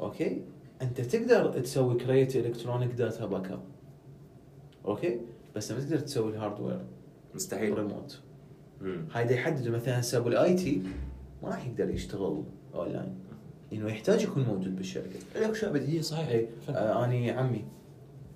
[0.00, 0.42] okay؟
[0.82, 3.60] أنت تقدر تسوي create electronic data backup.
[4.84, 5.20] okay؟
[5.56, 6.84] بس ما تقدر تسوي ال hardware
[7.34, 7.78] مستحيل.
[7.78, 8.20] ريموت.
[9.12, 10.82] هاي يحدد مثلا سبب ال IT
[11.42, 12.42] ما راح يقدر يشتغل
[12.74, 13.14] اونلاين
[13.72, 15.18] لأنه يحتاج يكون موجود بالشركة.
[15.36, 16.28] لك أشياء بديهية صحيح.
[16.28, 17.64] اي آه اني عمي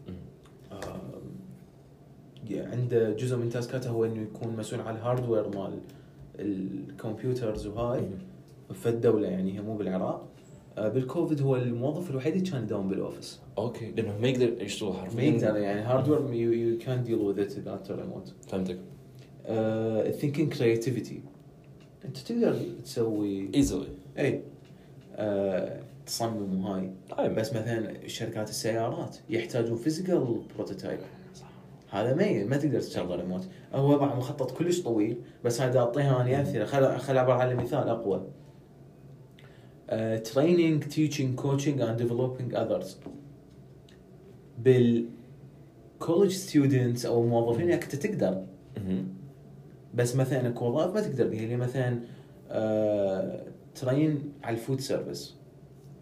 [0.09, 0.15] مم.
[0.73, 1.01] آه،
[2.53, 5.79] عنده جزء من تاسكاته هو إنه يكون مسؤول على ال hardware مال
[6.39, 8.09] ال computers وهاي.
[8.73, 10.29] في الدولة يعني هي مو بالعراق.
[10.79, 14.93] آه، بالكوفيد هو الموظف الوحيد اللي كان يداوم بال office okay لأنه ما يقدر يشتغل
[14.93, 18.79] حرفيا ما يقدر يعني هاردوير يو كان ديل وذ ات اذا انت ريموت فهمتك.
[20.19, 21.21] thinking creativity
[22.05, 23.89] أنت تقدر تسوي easily
[24.19, 24.43] إي.
[25.17, 26.91] آه، تصمم وهاي.
[27.19, 27.35] طيب.
[27.35, 30.99] بس مثلا شركات السيارات يحتاجون physical prototype
[31.91, 36.41] هذا ما ما تقدر تشغله ريموت هو بعد مخطط كلش طويل بس هذا اعطيها أنا
[36.41, 38.26] امثله خل خل اعبر على مثال أقوى.
[40.19, 42.99] training teaching coaching and developing others
[44.59, 48.45] بال college students أو الموظفين انت تقدر.
[49.95, 52.01] بس مثلا كوظائف ما تقدر بها اللي مثلا
[52.51, 53.43] آه
[53.75, 55.37] train على ال food service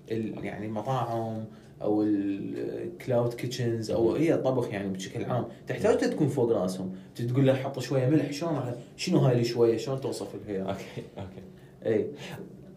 [0.09, 1.45] يعني المطاعم
[1.83, 5.45] أو ال cloud kitchens أو هي طبخ يعني بشكل عام.
[5.69, 6.95] تحتاج تكون فوق راسهم.
[7.15, 8.61] تقول له حط شوية ملح شلون
[8.97, 11.43] شنو هاي اللي شوية؟ شلون توصف لها اياها okay okay.
[11.87, 12.07] إي.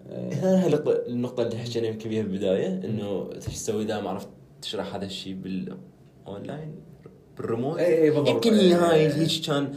[0.09, 4.27] هنا النقطة النقطة اللي حكينا يمكن بيها بالبداية إنه إيش تسوي إذا ما عرفت
[4.61, 6.75] تشرح هذا الشيء بال online
[7.37, 8.29] بال remote؟ إي إي بالضبط.
[8.29, 9.73] يمكن هي هاي هيك كان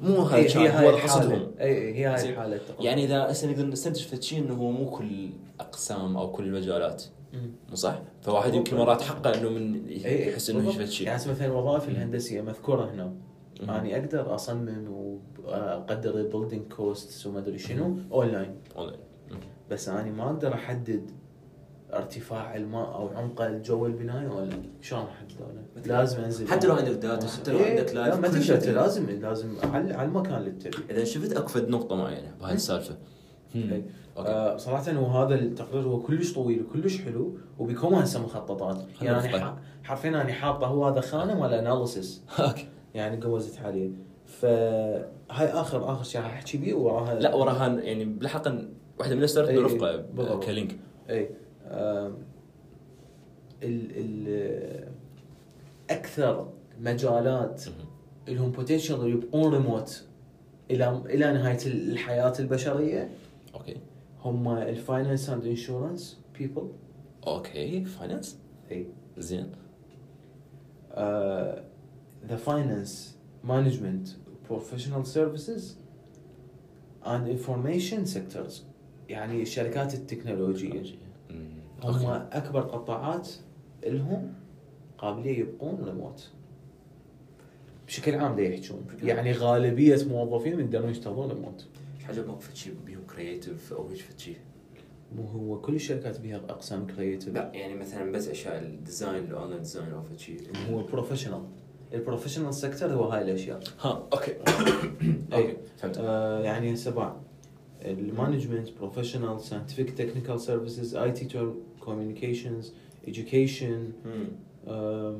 [0.00, 2.60] مو هاي كان هي هاي هو قصدهم إي هي هاي التقرير.
[2.80, 7.04] يعني إذا هسه نقدر نستنتج في شيء إنه هو مو كل الاقسام أو كل المجالات.
[7.68, 10.70] مو صح؟ فواحد يمكن مرات حقه انه من يحس إنه.
[10.70, 13.14] هيك شيء يعني مثلا الوظائف الهندسية مذكورة هنا.
[13.62, 14.88] أني أقدر أصمم
[15.44, 19.00] وأقدر ال building costs وما أدري شنو اونلاين أونلاين.
[19.30, 19.36] مم.
[19.70, 21.10] بس أني ما أقدر أحدد
[21.92, 27.26] ارتفاع الماء أو عمق الجو البنايه ولا شلون أحدد لازم أنزل حتى لو عندك data
[27.26, 31.32] حتى لو عندك لا live ما تقدر لازم لازم على المكان اللي تبي إذا شفت
[31.32, 32.90] أكو فد نقطة معينة بهاي السالفة.
[32.94, 33.13] okay
[34.18, 38.76] آه صراحة هو هذا التقرير هو كلش طويل وكلش حلو وبيكون هسه مخططات.
[39.02, 39.28] يعني.
[39.44, 42.68] ح- حرفيا أنا حاطه هو هذا خانه مال اناليسيس أوكي.
[42.94, 43.90] يعني قوزت عليه
[44.26, 48.52] فهاي اخر آخر شيء راح أحكي بيه وراها لا وراها يعني بلحق
[48.98, 50.44] واحدة من الستارت إي، إي، برفقه بالضبط.
[50.44, 50.76] كلينك.
[51.10, 51.30] اي
[53.62, 54.88] ال ال
[55.90, 56.48] أكثر
[56.80, 57.62] مجالات
[58.28, 60.04] لهم بوتنشل يبقون ريموت
[60.70, 63.10] إلى إلى نهاية الحياة البشرية.
[64.24, 66.68] هم ال finance and insurance people
[67.26, 68.38] okay finance
[68.70, 68.86] اي
[69.18, 69.52] زين
[72.26, 74.08] the finance management
[74.48, 75.78] professional services
[77.06, 78.64] and information sectors
[79.08, 80.82] يعني الشركات التكنولوجية.
[81.82, 83.28] هم أكبر قطاعات
[83.86, 84.34] لهم
[84.98, 86.30] قابلية يبقون ريموت
[87.86, 88.86] بشكل عام دا يحجون.
[89.02, 91.66] يعني غالبية موظفين يقدرون يشتغلون ريموت
[92.08, 92.74] عجبك في شيء
[93.16, 94.36] creative أو إيش في شيء؟
[95.16, 99.29] مو هو كل الشركات بها اقسام creative لا يعني مثلا بس أشياء ال design ال
[99.29, 100.40] online design أو في شيء
[100.70, 101.42] هو professional
[101.94, 103.60] ال professional sector هو هاي الأشياء.
[103.80, 104.34] ها okay.
[105.32, 105.56] okay.
[105.76, 105.98] فهمت.
[105.98, 107.16] آه يعني سبع
[107.82, 112.74] ال management professional scientific technical services IT communications
[113.06, 114.06] education.
[114.68, 115.18] أه،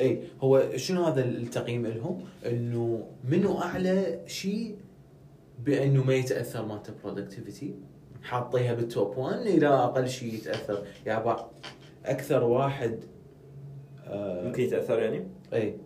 [0.00, 4.76] اي هو شنو هذا التقييم لهم؟ إنه منو أعلى شيء
[5.64, 7.74] بأنه ما يتأثر مالته productivity
[8.22, 10.86] حاطيها بال top 1 إلى أقل شيء يتأثر.
[11.06, 11.52] يعني بعض
[12.04, 12.98] أكثر واحد
[14.06, 15.76] أه، ممكن يتأثر يعني؟ اي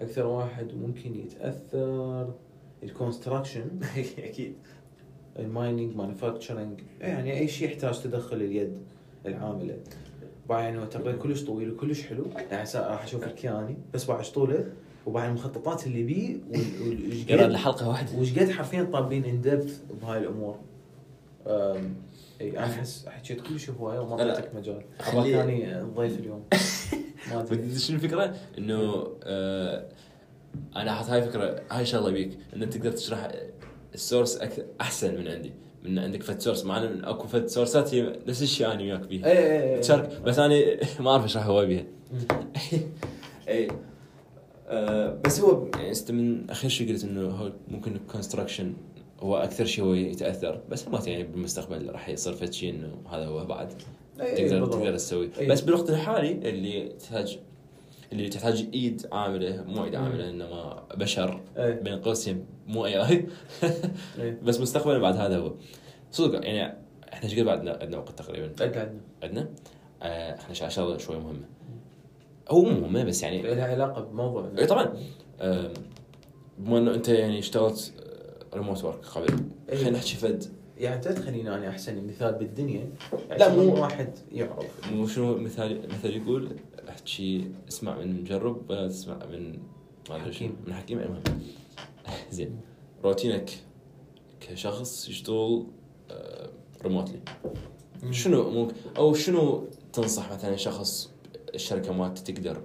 [0.00, 2.34] أكثر واحد ممكن يتأثر
[2.82, 3.80] ال construction
[4.18, 4.54] أكيد.
[5.38, 8.78] ال mining manufacturing يعني أي شيء يحتاج تدخل اليد
[9.26, 9.76] العاملة.
[10.50, 12.26] بعدين هو تقريبا كلش طويل وكلش حلو.
[12.50, 14.66] يعني راح أشوف لك اياه اني بس بعد طوله؟
[15.06, 16.36] وبعد المخططات اللي بيه
[17.28, 18.18] يرى قد- الحلقة واحدة.
[18.18, 20.56] وش قد حرفيا طابين ان دبث بهاي الأمور.
[22.40, 24.30] إي أنا احس حكيت كل شيء هواية وما.
[24.30, 24.82] أعطيتك مجال.
[25.00, 26.44] خليك اني الضيف اليوم.
[27.30, 27.78] ما أدري.
[27.78, 29.88] شنو الفكرة؟ إنه آه
[30.76, 33.28] أنا حاط هاي فكرة هاي شغلة بيك إنه تقدر تشرح
[33.94, 34.38] السورس
[34.80, 35.52] أحسن من عندي.
[35.84, 39.26] من عندك فد سورس مع إن أكو فد سورسات هي نفس الشيء أنا وياك بيها
[39.26, 40.20] اي اي اي تشارك.
[40.24, 40.60] بس أنا
[41.00, 41.84] ما أعرف اشرح هواي بيها.
[43.48, 43.68] اي
[44.68, 48.72] آه بس هو يعني است من أخر شيء قلت إنه هو ممكن الكونستراكشن
[49.20, 53.26] هو أكثر شيء هو يتأثر بس ما يعني بالمستقبل راح يصير فد شيء إنه هذا
[53.26, 53.72] هو بعد.
[54.20, 54.66] إي، إي، تقدر.
[54.66, 55.30] تقدر تسوي.
[55.38, 55.46] إي.
[55.46, 57.38] بس بالوقت الحالي اللي تحتاج
[58.12, 59.94] اللي تحتاج إيد عاملة مو إيد.
[59.94, 61.40] عاملة إنما بشر.
[61.56, 63.26] إي، بين قوسين مو اي اي.
[64.42, 65.54] بس مستقبلا بعد هذا هو.
[66.10, 66.76] صدق يعني
[67.12, 69.48] إحنا إيش قد بعد عندنا وقت تقريبا؟ عندنا عندنا
[70.02, 71.44] آه إحنا شغله شوي مهمة.
[72.48, 74.50] هو مو مهمة بس يعني لها علاقة بموضوع.
[74.58, 74.96] اي طبعا.
[75.40, 75.72] آم،
[76.58, 77.92] بما إنه أنت يعني اشتغلت
[78.54, 79.26] ريموت ورك قبل
[79.72, 79.76] إي.
[79.76, 80.44] خلينا نحكي فد.
[80.78, 82.90] يعني تدخلين أنا أحسن مثال بالدنيا.
[83.38, 84.92] لا، مو واحد يعرف.
[84.92, 86.48] مو شنو مثال مثل يقول؟
[87.00, 89.58] احكي اسمع من مجرب ولا تسمع من
[90.10, 90.56] ما حكيم.
[90.66, 91.22] من حكيم المهم
[92.30, 92.60] زين.
[93.04, 93.50] روتينك
[94.40, 95.66] كشخص يشتغل
[96.84, 97.20] remotely
[98.10, 101.10] شنو ممكن أو شنو تنصح مثلا شخص
[101.54, 102.62] الشركة مالته تقدر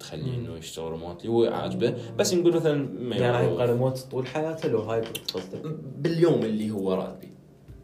[0.00, 0.34] تخليه.
[0.34, 1.94] إنه يشتغل remotely هو عاجبه.
[2.18, 3.52] بس نقول مثلا ما يعني راح.
[3.52, 5.62] يبقى ريموت طول حياته لو hybrid قصدك؟
[5.98, 7.28] باليوم اللي هو راتبي.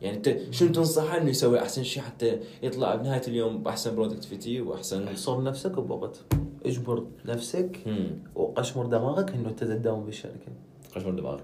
[0.02, 5.08] يعني انت شنو تنصحه إنه يسوي أحسن شيء حتى يطلع بنهاية اليوم بأحسن productivity وأحسن؟
[5.08, 6.20] احصر نفسك بوقت
[6.66, 10.52] اجبر نفسك امم وقشمر دماغك إنه انت تداوم بالشركة.
[10.96, 11.40] قشمر دماغ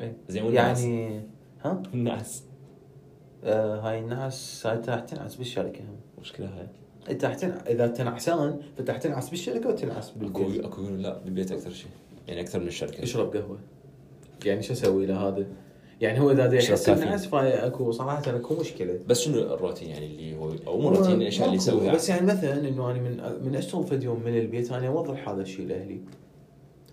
[0.00, 0.16] إيه.
[0.28, 1.22] زين والناس؟ يعني
[1.64, 2.42] ها؟ الناس
[3.44, 5.80] آه هاي الناس هاي راح تنعس بالشركة.
[6.20, 6.68] مشكلة هاي.
[7.10, 7.54] انت راح تنع...
[7.66, 10.64] إذا انت نعسان فانت راح تنعس بالشركة وتنعس اكو بالبيت.
[10.64, 11.90] أكو يقولون لا بالبيت أكثر شيء
[12.28, 13.02] يعني أكثر من الشركة.
[13.02, 13.58] اشرب قهوة.
[14.44, 15.46] يعني شو أسوي له هذا؟
[16.00, 16.88] يعني هو إذا يحس.
[16.88, 21.46] النعس فاكو صراحة أكو مشكلة بس شنو الروتين يعني اللي هو أو مو روتين الأشياء
[21.46, 21.56] اللي.
[21.56, 25.28] يسويها بس يعني مثلا إنه أنا من من أشتغل فد يوم من البيت أنا أوضح
[25.28, 26.00] هذا الشيء لأهلي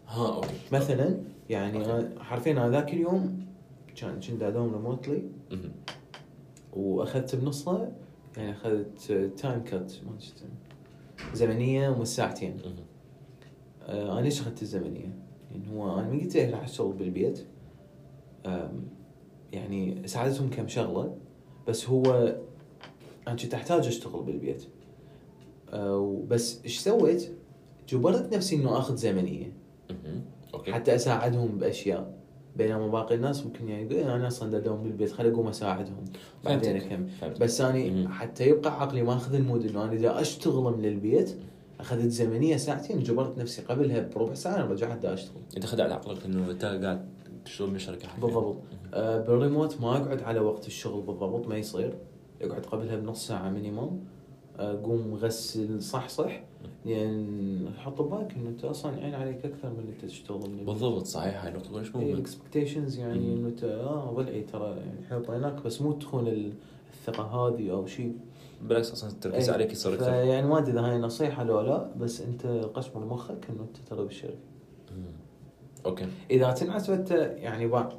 [0.07, 1.17] ها okay مثلا
[1.49, 1.85] يعني
[2.19, 3.45] حرفيا أنا ذاك اليوم
[3.95, 5.23] كان كنت أداوم remotely.
[6.73, 7.91] وأخذت بنصها
[8.37, 10.17] يعني أخذت time cut ما
[11.33, 12.75] زمنية ومن ساعتين مهم.
[13.85, 15.15] آه أنا ليش أخذت الزمنية؟
[15.51, 17.45] لأن هو أنا من قلت له راح أشتغل بالبيت
[19.51, 21.15] يعني ساعدتهم كم شغلة
[21.67, 22.35] بس هو
[23.27, 24.63] أنا كنت احتاج أشتغل بالبيت
[25.73, 27.29] آه بس إيش سويت؟
[27.89, 29.53] جبرت نفسي إنه آخذ زمنية
[30.67, 32.13] حتى أساعدهم بأشياء
[32.55, 36.05] بينما باقي الناس ممكن يعني يقول أنا أصلا اداوم بالبيت خلي أقوم أساعدهم
[36.45, 36.75] بعدين.
[36.75, 37.33] أكمل.
[37.41, 38.07] بس اني مم.
[38.07, 41.35] حتى يبقى عقلي ما أخذ المود إنه أنا إذا اشتغل من البيت
[41.79, 46.51] أخذت زمنية ساعتين جبرت نفسي قبلها بربع ساعة رجعت دا أشتغل أنت خدعت عقلك إنه
[46.51, 47.09] أنت قاعد
[47.45, 48.21] تشتغل من شركه حقيقية.
[48.25, 48.55] بالضبط
[48.93, 51.93] آه بالريموت ما أقعد على وقت الشغل بالضبط ما يصير
[52.41, 54.05] يقعد قبلها بنص ساعة minimum
[54.59, 56.43] آه، قوم غسل صح صح
[56.85, 60.65] لأن حط ببالك إنه أنت أصلا عين عليك أكثر من اللي انت تشتغل من.
[60.65, 63.33] بالضبط صحيح هاي نقطه كلش اي مهمه ال expectations يعني.
[63.33, 66.53] إنه أنت آه ضلعي ترى يعني إحنا طيناك بس مو تخون ال-
[66.93, 68.15] الثقة هذه أو شيء
[68.61, 69.55] بالعكس أصلا التركيز إيه.
[69.55, 73.49] عليك يصير أكثر فيعني ما أدري إذا هاي نصيحة لو لا بس أنت قشمر مخك
[73.49, 74.37] إنه أنت ترى بالشركة.
[75.85, 77.89] okay إذا تنعس فأنت يعني باع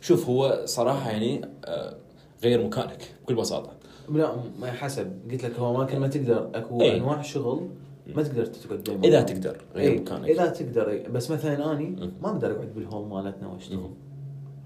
[0.00, 1.96] شوف هو صراحة يعني آه،
[2.42, 3.72] غير مكانك بكل بساطة
[4.08, 6.96] لا ما حسب قلت لك هو أماكن ما تقدر أكو إيه.
[6.96, 7.68] أنواع شغل
[8.14, 10.00] ما تقدر دائما إذا تقدر غير إيه.
[10.00, 11.08] مكانك إذا تقدر إيه.
[11.08, 12.12] بس مثلا أني.
[12.22, 13.90] ما أقدر أقعد بالهول مالتنا وأشتغل.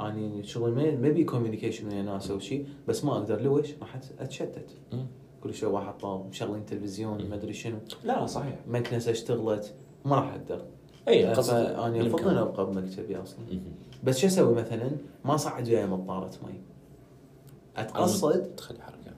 [0.00, 4.00] أني شغل ما ما بي communication ويا ناس أو شيء بس ما أقدر لويش راح
[4.20, 4.70] أتشتت.
[5.42, 7.28] كل شوي واحد طاب مشغلين تلفزيون.
[7.28, 10.64] ما أدري شنو لا لا صحيح مكنسة اشتغلت ما راح أقدر
[11.08, 12.38] أي قصدي أنا افضل.
[12.38, 13.38] أبقى بمكتبي أصلا.
[14.04, 14.90] بس شو أسوي مثلا؟
[15.24, 16.54] ما صعد وياي مطارة مي
[17.76, 19.10] اتقصد تخلي حركة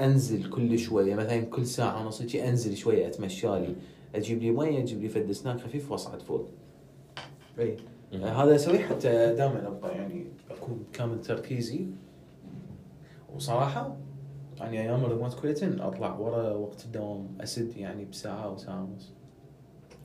[0.00, 3.74] أنزل كل شوية مثلا كل ساعة ونص أنزل شوية أتمشى لي
[4.14, 6.48] أجيب لي ميه أجيب لي فد سناك خفيف وأصعد فوق.
[7.58, 7.76] أي
[8.12, 8.24] مم.
[8.24, 11.86] هذا أسويه حتى دائما أبقى يعني أكون كامل تركيزي
[13.36, 13.96] وصراحة
[14.58, 19.12] يعني أيام الريموت كويتن أطلع ورا وقت الدوام أسد يعني بساعة أو ساعة ونص.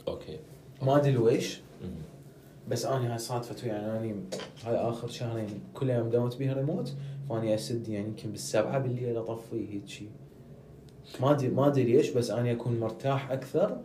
[0.07, 0.39] okay
[0.85, 1.61] ما أدري ليش.
[2.67, 4.15] بس أني هاي صادفت يعني أني
[4.65, 6.93] هاي آخر شهرين كل يوم داومت بيها ريموت
[7.29, 10.09] فأني أسد يعني يمكن بالسبعة بالليل أطفي هيك شيء
[11.21, 13.77] ما ادري ما أدري ليش بس أني أكون مرتاح أكثر.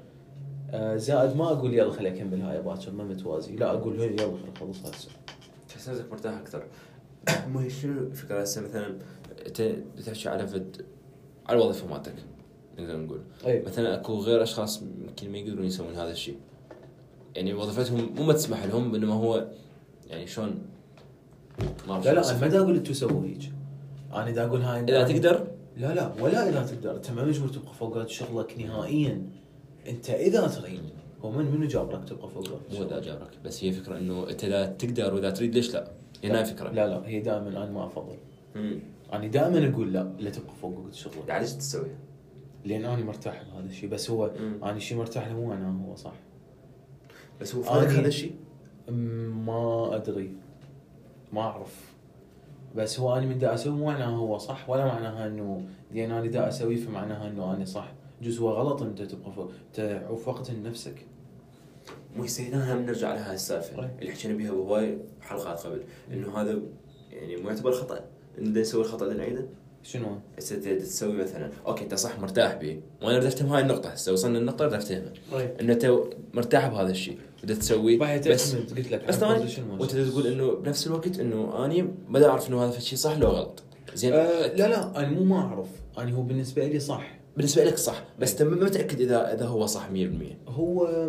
[0.70, 3.57] آه، زائد ما أقول يلا خلي أكمل هاي باكر ما متوازي.
[3.57, 5.09] لا أقول يلا خلي أخلص هسه
[5.68, 6.62] تحس نفسك مرتاح أكثر.
[7.53, 8.99] مو هي شنو الفكرة؟ هسه مثلا
[9.46, 9.62] انت
[9.96, 10.86] بتحكي على فد
[11.46, 12.14] على الوظيفة مالتك
[12.78, 13.20] نقدر نقول.
[13.46, 13.62] أي.
[13.62, 16.36] مثلا أكو غير أشخاص يمكن ما يقدرون يسوون هذا الشيء
[17.34, 19.48] يعني وظيفتهم مو ما تسمح لهم انما هو
[20.06, 20.62] يعني شلون؟
[21.88, 23.52] ما لا لا أنا ما دا أقول أنتم سووا هيك.
[24.12, 26.96] أنا دا أقول هاي إذا تقدر؟ لا لا ولا إذا تقدر.
[26.96, 29.22] أنت ما مجبور تبقى فوقات شغلك نهائيا.
[29.88, 30.80] أنت إذا تريد
[31.24, 34.44] هو من منو جابرك تبقى فوقات مو شغلك؟ اذا جابرك بس هي فكرة إنه أنت
[34.44, 35.90] اذا تقدر وإذا تريد ليش لا؟
[36.24, 36.70] هنا فكرة.
[36.70, 38.16] لا لا هي دائما أنا ما أفضل.
[38.56, 38.80] امم
[39.12, 41.90] أنا دائما أقول لا لا تبقى فوق وقت شغلك ليش تسوي؟
[42.64, 44.64] لأن أنا مرتاح بهذا الشيء بس هو مم.
[44.64, 46.12] أنا شيء مرتاح له مو معناه هو صح.
[47.41, 48.34] بس هو فادك هذا الشيء؟
[49.47, 50.32] ما أدري.
[51.32, 51.95] ما أعرف.
[52.76, 56.26] بس هو أنا من دا أسوي مو معناها هو صح ولا معناها إنه لأن أنا
[56.26, 57.93] دا اسويه فمعناها إنه أنا صح.
[58.22, 61.07] جزء هو غلط انت تبقى تعوف وقت لنفسك.
[62.16, 63.91] مو هنا هم نرجع لها السالفة طيب.
[64.01, 65.82] اللي حكينا بها بهواي حلقات قبل
[66.12, 66.59] إنه هذا
[67.12, 68.05] يعني مو يعتبر خطأ.
[68.39, 69.47] إنه نسوي الخطأ ده نعيده؟
[69.82, 70.07] شنو؟
[70.39, 73.89] هسه تسوي مثلا okay أنت صح مرتاح به وأنا اريد افتهم هاي النقطة.
[73.89, 75.51] هسه وصلنا للنقطة اريد افتهمها طيب.
[75.61, 75.99] إنه انت
[76.34, 77.18] مرتاح بهذا الشيء.
[77.47, 79.97] تسويه بعد بس قلت لك بس وأنت.
[79.97, 83.62] تقول إنه بنفس الوقت إنه اني ما اعرف إنه هذا الشيء صح لو غلط.
[83.95, 84.12] زين.
[84.12, 85.68] آه لا لا أنا مو ما أعرف.
[85.99, 87.18] أنا هو بالنسبة لي صح.
[87.36, 88.05] بالنسبة لك صح.
[88.18, 88.49] بس انت أي.
[88.49, 89.93] ما متأكد اذا إذا هو صح 100%
[90.49, 91.09] هو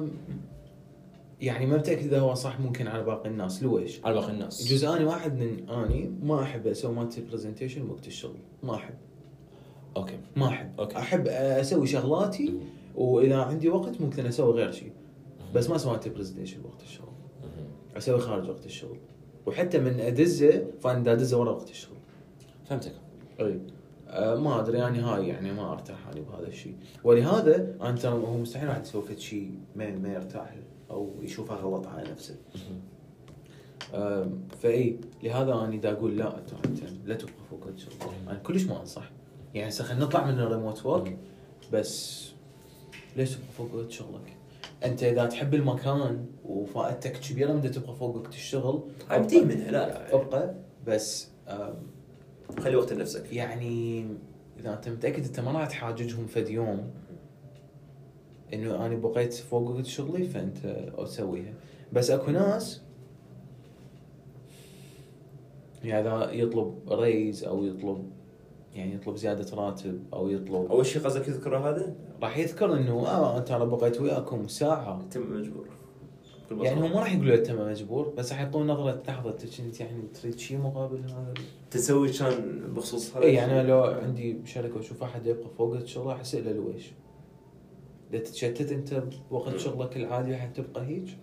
[1.41, 3.63] يعني ما متأكد إذا هو صح ممكن على باقي الناس.
[3.63, 4.67] لويش؟ على باقي الناس.
[4.73, 8.37] جزء اني واحد من أني ما أحب أسوي مالتي presentation وقت الشغل.
[8.63, 8.93] ما أحب.
[9.97, 10.19] okay.
[10.35, 10.79] ما أحب.
[10.79, 10.97] okay.
[10.97, 12.53] أحب أسوي شغلاتي
[12.95, 14.91] وإذا عندي وقت ممكن أسوي غير شيء
[15.55, 17.11] بس ما مالتي presentation وقت الشغل.
[17.97, 18.97] أسوي خارج وقت الشغل.
[19.45, 21.97] وحتى من ادزه فأنا ادزه ورا وقت الشغل.
[22.65, 22.95] فهمتك.
[23.39, 23.59] أي.
[24.07, 26.75] آه ما أدري يعني هاي يعني ما أرتاح اني بهذا الشيء.
[27.03, 31.55] ولهذا أنا ترى هو مستحيل واحد يسوي فد شيء ما ما يرتاح له أو يشوفه
[31.55, 32.35] غلط على نفسه.
[33.93, 36.49] آم، فإي لهذا أنا دا أقول لا انت
[37.05, 39.11] لا تبقى فوق وقت شغلك أنا كلش ما أنصح.
[39.53, 41.17] يعني هسه خلينا نطلع من الريموت ورك
[41.73, 42.29] بس
[43.17, 44.37] ليش فوق وقت شغلك؟
[44.85, 49.87] أنت إذا تحب المكان وفائدتك كبيرة من تبقى فوق وقت الشغل هاي بتيجي منها لا
[49.87, 50.55] لا أبقى
[50.87, 51.29] بس
[52.59, 53.33] خلي وقت لنفسك.
[53.33, 54.05] يعني
[54.59, 56.91] إذا أنت متأكد أنت ما راح تحاججهم فد يوم
[58.53, 60.65] إنه أنا بقيت فوق وقت شغلي فانت
[60.95, 61.53] اسويها
[61.93, 62.81] بس أكو ناس
[65.83, 68.11] يعني إذا يطلب ريز أو يطلب
[68.75, 73.45] يعني يطلب زيادة راتب أو يطلب أول شيء قصدك تذكره هذا؟ راح يذكر إنه آه
[73.49, 75.01] أنا بقيت وياكم ساعة.
[75.01, 75.67] انت مجبور.
[76.51, 76.93] يعني هو بساطة.
[76.93, 80.99] ما راح يقولوا ما مجبور بس راح يعطون نظرة لحظة أنت يعني تريد شيء مقابل
[80.99, 81.33] هذا؟
[81.71, 86.19] تسوي كان بخصوص هذا؟ اي يعني لو عندي شركه وأشوف أحد يبقى فوق الشغل راح
[86.19, 86.91] اساله لويش؟
[88.13, 91.17] إذا تتشتت أنت بوقت شغلك العادي راح تبقى هيك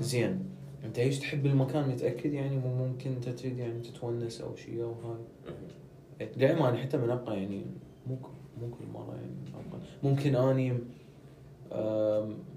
[0.00, 0.48] زين.
[0.84, 4.92] أنت إيش تحب المكان؟ متأكد يعني مو ممكن أنت تريد يعني تتونس أو شيء أو
[4.92, 5.54] هاي.
[6.36, 7.66] دائما أنا حتى من ابقى يعني
[8.06, 8.16] مو
[8.60, 9.80] مو كل مرة يعني أبقى.
[10.02, 10.78] ممكن أني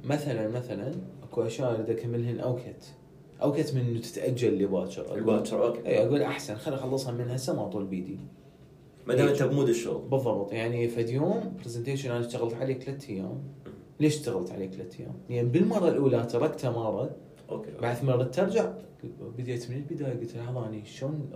[0.06, 0.92] مثلا مثلا
[1.24, 2.94] أكو أشياء أريد أكملهن اوكت
[3.42, 5.88] اوكت من إنه تتأجل لباكر الباكر okay.
[5.88, 8.18] اي أقول أحسن خل أخلصها من هسه ما أطول بيدي.
[9.08, 9.28] ما دام.
[9.28, 10.10] أنت ب mood الشغل.
[10.10, 10.54] بالضبط.
[10.54, 13.44] يعني فد يوم presentation أنا اشتغلت عليه ثلاث أيام.
[14.00, 17.16] ليش اشتغلت عليه ثلاث أيام؟ يعني بالمرة الأولى تركته مرة.
[17.52, 18.74] okay بعد ردت ترجع
[19.38, 21.30] بديت من البداية قلت لحظه أني شلون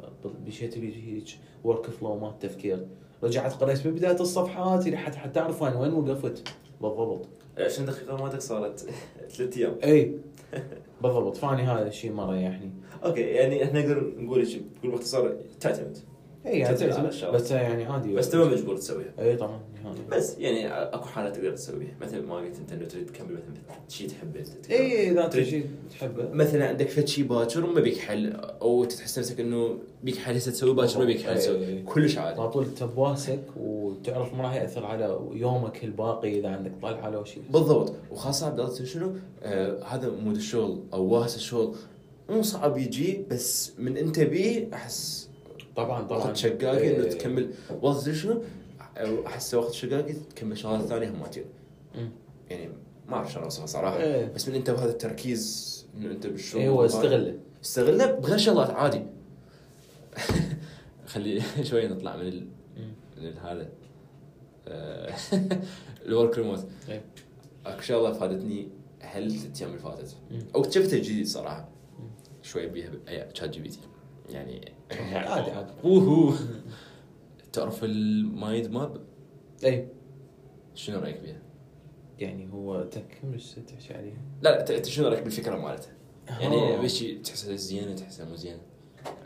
[0.48, 1.28] مشيت هيك
[1.64, 2.88] workflow مال التفكير
[3.24, 6.54] رجعت قريت من بداية الصفحات إلى حتى حتى أعرف وين وين وقفت.
[6.82, 7.28] بالضبط.
[7.58, 8.90] 20 دقيقة مالتك صارت
[9.30, 9.76] ثلاث أيام.
[9.84, 10.16] إي.
[11.02, 11.38] بالضبط.
[11.38, 12.72] فاني هذا الشيء ما ريحني
[13.06, 14.48] okay يعني إحنا نقدر نقول
[14.84, 15.98] باختصار تعتمد.
[16.46, 17.34] إي يعني تعتمد.
[17.34, 18.14] بس يعني عادي.
[18.14, 19.14] بس تبى مجبور تسويها.
[19.20, 19.60] إي طبعا.
[20.12, 21.92] بس يعني اكو حالات تقدر تسويها.
[22.02, 25.46] مثل ما قلت انت انه تريد تكمل مثلا شيء تحبه انت اي إذا انت تريد-
[25.46, 26.30] شيء تحبه.
[26.32, 30.52] مثلا عندك فد شيء باكر وما بيك حل أو تحس نفسك إنه بيك حل هسه
[30.52, 31.36] تسوي باكر ما بيك حل.
[31.38, 31.82] تسوي.
[31.82, 32.42] كلش عادي.
[32.42, 37.24] على طول انت بواسك وتعرف ما راح يأثر على يومك الباقي إذا عندك طلعة لو
[37.24, 37.94] شيء بالضبط.
[38.12, 39.12] وخاصة بدأت شنو؟
[39.44, 41.76] آه هذا مود الشغل أو واهس الشغل.
[42.30, 45.30] مو صعب يجي بس من أنت بيه أحس
[45.76, 46.34] طبعا طبعا.
[46.34, 47.10] شقاقي إنه إيه.
[47.10, 47.50] تكمل.
[48.02, 48.42] تدري شنو؟
[48.98, 51.46] أحس وقت شقاقي تكمل شغلات ثانية هم ما تجي
[51.96, 52.10] مم.
[52.50, 52.70] يعني
[53.08, 53.98] ما أعرف شلون أوصفها صراحة.
[53.98, 54.34] إيه.
[54.34, 57.38] بس من أنت بهذا التركيز إنه أنت بالشغل اي هو استغله.
[57.64, 59.02] استغله بغير شغلات عادي.
[61.08, 62.48] خلي شوي نطلع من ال...
[63.18, 63.70] من هذا.
[64.68, 65.14] آه،
[66.06, 66.66] ال work remote.
[66.90, 67.02] إيه.
[67.66, 68.68] أكو شغلة فادتني
[69.00, 70.16] هل أيام اللي فاتت.
[70.56, 71.70] أو اكتشفتها جديد صراحة.
[72.42, 72.92] شوي بيها
[73.34, 73.80] ChatGPT.
[74.30, 75.72] يعني عادي عادي.
[77.54, 79.02] تعرف ال mind map
[79.66, 79.88] اي
[80.76, 81.42] شنو رأيك بيها؟
[82.20, 85.94] يعني هو تكمل إيش تحكي عليه؟ لا لا انت شنو رأيك بالفكرة مالتها؟
[86.28, 86.82] يعني آه.
[86.82, 88.62] بشي تحسها زينة تحسها مو زينة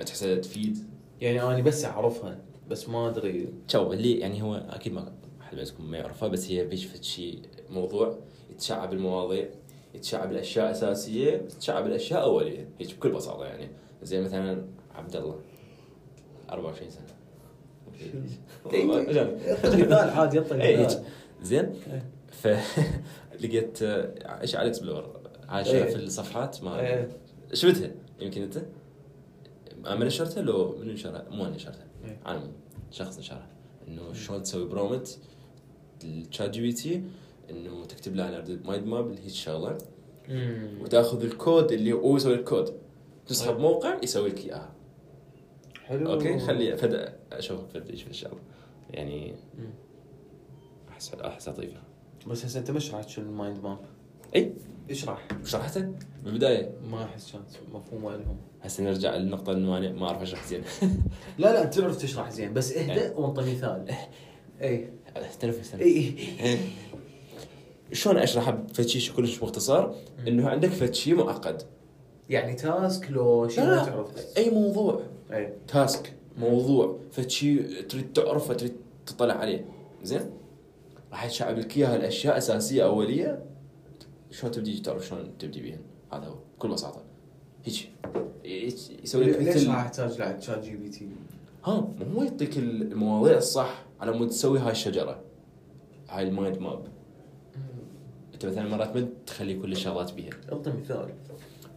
[0.06, 0.78] تحسها تفيد
[1.22, 2.40] يعني أنا بس أعرفها
[2.70, 6.66] بس ما أدري شوف اللي يعني هو أكيد ما حد منكم ما يعرفها بس هي
[6.66, 9.50] بيش شيء موضوع يتشعب المواضيع
[9.94, 13.70] يتشعب الأشياء أساسية يتشعب الأشياء أولية هيك بكل بساطة يعني
[14.04, 15.40] زي مثلا عبد الله
[16.50, 17.17] 24 سنة
[19.48, 21.04] يعطي مثال عادي مثال
[21.42, 21.66] زين.
[21.66, 22.06] إيه.
[22.32, 23.82] فلقيت
[24.42, 25.84] إيش على اكسبلور عايشه إيه.
[25.84, 27.10] في الصفحات ما إيه.
[27.54, 28.62] شفتها يمكن أنت؟
[29.86, 31.86] أنا نشرتها؟ لو من نشرها؟ مو أنا نشرتها.
[32.06, 32.20] إيه.
[32.26, 32.52] أنا
[32.92, 33.48] شخص نشرها.
[33.88, 35.20] إنه شلون تسوي برومت؟
[36.04, 37.04] الشات جي بي تي
[37.50, 39.78] إنه تكتب له على مايند ماب اللي هي الشغله.
[40.82, 42.74] وتأخذ الكود اللي هو يسوي الكود.
[43.28, 43.60] تسحب طيب.
[43.60, 44.72] موقع يسوي لك إياها.
[45.88, 46.14] حلو.
[46.14, 48.40] okay خلي فد أشوف فد إيش في الشغله
[48.90, 49.70] يعني مم.
[50.90, 51.82] احس أحس لطيفة.
[52.28, 53.80] بس هسه أنت ما شرحت شو ال mind map؟
[54.36, 54.54] أي؟
[54.90, 60.08] اشرح شرحتها من البداية؟ ما أحس كانت مفهومه لهم هسه نرجع للنقطة إنه أنا ما
[60.08, 60.64] أعرف أشرح زين.
[61.40, 62.92] لا لا تعرف تشرح زين بس إيه.
[62.92, 63.96] اهدأ وانطي مثال.
[64.62, 64.90] اي
[65.40, 66.16] تنفس اي
[67.92, 69.92] شلون اشرحها بفد شيء كلش مختصر
[70.28, 71.62] إنه عندك فد شيء معقد.
[72.30, 73.86] يعني task لو شيء ما.
[73.86, 74.38] تعرف.
[74.38, 75.02] أي موضوع.
[75.32, 78.76] اي task موضوع فد شيء تريد تعرفه تريد
[79.06, 79.66] تطلع عليه.
[80.04, 80.32] زين؟
[81.12, 83.44] راح يشعب لك اياها الاشياء أساسية أولية.
[84.32, 85.80] شلون تبدي تعرف شلون تبدي بيهن؟
[86.14, 87.04] هذا هو بكل بساطة.
[87.66, 87.90] هيك.
[89.04, 91.08] يسوي لك ليش راح احتاج لعب ChatGPT؟
[91.66, 95.22] ها مو هو يعطيك المواضيع الصح على مود تسوي هاي الشجرة.
[96.10, 96.88] هاي ال mind map.
[98.34, 101.10] أنت مثلا مرات ما تخلي كل الشغلات بيها أعطي مثال.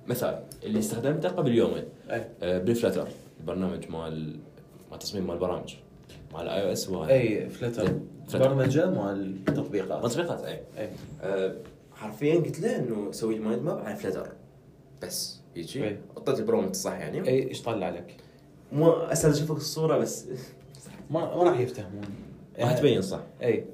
[0.07, 1.85] مثال اللي استخدمته قبل يومين.
[2.11, 3.09] اي آه، بال Flutter
[3.41, 4.37] البرنامج مال
[4.91, 5.75] مال تصميم مال برامج.
[6.35, 8.49] مال iOS و أي Flutter Flutter.
[8.49, 10.61] برمجة مال التطبيقات تطبيقات أي.
[10.79, 10.89] أي.
[11.23, 11.55] آه،
[11.95, 14.33] حرفيا قلت له إنه سوي لي mind map على Flutter
[15.03, 15.97] بس يجي.
[16.17, 17.29] حطيت ال prompt الصح يعني.
[17.29, 18.17] أي إيش طلع لك؟
[18.73, 20.27] مو اسهل اشوفك الصورة بس.
[21.11, 22.05] ما ما راح يفتهمون.
[22.59, 23.21] راح تبين صح.
[23.43, 23.65] أي.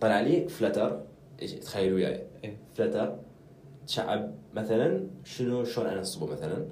[0.00, 1.00] طلع لي Flutter
[1.62, 2.22] تخيل وياي.
[2.44, 2.56] أي.
[2.74, 3.16] Flutter
[3.86, 6.66] تشعب مثلا شنو شلون أنصبه مثلا.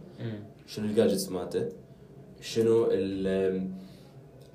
[0.66, 1.68] شنو ال gadgets مالته؟
[2.40, 3.70] شنو ال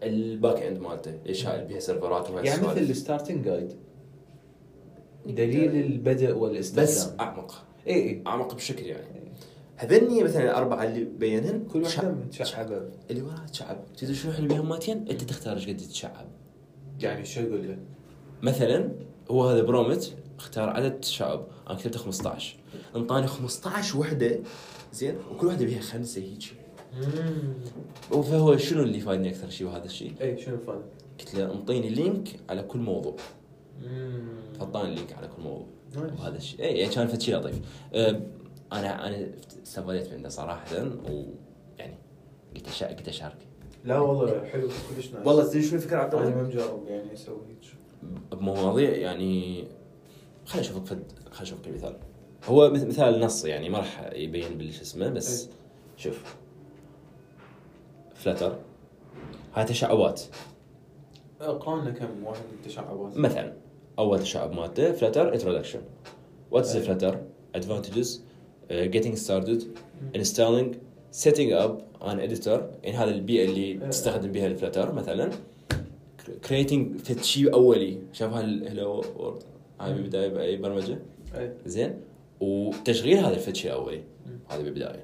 [0.03, 2.77] الback end مالته؟ إيش هاي بيها سيرفرات وهاي يعني مثل.
[2.77, 3.73] ال starting guide
[5.25, 7.65] دليل البدء والاستخدام بس أعمق.
[7.87, 9.25] اي اي أعمق بشكل يعني.
[9.75, 12.81] هذني مثلا الأربعة اللي بينهن كل واحدة متشعبه
[13.11, 16.27] اللي وراها تشعب تدري شنو اللي بيهم مالتين أنت تختار إيش قد تشعب.
[16.99, 17.77] يعني شو يقول له؟
[18.41, 18.91] مثلا
[19.31, 22.55] هو هذا prompt اختار عدد تشعب أنا كتبت 15
[22.95, 24.39] انطاني 15 وحدة.
[24.93, 25.15] زين.
[25.31, 26.64] وكل وحده بيها خمسة هيك
[28.11, 30.83] فهو شنو اللي فايدني أكثر شيء وهذا الشيء؟ اي شنو الفرق؟
[31.19, 33.15] قلت له انطيني link على كل موضوع.
[34.59, 35.65] فاعطاني link على كل موضوع.
[35.97, 36.61] وهذا الشيء.
[36.61, 37.55] اي يعني كان فد شيء لطيف.
[37.93, 38.21] أه،
[38.73, 39.27] أنا أنا
[39.63, 41.95] استفادت منه صراحة ويعني
[42.55, 43.37] قلت أشا- قلت أشارك.
[43.85, 44.67] لا والله حلو.
[44.95, 45.27] كلش nice.
[45.27, 49.63] والله تدري شنو الفكرة عبد أنا الله؟ ما مجرب يعني أسوي هيك بمواضيع يعني
[50.45, 51.95] خليني أشوفك فد خليني أشوفك مثال
[52.45, 55.49] هو مث- مثال نص يعني ما راح يبين بالش اسمه بس أي.
[55.97, 56.35] شوف.
[58.25, 58.55] Flutter
[59.53, 60.21] هاي تشعبات.
[61.39, 63.53] قرانا كم؟ واحد من التشعبات مثلا
[63.99, 65.81] أول تشعب مالته Flutter introduction
[66.51, 66.81] what is أي.
[66.81, 67.21] Flutter
[67.55, 68.23] advantages
[68.69, 69.63] getting started.
[70.17, 70.75] installing.
[71.11, 72.59] Setting up an editor.
[72.83, 73.89] يعني هذا البيئة اللي أي.
[73.89, 75.29] تستخدم بها ال Flutter مثلا.
[76.47, 78.01] Creating شيء أولي.
[78.13, 79.43] شاف هال hello world
[79.79, 79.93] هاي.
[79.93, 80.99] بالبدايه بأي برمجة؟
[81.35, 82.01] اي زين.
[82.39, 84.03] وتشغيل هذا الفد شيء أولي.
[84.25, 84.39] مم.
[84.49, 85.03] هذا بالبدايه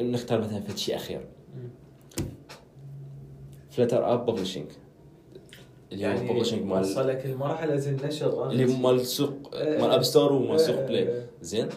[0.00, 1.26] نختار مثلا فد شيء اخير.
[3.72, 4.66] Flutter app publishing
[5.92, 9.78] اللي هو يعني publishing مال وصلك المرحلة النشر اللي مال السوق إيه.
[9.82, 10.86] مال App Store ومال سوق إيه.
[10.86, 11.68] Play زين؟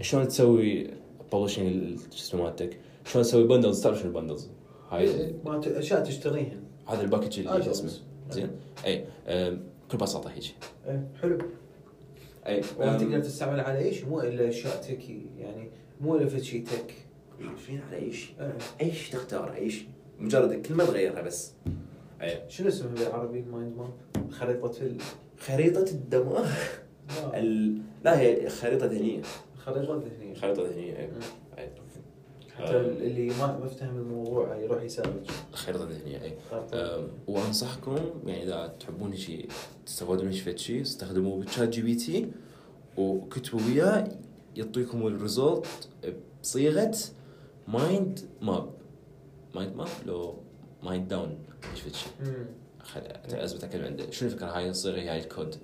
[0.00, 0.90] شلون تسوي
[1.32, 4.48] publishing شو مالتك؟ شلون تسوي bundles تعرف شنو ال bundles
[4.90, 7.90] هاي إيه، ما ت- أشياء تشتريهن هذا ال package اللي اسمه.
[8.30, 8.50] زين؟
[8.86, 9.04] اي
[9.88, 10.54] بكل بساطة هيك.
[10.86, 11.38] إيه، حلو.
[12.46, 15.70] اي تقدر تستعمل على اي شيء مو إلا أشياء techy يعني
[16.00, 16.94] مو إلا شيء tech.
[17.88, 18.56] على اي شيء إيه.
[18.80, 19.88] اي شيء تختار؟ اي شيء
[20.20, 21.52] مجرد كلمة تغيرها بس.
[22.48, 24.96] شنو اسمها بالعربي ال mind map؟ خريطة ال
[25.38, 26.50] خريطة الدماغ.
[27.08, 27.78] لا، ال...
[28.04, 29.22] لا هي خريطة ذهنية.
[29.58, 30.98] خريطة ذهنية.
[30.98, 31.12] اي مم.
[31.58, 31.70] أي.
[32.58, 36.32] حتى اللي ما فهم الموضوع يروح ي search خريطة ذهنية اي
[37.26, 37.96] وأنصحكم
[38.26, 39.48] يعني إذا تحبون شيء
[39.86, 42.30] تستفادون من شيء شيء استخدموا ب ChatGPT
[42.96, 44.08] وكتبوا وياه
[44.56, 45.88] يعطيكم ال result
[46.42, 46.94] بصيغة
[47.68, 48.70] mind map
[49.54, 50.34] mind map لو
[50.82, 51.38] mind down
[51.72, 55.56] إيش في شيء اثبت كلمه عنده شنو الفكرة؟ هاي الصيغه هاي الكود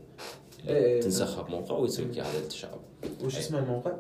[0.69, 1.01] إيه، إيه.
[1.01, 2.79] تنسخها بموقع ويسوي لك إياه هذا التشعب.
[3.25, 3.93] وش اسمه الموقع؟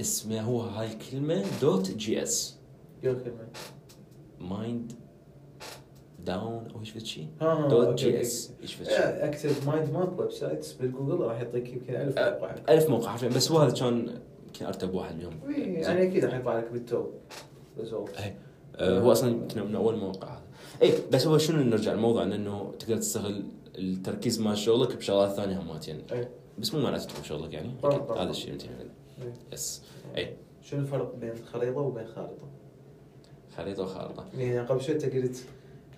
[0.00, 2.56] اسمه هو هاي الكلمة dot JS.
[4.40, 4.92] mind
[6.24, 8.20] down أو إيش شيء dot J.
[8.20, 8.52] S.
[8.62, 12.54] إيش إيه، أكتب mind map websites بال Google راح يعطيك يمكن ألف أه، موقع.
[12.68, 15.74] ألف موقع حرفيا بس هو هذا كان يمكن أرتب واحد منهم إيه، زين.
[15.74, 17.10] يعني أكيد راح يطلع لك بال top.
[17.78, 18.34] result
[18.80, 20.42] هو أصلا يمكن من أول موقع هذا.
[20.82, 23.44] اي بس هو شنو نرجع الموضوع؟ إنه تقدر تستغل
[23.78, 26.28] التركيز مال شغلك بشغلات ثانية هماتين اي
[26.58, 27.70] بس مو معناته تكون شغلك يعني.
[28.16, 28.62] هذا الشيء انت.
[29.52, 29.82] yes
[30.16, 32.48] اي شنو الفرق بين خريطة وبين خارطة؟
[33.56, 34.26] خريطة وخارطة.
[34.34, 35.44] يعني قبل شوي أنت قلت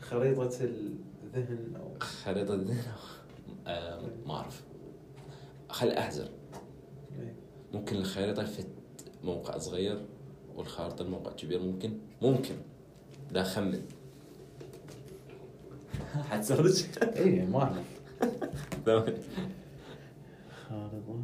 [0.00, 2.82] خريطة الذهن أو خريطة الذهن
[3.66, 4.62] آه، ما أعرف.
[5.68, 6.28] خل أحذر.
[7.20, 7.34] إيه.
[7.72, 8.64] ممكن الخريطة في
[9.24, 10.04] موقع صغير
[10.56, 12.54] والخارطة الموقع كبير ممكن؟ ممكن.
[13.30, 13.82] لا خمن.
[16.30, 16.84] حتسرج
[17.16, 18.00] اي ما اعرف
[20.68, 21.22] خارطة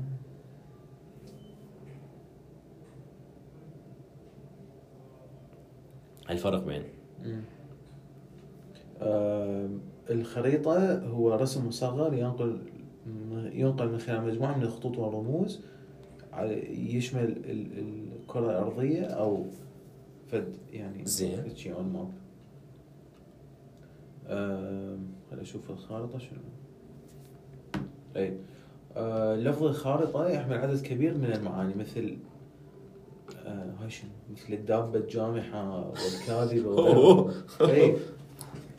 [6.30, 6.82] الفرق بين.
[9.02, 9.80] آم،
[10.10, 12.58] الخريطة هو رسم مصغر ينقل
[13.52, 15.60] ينقل من خلال مجموعة من الخطوط والرموز
[16.70, 17.78] يشمل ال-
[18.22, 19.46] الكرة الأرضية أو
[20.26, 21.56] فد يعني زين.
[21.56, 22.12] شيء اون ماب
[25.30, 26.38] خليني أشوف الخارطة شنو.
[28.16, 28.36] أي
[28.96, 32.16] آه، لفظ الخارطة يحمل عدد كبير من المعاني مثل
[33.46, 37.32] آه، هاي شنو مثل الدابة الجامحة والكاذبة وغيرها.
[37.60, 37.96] اي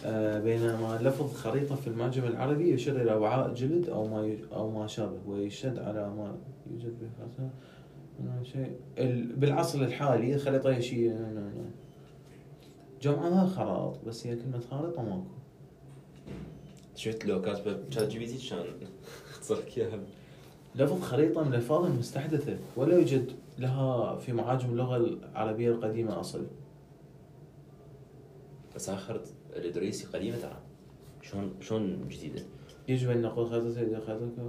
[0.05, 4.87] آه، بينما لفظ خريطة في المعجم العربي يشير إلى وعاء جلد أو ما أو ما
[4.87, 6.37] شابه ويشد على ما
[6.71, 7.09] يوجد به
[8.43, 8.79] شيء.
[8.97, 10.37] ال- بالعصر الحالي هي
[10.81, 11.69] شيء لا- لا- لا.
[13.01, 15.27] جمعها خراط بس هي كلمة خارطة ماكو.
[16.95, 18.37] شفت لو كاتبة ChatGPT
[18.79, 18.89] كان
[19.31, 19.99] اختصر لك اياها
[20.75, 26.45] لفظ خريطة من الألفاظ المستحدثة ولا يوجد لها في معاجم اللغة العربية القديمة أصل
[28.75, 29.21] بس اخر
[29.55, 30.57] الإدريسي قديمة ترى.
[31.21, 32.41] شلون شلون جديدة؟
[32.87, 34.43] يجب أن نقول خريطة خريطة.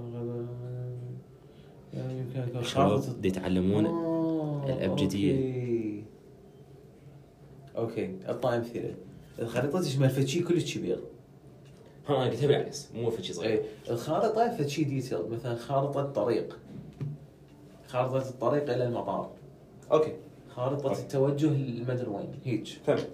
[1.93, 5.33] الشباب دي يتعلمون آه، الأبجدية.
[5.35, 6.03] Okay.
[7.77, 8.95] Okay اعطى امثله
[9.39, 10.99] الخريطة تشمل فد شيء كلش كبير.
[12.07, 13.51] ها أنا قلتها بالعكس مو في شيء صغير.
[13.51, 16.59] اي الخارطة فد شيء detail مثلا خارطة طريق.
[17.87, 19.31] خارطة الطريق إلى المطار.
[19.91, 20.13] okay.
[20.49, 21.01] خارطة okay.
[21.01, 23.09] التوجه المدري وين؟ هيك فهمت.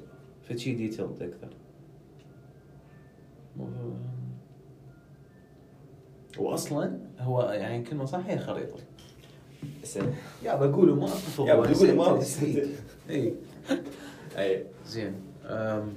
[0.50, 1.50] فد شيء detail أكثر.
[6.38, 8.80] واصلا هو يعني كلمة صح هي خريطه
[10.44, 11.10] يا بقوله ما
[11.40, 12.24] يا بقوله ما
[13.10, 13.34] إي.
[14.38, 14.66] أي.
[14.88, 15.14] زين.
[15.46, 15.94] أم،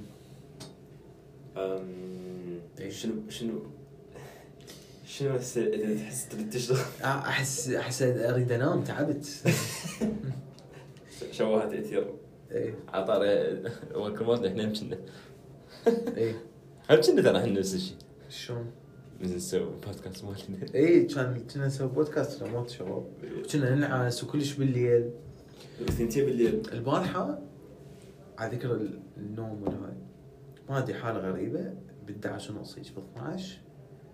[1.57, 2.09] أم،.
[2.89, 3.61] شنو شنو
[5.05, 9.25] شنو تحس تبي تشتغل احس أحس أريد أنام تعبت.
[11.31, 12.13] شوهت اثير
[12.51, 13.21] إيه عطار
[13.95, 14.97] اول كلمات إحنا كنا.
[16.17, 16.35] إيه
[16.89, 17.95] هم كنا ترى إحنا نفس الشيء.
[18.29, 18.71] شلون؟
[19.21, 23.07] نسوي بودكاست مالنا إيه كان كنا نسوي بودكاست لما شباب
[23.51, 25.11] كنا ننعس وكلش بالليل.
[25.89, 26.61] ثنتين بالليل.
[26.73, 27.39] البارحة
[28.37, 28.87] على ذكر
[29.17, 29.97] النوم والهاي
[30.69, 31.73] ما ادري حالة غريبة.
[32.07, 33.57] ب 11 ونص هيك ب 12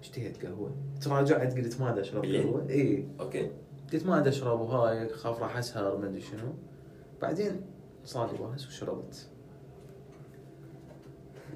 [0.01, 0.75] اشتهيت قهوة.
[1.01, 2.69] تراجعت قلت ما ادري أشرب بالليل؟ قهوة.
[2.69, 3.51] اي okay.
[3.93, 6.53] قلت ما ادري أشرب وهاي خاف راح أسهر ما أدري شنو.
[7.21, 7.61] بعدين
[8.05, 9.27] صار لي واهس وشربت.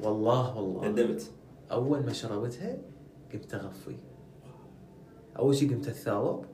[0.03, 0.87] والله والله.
[0.87, 1.31] ندمت.
[1.71, 2.77] أول ما شربتها
[3.33, 3.97] قمت أغفي.
[5.39, 6.45] أول شيء قمت أتثاوب.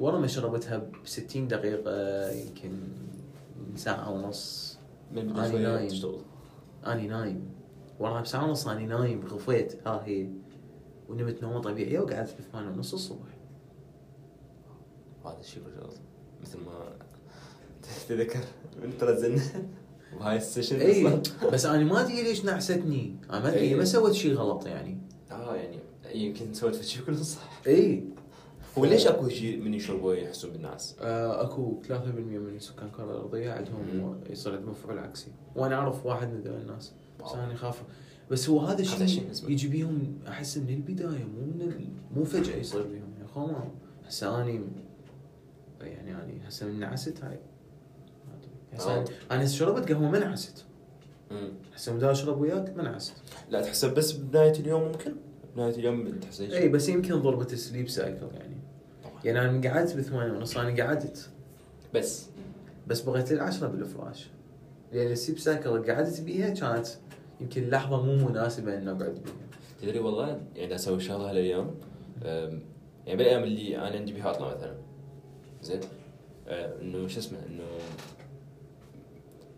[0.00, 2.78] ورا ما شربتها ب 60 دقيقة يمكن
[3.76, 4.78] ساعة ونص
[5.12, 5.88] من شوية نايم.
[5.88, 6.20] تشتغل.
[6.86, 7.50] أني نايم.
[8.00, 9.86] وراها بساعة ونص أني نايم غفيت.
[9.86, 10.28] ها هي.
[11.08, 13.26] ونمت نومة طبيعية وقعدت بثمانية ونص الصبح.
[15.24, 15.90] هذا الشيء شغل
[16.42, 16.92] مثل ما
[18.08, 18.40] تذكر
[18.82, 19.40] من ترى زن
[20.18, 21.20] بهاي ال session اي.
[21.52, 23.16] بس أنا ما أدري ليش نعستني.
[23.30, 23.74] أنا ما أدري إي.
[23.74, 24.98] ما سويت شيء غلط يعني.
[25.34, 25.78] آه يعني
[26.14, 28.04] يمكن سويت شيء كله صح إي
[28.78, 33.52] هو ليش أكو شيء من يشربوا يحسون بالناس؟ آه، أكو 3% من سكان الكره الأرضية
[33.52, 36.92] عندهم يصير عندهم مفعول عكسي وأنا أعرف واحد من ذول الناس
[37.24, 37.32] بس.
[37.32, 37.82] أنا خاف
[38.30, 39.50] بس هو هذا هذا شيء الشيء.
[39.50, 41.88] يجي بيهم أحس من البداية مو من ال...
[42.16, 43.70] مو فجأة يصير بيهم يا اخو ما
[44.06, 44.60] هسه أني
[45.80, 47.38] يعني أني هسه من نعست هاي.
[48.72, 50.64] هسه أنا هسه شربت قهوة ما نعست
[51.30, 51.52] مم.
[51.74, 53.14] هسه مدى أشرب وياك ما نعست
[53.50, 55.14] لا تحسب بس بداية اليوم ممكن؟
[55.54, 58.56] بدايه اليوم تحس اي بس يمكن ضربة ال sleep cycle يعني.
[59.24, 61.30] يعني أنا من قعدت بثمانية ونص أنا قعدت
[61.94, 62.26] بس.
[62.86, 64.28] بس بغيت للعشرة بالفراش.
[64.92, 66.86] لأن ال sleep cycle اللي قعدت بيها كانت
[67.40, 69.34] يمكن لحظة مو مناسبة ان أقعد بيها.
[69.82, 71.74] تدري والله يعني أسوي الشغله هالايام
[73.06, 74.74] يعني بالأيام اللي أنا عندي بيها اطلع مثلا.
[75.62, 75.80] زين؟
[76.48, 77.62] إنه شو اسمه إنه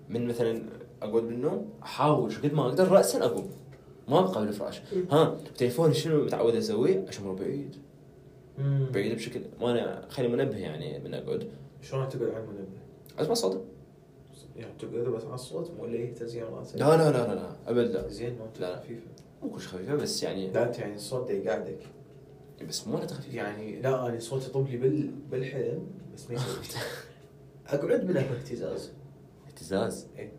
[0.08, 0.62] من مثلا
[1.02, 3.50] أقعد بالنوم أحاول قد ما أقدر راسا أقوم.
[4.08, 4.80] ما ابقى بالفراش
[5.10, 7.76] ها تليفوني شنو متعود اسويه اشمره بعيد.
[8.92, 11.48] بعيد بشكل ما أنا خلي منبه يعني من أقعد.
[11.82, 12.78] شلون تقعد على المنبه؟
[13.18, 13.64] أسمع صوته.
[14.56, 18.08] يعني تقعد بس على الصوت ولا يهتز يا راسك؟ لا لا لا لا أبد لا.
[18.08, 18.76] زين ما لا، لا.
[18.80, 19.06] خفيفة
[19.42, 21.78] مو كلش خفيفة بس يعني لا أنت يعني الصوت ده يقعدك.
[22.68, 25.10] بس مو خفيفه يعني لا أنا صوتي يطب لي بال...
[25.30, 26.36] بالحلم بس ما.
[27.66, 28.92] أقعد من اكو اهتزاز.
[29.46, 30.32] اهتزاز؟ إيه.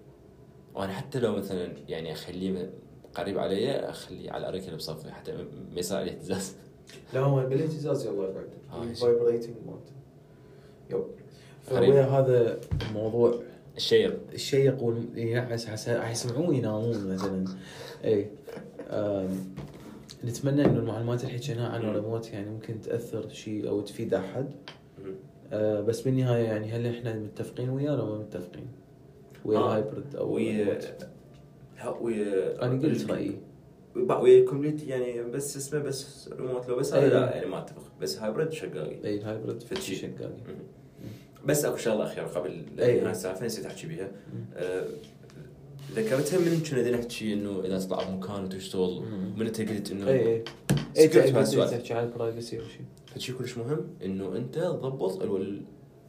[0.76, 2.70] وأنا حتى لو مثلا يعني أخليه
[3.18, 5.32] قريب علي اخليه على الاريكه اللي بصفي حتى
[5.74, 6.56] ما يصير عليه اهتزاز
[7.14, 8.34] لا هو بالإهتزاز يلا
[8.74, 9.92] آه، الفايبريتنج مالته
[10.90, 11.04] يب.
[11.64, 13.36] فويا هذا الموضوع
[13.78, 17.46] الشيق الشيق والينعس حيسمعون ينامون مثلا.
[18.04, 18.30] اي
[20.26, 24.52] نتمنى إنه المعلومات اللي حكيناها عن الريموت يعني ممكن تأثر شيء أو تفيد أحد.
[25.54, 28.68] آه، بس بالنهاية يعني هل إحنا متفقين وياه ولا ما متفقين؟
[29.46, 30.80] ويا ال hybrid أو ويا
[32.02, 33.38] ويا أنا قلت رايي
[33.96, 37.08] ويا ال complete يعني بس اسمه بس ريموت لو بس هذا.
[37.20, 39.96] لا يعني ما اتفق بس hybrid شقاقي اي ال hybrid في فتشي.
[39.96, 40.34] شقاقي
[41.46, 42.66] بس اكو شغله اخيره قبل.
[42.80, 44.12] هاي السالفه نسيت احكي بيها
[45.96, 49.02] ذكرتها من كنا نحكي انه اذا تطلع بمكان وتشتغل.
[49.38, 50.44] من انت قلت انه اي اي.
[51.72, 52.86] تحكي عن ال privacy أو شيء
[53.16, 55.62] فشي كلش مهم؟ انه انت تضبط ال- ال-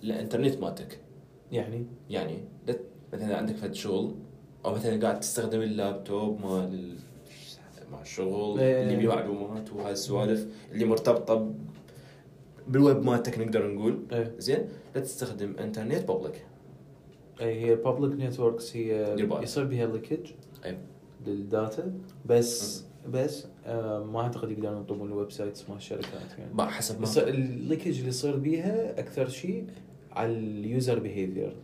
[0.04, 0.98] الانترنت مالتك
[1.52, 2.78] يعني يعني لا-
[3.12, 4.14] مثلا عندك فد شغل.
[4.64, 6.96] أو مثلا قاعد تستخدم اللابتوب مال ال-
[7.92, 8.82] مع الشغل إيه.
[8.82, 11.52] اللي بيه معلومات وهاي السوالف اللي مرتبطة
[12.68, 13.98] بالويب مالتك نقدر نقول.
[14.12, 16.44] اي زين؟ لا تستخدم إنترنت public
[17.40, 19.16] أي هي الببليك نتوركس هي.
[19.42, 20.30] يصير بها leakage
[20.64, 20.78] أي.
[21.26, 21.92] لل data.
[22.26, 26.54] بس بس آه ما أعتقد يقدرون يطلبون ال websites مال الشركات يعني.
[26.54, 29.66] ما حسب ما ال leakage اللي يصير بيها أكثر شيء
[30.12, 31.56] على ال user behavior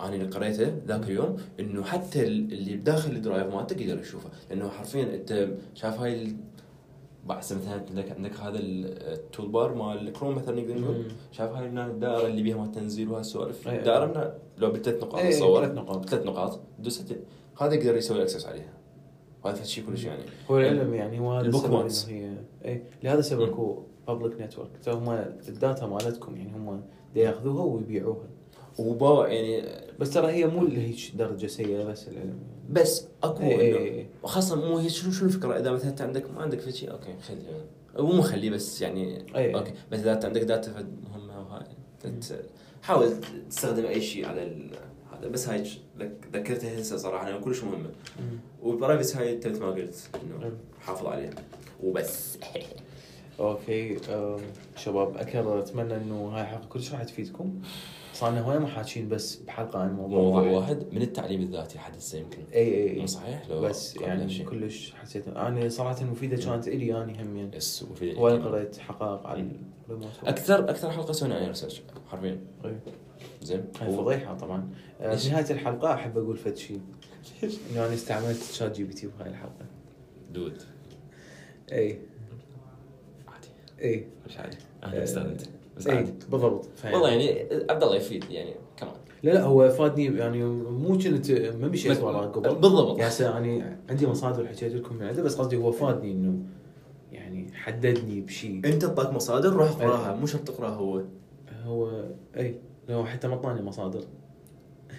[0.00, 4.28] أنا اللي قريته ذاك اليوم إنه حتى ال- اللي بداخل ال drive مالتك يقدر يشوفه.
[4.50, 6.36] لأنه حرفيا أنت شايف هاي
[7.26, 7.58] بعد مثلا
[7.88, 11.04] عندك عندك هذا ال- ال toolbar مال كروم مثلا نقدر نقول.
[11.32, 13.78] شايف هاي الدائرة اللي بيها مال التنزيل وهالسوالف أي.
[13.78, 16.08] الدائرة من لو بثلاث نقاط إيه، تصور ثلاث نقاط.
[16.08, 16.60] ثلاث نقاط
[17.60, 18.72] هذا يقدر يسوي access عليها.
[19.44, 20.22] وهذا شيء كلش يعني.
[20.50, 22.08] هو العلم يعني هو هذا ال bookmarks.
[22.08, 23.42] هي اي لهذا السبب.
[23.42, 25.10] اكو public network هم
[25.48, 26.82] ال data مالتكم يعني هم
[27.16, 28.28] ياخذوها ويبيعوها.
[28.78, 32.38] وبا يعني بس ترى هي مو لهيك درجة سيئة بس العلم يعني.
[32.70, 34.06] بس أكو إيه، إيه، إنه إيه.
[34.24, 37.66] خاصة مو هي شنو شنو الفكرة إذا مثلا أنت عندك ما عندك شيء okay خليه
[37.98, 39.54] مو مخليه بس يعني أي.
[39.54, 41.66] okay بس إذا أنت عندك data فد مهمة وهاي
[42.82, 43.10] حاول
[43.50, 44.70] تستخدم أي شيء على ال-
[45.12, 45.64] هذا بس هاي
[46.32, 47.90] ذكرتها هسه صراحة لأنها كلش مهمة
[48.20, 48.38] مم.
[48.62, 50.52] وال privacy هاي انت ما قلت إنه.
[50.80, 51.30] حافظ عليها
[51.82, 52.38] وبس
[53.40, 53.96] okay
[54.76, 57.54] شباب أكرر أتمنى إنه هاي الحلقة كلش راح تفيدكم
[58.16, 62.38] صار لنا هواي محاكين بس بحلقة عن موضوع, موضوع واحد من التعليم الذاتي حدث يمكن.
[62.54, 63.06] إي إي إي.
[63.06, 64.46] صحيح؟ لو بس يعني هالشيء.
[64.46, 67.56] كلش حسيت أنا صراحة مفيدة كانت إلي يعني هم يعني.
[67.56, 69.52] yes وفي هواي قريت حقائق عن
[70.26, 72.40] أكثر أكثر حلقة سوينا عليها research حرفيا.
[73.42, 73.64] زين.
[73.80, 74.70] هاي فضيحة طبعا.
[75.00, 76.80] آه،؟ في نهاية الحلقة أحب أقول فد شيء
[77.42, 79.66] إنه أنا استعملت ChatGPT بهاي الحلقة.
[80.32, 80.62] dude.
[81.72, 81.98] إي.
[83.28, 83.48] عادي.
[83.82, 84.06] إي.
[84.26, 84.56] مش عادي.
[84.82, 85.42] آه، أنا استانت
[85.76, 86.12] بس اي عادي.
[86.30, 86.68] بالضبط.
[86.84, 88.92] والله يعني عبد الله يفيد يعني كمان
[89.22, 92.54] لا لا هو فادني يعني مو كنت ما مشيت وراه قبل.
[92.54, 92.98] بالضبط.
[92.98, 96.38] يعني يعني عندي مصادر حكيت لكم من عنده بس قصدي هو فادني إنه
[97.12, 101.02] يعني حددني بشيء أنت اعطاك مصادر روح اقراها مو شرط تقراها هو.
[101.64, 102.04] هو
[102.36, 104.00] اي لو حتى ما اعطاني مصادر.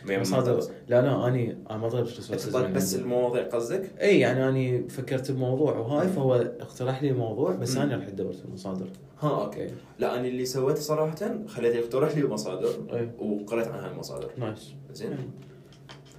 [0.05, 5.31] مصادر لا لا اني أنا ما طلبت اعطاك بس المواضيع قصدك؟ إي يعني اني فكرت
[5.31, 7.77] بموضوع وهاي فهو اقترح لي الموضوع بس.
[7.77, 8.87] أنا رحت دورت المصادر.
[9.19, 9.67] ها أوكي.
[9.99, 13.09] لا أنا اللي سويته صراحة خليته يقترح لي مصادر إي.
[13.19, 14.29] وقريت عن هاي المصادر.
[14.37, 14.73] نايس.
[14.93, 15.17] زين.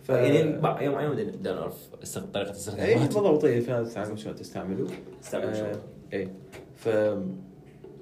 [0.02, 0.12] ف...
[0.12, 1.74] فيعني بعد يوم عيون بدنا نعرف
[2.34, 4.86] طريقة إي بالضبط اي فيها تتعلم شلون تستعمله
[5.24, 5.72] استعمل شو؟ آه،
[6.12, 6.28] إي.
[6.76, 6.88] ف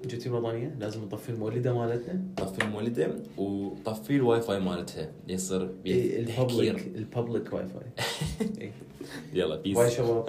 [0.07, 2.23] جتي الوطنيه لازم نطفي المولدة مالتنا.
[2.37, 5.13] طفي المولدة وطفي الواي فاي مالتها.
[5.29, 8.73] يصير إيه، الببليك الببليك واي فاي.
[9.35, 10.29] يلا بيس باي شباب.